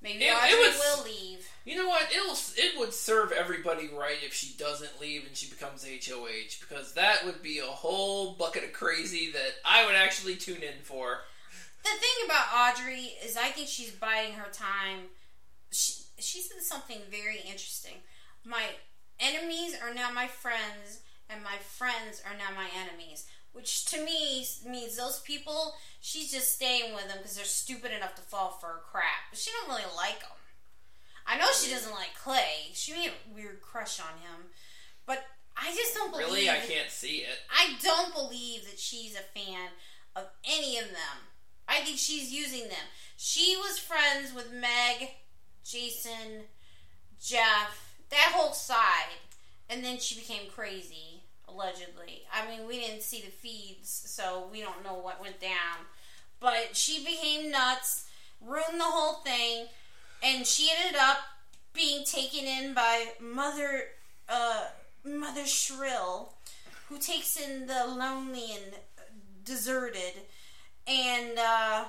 Maybe 0.00 0.24
It- 0.24 0.28
it 0.28 0.34
Audrey 0.34 0.58
was- 0.68 0.78
will 0.78 1.04
leave. 1.04 1.48
You 1.64 1.76
know 1.76 1.88
what? 1.88 2.10
It'll 2.12 2.36
it 2.56 2.78
would 2.78 2.94
serve 2.94 3.32
everybody 3.32 3.88
right 3.88 4.22
if 4.22 4.32
she 4.34 4.52
doesn't 4.54 5.00
leave 5.00 5.26
and 5.26 5.36
she 5.36 5.48
becomes 5.48 5.84
HOH 5.84 6.58
because 6.60 6.94
that 6.94 7.24
would 7.26 7.42
be 7.42 7.58
a 7.58 7.66
whole 7.66 8.32
bucket 8.34 8.64
of 8.64 8.72
crazy 8.72 9.30
that 9.32 9.56
I 9.64 9.84
would 9.84 9.94
actually 9.96 10.36
tune 10.36 10.62
in 10.62 10.80
for. 10.82 11.24
The 11.84 11.90
thing 11.90 12.26
about 12.26 12.46
Audrey 12.54 13.12
is, 13.24 13.36
I 13.36 13.48
think 13.48 13.68
she's 13.68 13.92
biding 13.92 14.34
her 14.34 14.50
time. 14.52 15.10
She, 15.70 16.02
she 16.18 16.40
said 16.40 16.62
something 16.62 16.98
very 17.10 17.38
interesting. 17.38 18.02
My 18.44 18.64
enemies 19.20 19.76
are 19.82 19.94
now 19.94 20.10
my 20.12 20.26
friends, 20.26 21.00
and 21.30 21.42
my 21.42 21.56
friends 21.60 22.22
are 22.26 22.36
now 22.36 22.54
my 22.54 22.68
enemies. 22.76 23.26
Which 23.52 23.86
to 23.86 24.04
me 24.04 24.46
means 24.68 24.96
those 24.96 25.20
people, 25.20 25.74
she's 26.00 26.30
just 26.30 26.54
staying 26.54 26.94
with 26.94 27.08
them 27.08 27.18
because 27.18 27.36
they're 27.36 27.44
stupid 27.44 27.92
enough 27.92 28.14
to 28.16 28.22
fall 28.22 28.50
for 28.50 28.66
her 28.66 28.80
crap. 28.90 29.30
But 29.30 29.38
she 29.38 29.50
don't 29.50 29.68
really 29.68 29.90
like 29.96 30.20
them. 30.20 30.30
I 31.26 31.38
know 31.38 31.46
she 31.52 31.70
doesn't 31.70 31.92
like 31.92 32.14
Clay. 32.16 32.70
She 32.72 32.92
have 32.92 33.12
a 33.12 33.34
weird 33.34 33.60
crush 33.60 34.00
on 34.00 34.18
him, 34.22 34.46
but 35.06 35.24
I 35.56 35.74
just 35.74 35.94
don't 35.94 36.10
believe. 36.10 36.26
Really, 36.26 36.50
I 36.50 36.56
can't 36.56 36.90
see 36.90 37.18
it. 37.18 37.38
I 37.50 37.74
don't 37.82 38.14
believe 38.14 38.64
that 38.64 38.78
she's 38.78 39.14
a 39.14 39.38
fan 39.38 39.68
of 40.16 40.24
any 40.44 40.78
of 40.78 40.86
them. 40.86 41.27
I 41.68 41.80
think 41.80 41.98
she's 41.98 42.32
using 42.32 42.68
them. 42.68 42.86
She 43.16 43.56
was 43.56 43.78
friends 43.78 44.32
with 44.34 44.52
Meg, 44.52 45.10
Jason, 45.64 46.44
Jeff, 47.20 47.94
that 48.10 48.32
whole 48.34 48.52
side, 48.52 49.18
and 49.68 49.84
then 49.84 49.98
she 49.98 50.14
became 50.18 50.50
crazy, 50.50 51.22
allegedly. 51.46 52.22
I 52.32 52.48
mean, 52.48 52.66
we 52.66 52.80
didn't 52.80 53.02
see 53.02 53.20
the 53.20 53.30
feeds, 53.30 53.90
so 53.90 54.48
we 54.50 54.60
don't 54.60 54.84
know 54.84 54.94
what 54.94 55.20
went 55.20 55.40
down. 55.40 55.84
But 56.40 56.70
she 56.76 57.04
became 57.04 57.50
nuts, 57.50 58.06
ruined 58.40 58.80
the 58.80 58.84
whole 58.84 59.14
thing, 59.14 59.66
and 60.22 60.46
she 60.46 60.70
ended 60.78 60.98
up 61.00 61.18
being 61.74 62.04
taken 62.04 62.44
in 62.44 62.72
by 62.74 63.08
Mother, 63.20 63.82
uh, 64.28 64.68
Mother 65.04 65.46
Shrill, 65.46 66.32
who 66.88 66.98
takes 66.98 67.36
in 67.36 67.66
the 67.66 67.84
lonely 67.86 68.52
and 68.52 68.74
deserted, 69.44 70.14
and 70.88 71.38
uh, 71.38 71.84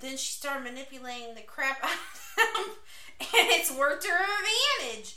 then 0.00 0.16
she 0.16 0.32
started 0.32 0.64
manipulating 0.64 1.34
the 1.34 1.42
crap 1.42 1.78
out 1.84 1.90
of 1.90 2.36
them, 2.36 2.74
and 3.20 3.50
it's 3.50 3.70
worked 3.76 4.02
to 4.04 4.08
her 4.08 4.24
advantage. 4.84 5.16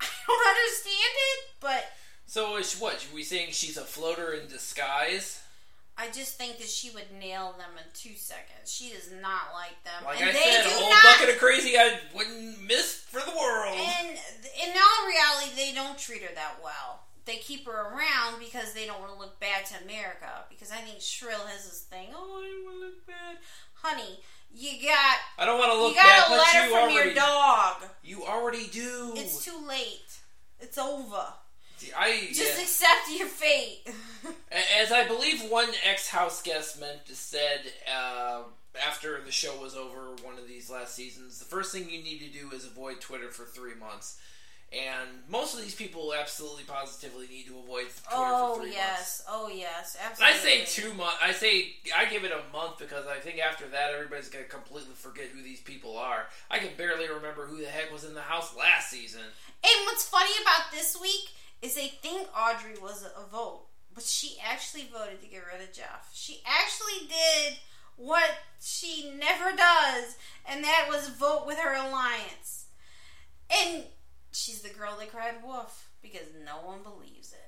I 0.00 0.06
don't 0.26 0.48
understand 0.48 1.14
it, 1.14 1.38
but 1.60 1.84
So 2.26 2.56
is 2.56 2.74
what? 2.80 2.94
Are 3.10 3.14
we 3.14 3.22
saying 3.22 3.48
she's 3.52 3.76
a 3.76 3.82
floater 3.84 4.32
in 4.32 4.48
disguise? 4.48 5.40
I 5.96 6.08
just 6.10 6.38
think 6.38 6.56
that 6.58 6.68
she 6.68 6.90
would 6.90 7.12
nail 7.20 7.54
them 7.58 7.70
in 7.76 7.84
two 7.94 8.16
seconds. 8.16 8.72
She 8.72 8.92
does 8.92 9.10
not 9.20 9.52
like 9.54 9.76
them, 9.84 10.02
Like 10.04 10.20
and 10.22 10.30
I 10.30 10.32
they 10.32 10.40
said, 10.40 10.66
a 10.66 10.70
whole 10.70 10.90
not. 10.90 11.02
bucket 11.20 11.34
of 11.34 11.38
crazy 11.40 11.76
I 11.76 12.00
wouldn't 12.14 12.62
miss 12.66 12.94
for 12.94 13.20
the 13.20 13.30
world. 13.38 13.76
And 13.76 14.08
in 14.08 14.70
all 14.72 15.06
reality, 15.06 15.54
they 15.54 15.72
don't 15.74 15.98
treat 15.98 16.22
her 16.22 16.34
that 16.34 16.56
well. 16.64 17.04
They 17.24 17.36
keep 17.36 17.66
her 17.66 17.72
around 17.72 18.40
because 18.40 18.72
they 18.72 18.86
don't 18.86 19.00
want 19.00 19.12
to 19.12 19.18
look 19.18 19.38
bad 19.38 19.64
to 19.66 19.82
America. 19.84 20.44
Because 20.48 20.72
I 20.72 20.76
think 20.78 21.00
Shrill 21.00 21.46
has 21.46 21.64
this 21.64 21.86
thing. 21.88 22.08
Oh, 22.14 22.42
I 22.42 22.48
don't 22.48 22.64
want 22.64 22.76
to 22.80 22.84
look 22.86 23.06
bad, 23.06 23.36
honey. 23.74 24.18
You 24.54 24.82
got 24.86 25.16
I 25.38 25.46
don't 25.46 25.58
want 25.58 25.72
to 25.72 25.78
look 25.78 25.90
you 25.90 25.96
got 25.96 26.04
bad, 26.04 26.26
a 26.26 26.30
but 26.30 26.38
letter 26.38 26.66
you 26.66 26.70
from 26.72 26.80
already 26.90 26.94
your 26.94 27.14
dog. 27.14 27.76
you 28.04 28.24
already 28.24 28.66
do. 28.68 29.12
It's 29.16 29.44
too 29.44 29.58
late. 29.66 30.18
It's 30.60 30.76
over. 30.78 31.24
I 31.96 32.28
Just 32.32 32.56
yeah. 32.56 32.62
accept 32.62 33.18
your 33.18 33.26
fate. 33.28 33.88
As 34.80 34.92
I 34.92 35.06
believe 35.08 35.50
one 35.50 35.68
ex-house 35.84 36.42
guest 36.42 36.78
meant 36.80 37.06
to 37.06 37.14
said 37.16 37.62
uh, 37.92 38.42
after 38.86 39.20
the 39.24 39.32
show 39.32 39.60
was 39.60 39.74
over, 39.74 40.14
one 40.22 40.38
of 40.38 40.46
these 40.46 40.70
last 40.70 40.94
seasons, 40.94 41.38
the 41.38 41.44
first 41.44 41.72
thing 41.72 41.90
you 41.90 42.02
need 42.02 42.20
to 42.20 42.28
do 42.38 42.54
is 42.54 42.64
avoid 42.64 43.00
Twitter 43.00 43.30
for 43.30 43.44
three 43.44 43.74
months. 43.74 44.20
And 44.72 45.08
most 45.28 45.54
of 45.54 45.60
these 45.60 45.74
people 45.74 46.14
absolutely 46.18 46.64
positively 46.64 47.26
need 47.28 47.46
to 47.46 47.58
avoid 47.58 47.84
Twitter 47.88 48.06
oh 48.10 48.54
for 48.54 48.60
three 48.62 48.70
months. 48.70 48.76
yes, 48.78 49.22
oh 49.28 49.48
yes, 49.52 49.96
And 50.00 50.10
absolutely. 50.12 50.34
I 50.34 50.64
say 50.64 50.64
two 50.64 50.94
months. 50.94 51.18
I 51.22 51.32
say 51.32 51.74
I 51.94 52.06
give 52.06 52.24
it 52.24 52.32
a 52.32 52.40
month 52.56 52.78
because 52.78 53.06
I 53.06 53.18
think 53.18 53.38
after 53.38 53.68
that 53.68 53.90
everybody's 53.92 54.30
gonna 54.30 54.44
completely 54.44 54.94
forget 54.94 55.26
who 55.26 55.42
these 55.42 55.60
people 55.60 55.98
are. 55.98 56.24
I 56.50 56.58
can 56.58 56.70
barely 56.78 57.06
remember 57.08 57.46
who 57.46 57.58
the 57.58 57.66
heck 57.66 57.92
was 57.92 58.04
in 58.04 58.14
the 58.14 58.22
house 58.22 58.56
last 58.56 58.88
season. 58.90 59.20
And 59.20 59.86
what's 59.86 60.08
funny 60.08 60.32
about 60.40 60.72
this 60.72 60.98
week 61.00 61.28
is 61.60 61.74
they 61.74 61.88
think 61.88 62.28
Audrey 62.36 62.74
was 62.80 63.04
a 63.04 63.26
vote, 63.30 63.66
but 63.94 64.04
she 64.04 64.36
actually 64.42 64.88
voted 64.90 65.20
to 65.20 65.28
get 65.28 65.42
rid 65.52 65.62
of 65.62 65.72
Jeff. 65.74 66.08
She 66.14 66.40
actually 66.46 67.06
did 67.08 67.58
what 67.96 68.30
she 68.60 69.12
never 69.18 69.54
does, 69.54 70.16
and 70.48 70.64
that 70.64 70.86
was 70.88 71.08
vote 71.10 71.44
with 71.46 71.58
her 71.58 71.74
alliance. 71.74 72.64
And 73.54 73.84
she's 74.32 74.62
the 74.62 74.68
girl 74.70 74.96
that 74.98 75.10
cried 75.12 75.36
wolf 75.44 75.88
because 76.02 76.26
no 76.44 76.66
one 76.66 76.82
believes 76.82 77.32
it. 77.32 77.38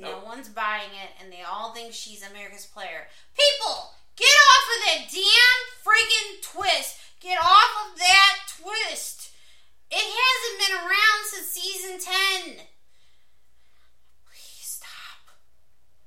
No 0.00 0.12
Nope. 0.12 0.24
one's 0.24 0.48
buying 0.48 0.90
it, 1.02 1.10
and 1.22 1.32
they 1.32 1.42
all 1.42 1.74
think 1.74 1.92
she's 1.92 2.22
America's 2.28 2.66
player. 2.66 3.08
People, 3.36 3.92
get 4.16 4.26
off 4.26 4.66
of 4.70 4.80
that 4.86 5.10
damn 5.12 5.60
friggin' 5.84 6.42
twist. 6.42 6.96
Get 7.20 7.38
off 7.42 7.90
of 7.92 7.98
that 7.98 8.36
twist. 8.62 9.32
It 9.90 9.96
hasn't 9.96 10.60
been 10.68 10.76
around 10.78 11.26
since 11.26 11.48
season 11.48 11.98
10. 12.44 12.54
Please 14.24 14.78
stop. 14.80 15.34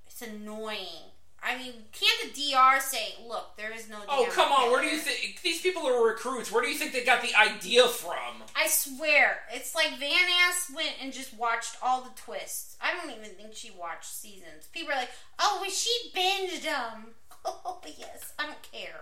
It's 0.07 0.21
annoying. 0.21 1.11
I 1.45 1.57
mean, 1.57 1.73
can't 1.91 2.33
the 2.33 2.51
DR 2.51 2.79
say, 2.79 3.15
look, 3.27 3.57
there 3.57 3.73
is 3.73 3.89
no 3.89 3.97
Oh 4.07 4.27
come 4.31 4.51
on! 4.51 4.71
Where 4.71 4.81
do 4.81 4.87
you 4.87 4.97
think 4.97 5.41
these 5.41 5.61
people 5.61 5.85
are 5.85 6.07
recruits? 6.07 6.51
Where 6.51 6.63
do 6.63 6.69
you 6.69 6.77
think 6.77 6.93
they 6.93 7.03
got 7.03 7.21
the 7.21 7.35
idea 7.35 7.87
from? 7.87 8.43
I 8.55 8.67
swear, 8.67 9.39
it's 9.51 9.75
like 9.75 9.99
Van 9.99 10.27
Ass 10.47 10.71
went 10.73 10.93
and 11.01 11.11
just 11.11 11.37
watched 11.37 11.75
all 11.81 12.01
the 12.01 12.11
twists. 12.15 12.77
I 12.81 12.93
don't 12.95 13.11
even 13.11 13.35
think 13.35 13.53
she 13.53 13.71
watched 13.71 14.05
seasons. 14.05 14.67
People 14.71 14.93
are 14.93 14.97
like, 14.97 15.11
oh, 15.37 15.59
well, 15.61 15.69
she 15.69 15.91
binged 16.15 16.63
them. 16.63 17.07
Oh, 17.45 17.81
yes, 17.97 18.31
I 18.39 18.45
don't 18.45 18.71
care. 18.71 19.01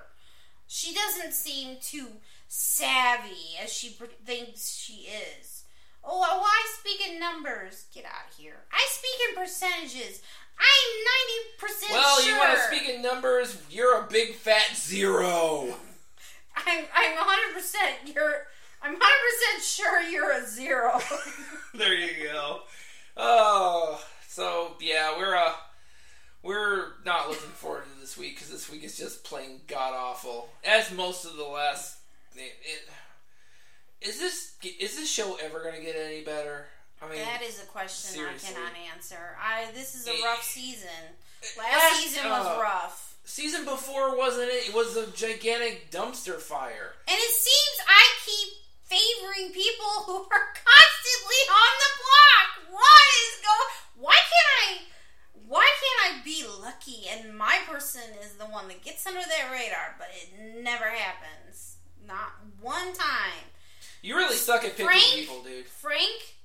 She 0.65 0.95
doesn't 0.95 1.33
seem 1.33 1.77
too 1.79 2.07
savvy 2.47 3.55
as 3.63 3.71
she 3.71 3.89
thinks 4.25 4.75
she 4.75 5.07
is. 5.39 5.65
Oh, 6.03 6.19
well, 6.19 6.41
I 6.43 6.75
speak 6.79 7.07
in 7.07 7.19
numbers. 7.19 7.85
Get 7.93 8.05
out 8.05 8.31
of 8.31 8.35
here. 8.35 8.55
I 8.71 8.87
speak 8.89 9.29
in 9.29 9.35
percentages. 9.43 10.21
I'm 10.61 11.67
90% 11.67 11.87
sure. 11.87 11.97
Well, 11.97 12.21
sure. 12.21 12.31
you 12.31 12.37
want 12.37 12.57
to 12.57 12.63
speak 12.63 12.89
in 12.89 13.01
numbers? 13.01 13.57
You're 13.69 13.99
a 13.99 14.07
big 14.07 14.35
fat 14.35 14.75
zero. 14.75 15.75
I'm, 16.55 16.85
I'm 16.95 17.17
100%. 17.17 18.13
You're. 18.13 18.47
I'm 18.83 18.95
100% 18.95 18.99
sure 19.61 20.01
you're 20.01 20.31
a 20.31 20.45
zero. 20.45 20.99
there 21.75 21.93
you 21.93 22.27
go. 22.31 22.61
Oh, 23.15 24.03
so 24.27 24.75
yeah, 24.79 25.15
we're 25.17 25.35
uh, 25.35 25.53
we're 26.41 26.93
not 27.05 27.29
looking 27.29 27.49
forward 27.49 27.83
to 27.83 27.99
this 27.99 28.17
week 28.17 28.35
because 28.35 28.49
this 28.49 28.71
week 28.71 28.83
is 28.83 28.97
just 28.97 29.23
plain 29.23 29.61
god 29.67 29.93
awful. 29.93 30.49
As 30.63 30.91
most 30.91 31.25
of 31.25 31.35
the 31.35 31.43
last, 31.43 31.97
it, 32.35 32.53
it, 32.63 34.07
is 34.07 34.19
this 34.19 34.55
is 34.79 34.97
this 34.97 35.11
show 35.11 35.37
ever 35.43 35.61
going 35.61 35.75
to 35.75 35.81
get 35.81 35.95
any 35.95 36.23
better? 36.23 36.65
I 37.01 37.09
mean, 37.09 37.19
that 37.19 37.41
is 37.41 37.61
a 37.61 37.65
question 37.65 38.13
seriously. 38.13 38.49
I 38.49 38.53
cannot 38.53 38.73
answer. 38.93 39.35
I 39.41 39.71
this 39.73 39.95
is 39.95 40.07
a 40.07 40.11
eh, 40.11 40.23
rough 40.23 40.43
season. 40.43 41.01
Eh, 41.41 41.47
last, 41.57 41.73
Last 41.73 42.03
season 42.03 42.29
was 42.29 42.45
uh, 42.45 42.61
rough. 42.61 43.17
Season 43.23 43.65
before 43.65 44.17
wasn't 44.17 44.49
it? 44.49 44.69
It 44.69 44.75
was 44.75 44.95
a 44.95 45.09
gigantic 45.11 45.89
dumpster 45.89 46.37
fire. 46.37 46.93
And 47.07 47.17
it 47.17 47.33
seems 47.33 47.75
I 47.89 48.03
keep 48.25 48.49
favoring 48.85 49.51
people 49.51 50.05
who 50.05 50.13
are 50.13 50.47
constantly 50.69 51.41
on 51.49 51.71
the 51.81 51.91
block. 51.97 52.49
What 52.77 53.05
is 53.25 53.33
going? 53.41 54.05
Why 54.05 54.17
can't 54.21 54.51
I? 54.61 54.67
Why 55.47 55.67
can't 55.67 56.21
I 56.21 56.23
be 56.23 56.45
lucky 56.61 57.09
and 57.09 57.35
my 57.35 57.57
person 57.67 58.03
is 58.23 58.33
the 58.33 58.45
one 58.45 58.67
that 58.67 58.83
gets 58.83 59.05
under 59.07 59.19
their 59.19 59.51
radar? 59.51 59.95
But 59.97 60.09
it 60.13 60.61
never 60.63 60.85
happens. 60.85 61.77
Not 62.07 62.33
one 62.61 62.93
time. 62.93 63.49
You 64.03 64.15
really 64.15 64.35
suck 64.35 64.63
at 64.63 64.71
picking 64.71 64.85
Frank, 64.85 65.03
people, 65.13 65.43
dude. 65.43 65.65
Frank 65.65 66.35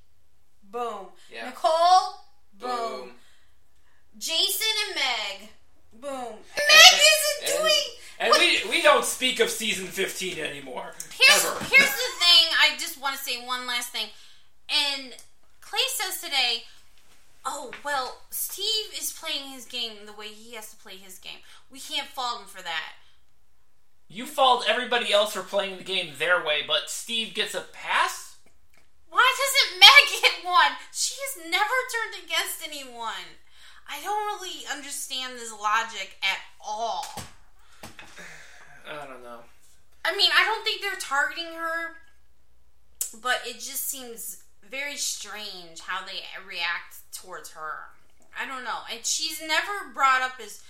boom. 0.71 1.07
Yeah. 1.33 1.47
Nicole, 1.47 2.21
boom. 2.59 2.69
Boom. 2.71 3.11
Jason 4.19 4.67
and 4.87 4.95
Meg, 4.95 5.49
boom. 5.93 6.11
Meg 6.57 6.93
and- 6.93 7.01
isn't 7.01 7.55
and- 7.55 7.63
doing. 7.63 7.83
And 8.19 8.33
we 8.39 8.71
we 8.71 8.83
don't 8.83 9.05
speak 9.05 9.41
of 9.41 9.51
season 9.51 9.87
fifteen 9.87 10.39
anymore. 10.39 10.95
Here's 11.13 11.45
ever. 11.45 11.59
here's 11.65 11.91
the 11.91 12.11
thing. 12.19 12.47
I 12.59 12.75
just 12.79 12.99
want 13.01 13.15
to 13.17 13.23
say 13.23 13.45
one 13.45 13.67
last 13.67 13.91
thing. 13.93 14.07
And 14.71 15.15
Clay 15.61 15.81
says 15.89 16.23
today, 16.23 16.63
"Oh 17.45 17.73
well, 17.85 18.17
Steve 18.31 18.87
is 18.99 19.13
playing 19.13 19.51
his 19.51 19.67
game 19.67 20.07
the 20.07 20.15
way 20.15 20.29
he 20.29 20.55
has 20.55 20.71
to 20.71 20.77
play 20.77 20.97
his 20.97 21.19
game. 21.19 21.41
We 21.71 21.79
can't 21.79 22.09
fault 22.09 22.41
him 22.41 22.47
for 22.47 22.63
that." 22.63 22.93
You 24.09 24.25
fault 24.25 24.65
everybody 24.67 25.13
else 25.13 25.35
for 25.35 25.43
playing 25.43 25.77
the 25.77 25.85
game 25.85 26.13
their 26.17 26.43
way, 26.43 26.63
but 26.67 26.89
Steve 26.89 27.35
gets 27.35 27.55
a 27.55 27.61
pass. 27.73 28.26
Why 29.17 29.33
doesn't 29.41 29.81
Meg 29.81 30.21
get 30.21 30.45
one? 30.45 30.77
She 30.93 31.15
has 31.17 31.51
never 31.51 31.77
turned 31.89 32.23
against 32.23 32.61
anyone. 32.63 33.41
I 33.89 34.03
don't 34.03 34.27
really 34.27 34.67
understand 34.71 35.37
this 35.39 35.51
logic 35.53 36.19
at 36.23 36.37
all. 36.61 37.07
I 38.85 39.07
don't 39.07 39.23
know. 39.23 39.39
I 40.05 40.15
mean, 40.15 40.31
I 40.37 40.45
don't 40.45 40.63
think 40.65 40.83
they're 40.83 41.01
targeting 41.01 41.55
her, 41.55 41.97
but 43.23 43.41
it 43.47 43.55
just 43.55 43.89
seems 43.89 44.43
very 44.69 44.97
strange 44.97 45.81
how 45.81 46.05
they 46.05 46.21
react 46.47 46.97
towards 47.15 47.53
her. 47.53 47.89
I 48.39 48.47
don't 48.47 48.65
know. 48.65 48.85
And 48.93 49.07
she's 49.07 49.41
never 49.41 49.95
brought 49.95 50.21
up 50.21 50.39
as 50.45 50.63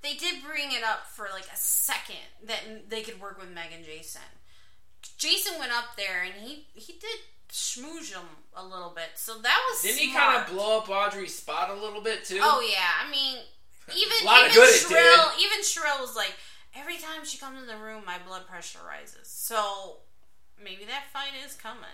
they 0.00 0.14
did 0.14 0.42
bring 0.42 0.72
it 0.72 0.82
up 0.82 1.06
for 1.06 1.28
like 1.34 1.52
a 1.52 1.56
second 1.56 2.32
that 2.46 2.88
they 2.88 3.02
could 3.02 3.20
work 3.20 3.38
with 3.38 3.50
Meg 3.50 3.72
and 3.76 3.84
Jason. 3.84 4.22
Jason 5.18 5.58
went 5.58 5.72
up 5.72 5.96
there 5.98 6.22
and 6.24 6.32
he 6.42 6.64
he 6.72 6.94
did 6.94 7.20
schmooze 7.50 8.12
him 8.12 8.26
a 8.54 8.64
little 8.64 8.92
bit, 8.94 9.10
so 9.16 9.38
that 9.38 9.58
was 9.70 9.82
Didn't 9.82 9.98
he 9.98 10.12
kind 10.12 10.40
of 10.40 10.50
blow 10.50 10.78
up 10.78 10.88
Audrey's 10.88 11.34
spot 11.34 11.70
a 11.70 11.74
little 11.74 12.00
bit 12.00 12.24
too? 12.24 12.40
Oh 12.40 12.60
yeah, 12.60 13.06
I 13.06 13.10
mean, 13.10 13.38
even 13.96 14.16
A 14.22 14.24
lot 14.24 14.46
of 14.46 14.52
even 14.52 14.68
Shrill, 14.68 15.26
even 15.38 15.62
Shrill 15.62 16.00
was 16.00 16.16
like, 16.16 16.34
every 16.74 16.96
time 16.96 17.24
she 17.24 17.38
comes 17.38 17.60
in 17.60 17.66
the 17.66 17.76
room, 17.76 18.02
my 18.06 18.18
blood 18.26 18.46
pressure 18.46 18.80
rises. 18.86 19.28
So 19.28 19.98
maybe 20.62 20.84
that 20.84 21.04
fight 21.12 21.32
is 21.44 21.54
coming. 21.54 21.84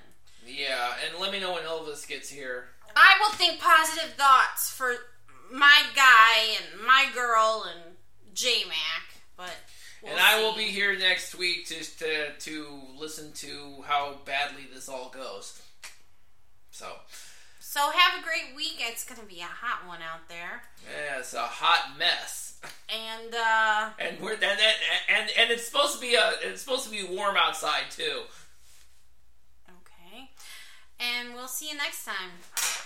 Yeah, 0.46 0.94
and 1.04 1.20
let 1.20 1.32
me 1.32 1.40
know 1.40 1.54
when 1.54 1.64
Elvis 1.64 2.06
gets 2.06 2.28
here. 2.28 2.66
I 2.94 3.16
will 3.20 3.32
think 3.32 3.60
positive 3.60 4.14
thoughts 4.14 4.70
for 4.70 4.94
my 5.52 5.82
guy 5.94 6.56
and 6.56 6.86
my 6.86 7.06
girl 7.14 7.66
and 7.68 7.96
J 8.32 8.64
Mac, 8.68 9.20
but 9.36 9.54
we'll 10.02 10.12
and 10.12 10.20
I 10.20 10.40
will 10.42 10.54
be 10.54 10.64
here 10.64 10.98
next 10.98 11.34
week 11.34 11.66
just 11.68 11.98
to 12.00 12.32
to 12.38 12.80
listen 12.98 13.32
to 13.34 13.82
how 13.86 14.16
badly 14.24 14.64
this 14.72 14.88
all 14.88 15.08
goes. 15.10 15.60
So, 16.70 16.86
So 17.60 17.80
have 17.90 18.20
a 18.20 18.22
great 18.24 18.54
week. 18.56 18.76
It's 18.78 19.04
gonna 19.04 19.26
be 19.28 19.40
a 19.40 19.44
hot 19.44 19.86
one 19.86 20.00
out 20.02 20.28
there, 20.28 20.62
yeah, 20.84 21.18
it's 21.18 21.34
a 21.34 21.42
hot 21.42 21.98
mess. 21.98 22.60
and 22.88 23.34
uh, 23.34 23.90
And 23.98 24.20
we're 24.20 24.34
and 24.34 24.42
and 24.44 24.60
and, 25.08 25.30
and 25.38 25.50
it's 25.50 25.66
supposed 25.66 25.94
to 25.94 26.00
be 26.00 26.14
a 26.14 26.32
it's 26.42 26.62
supposed 26.62 26.84
to 26.84 26.90
be 26.90 27.02
warm 27.04 27.36
outside 27.36 27.90
too. 27.90 28.22
okay, 29.68 30.30
and 31.00 31.34
we'll 31.34 31.48
see 31.48 31.68
you 31.70 31.76
next 31.76 32.04
time. 32.04 32.30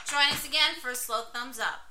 Join 0.07 0.33
us 0.33 0.45
again 0.47 0.75
for 0.81 0.91
a 0.91 0.95
slow 0.97 1.23
thumbs 1.33 1.59
up. 1.61 1.90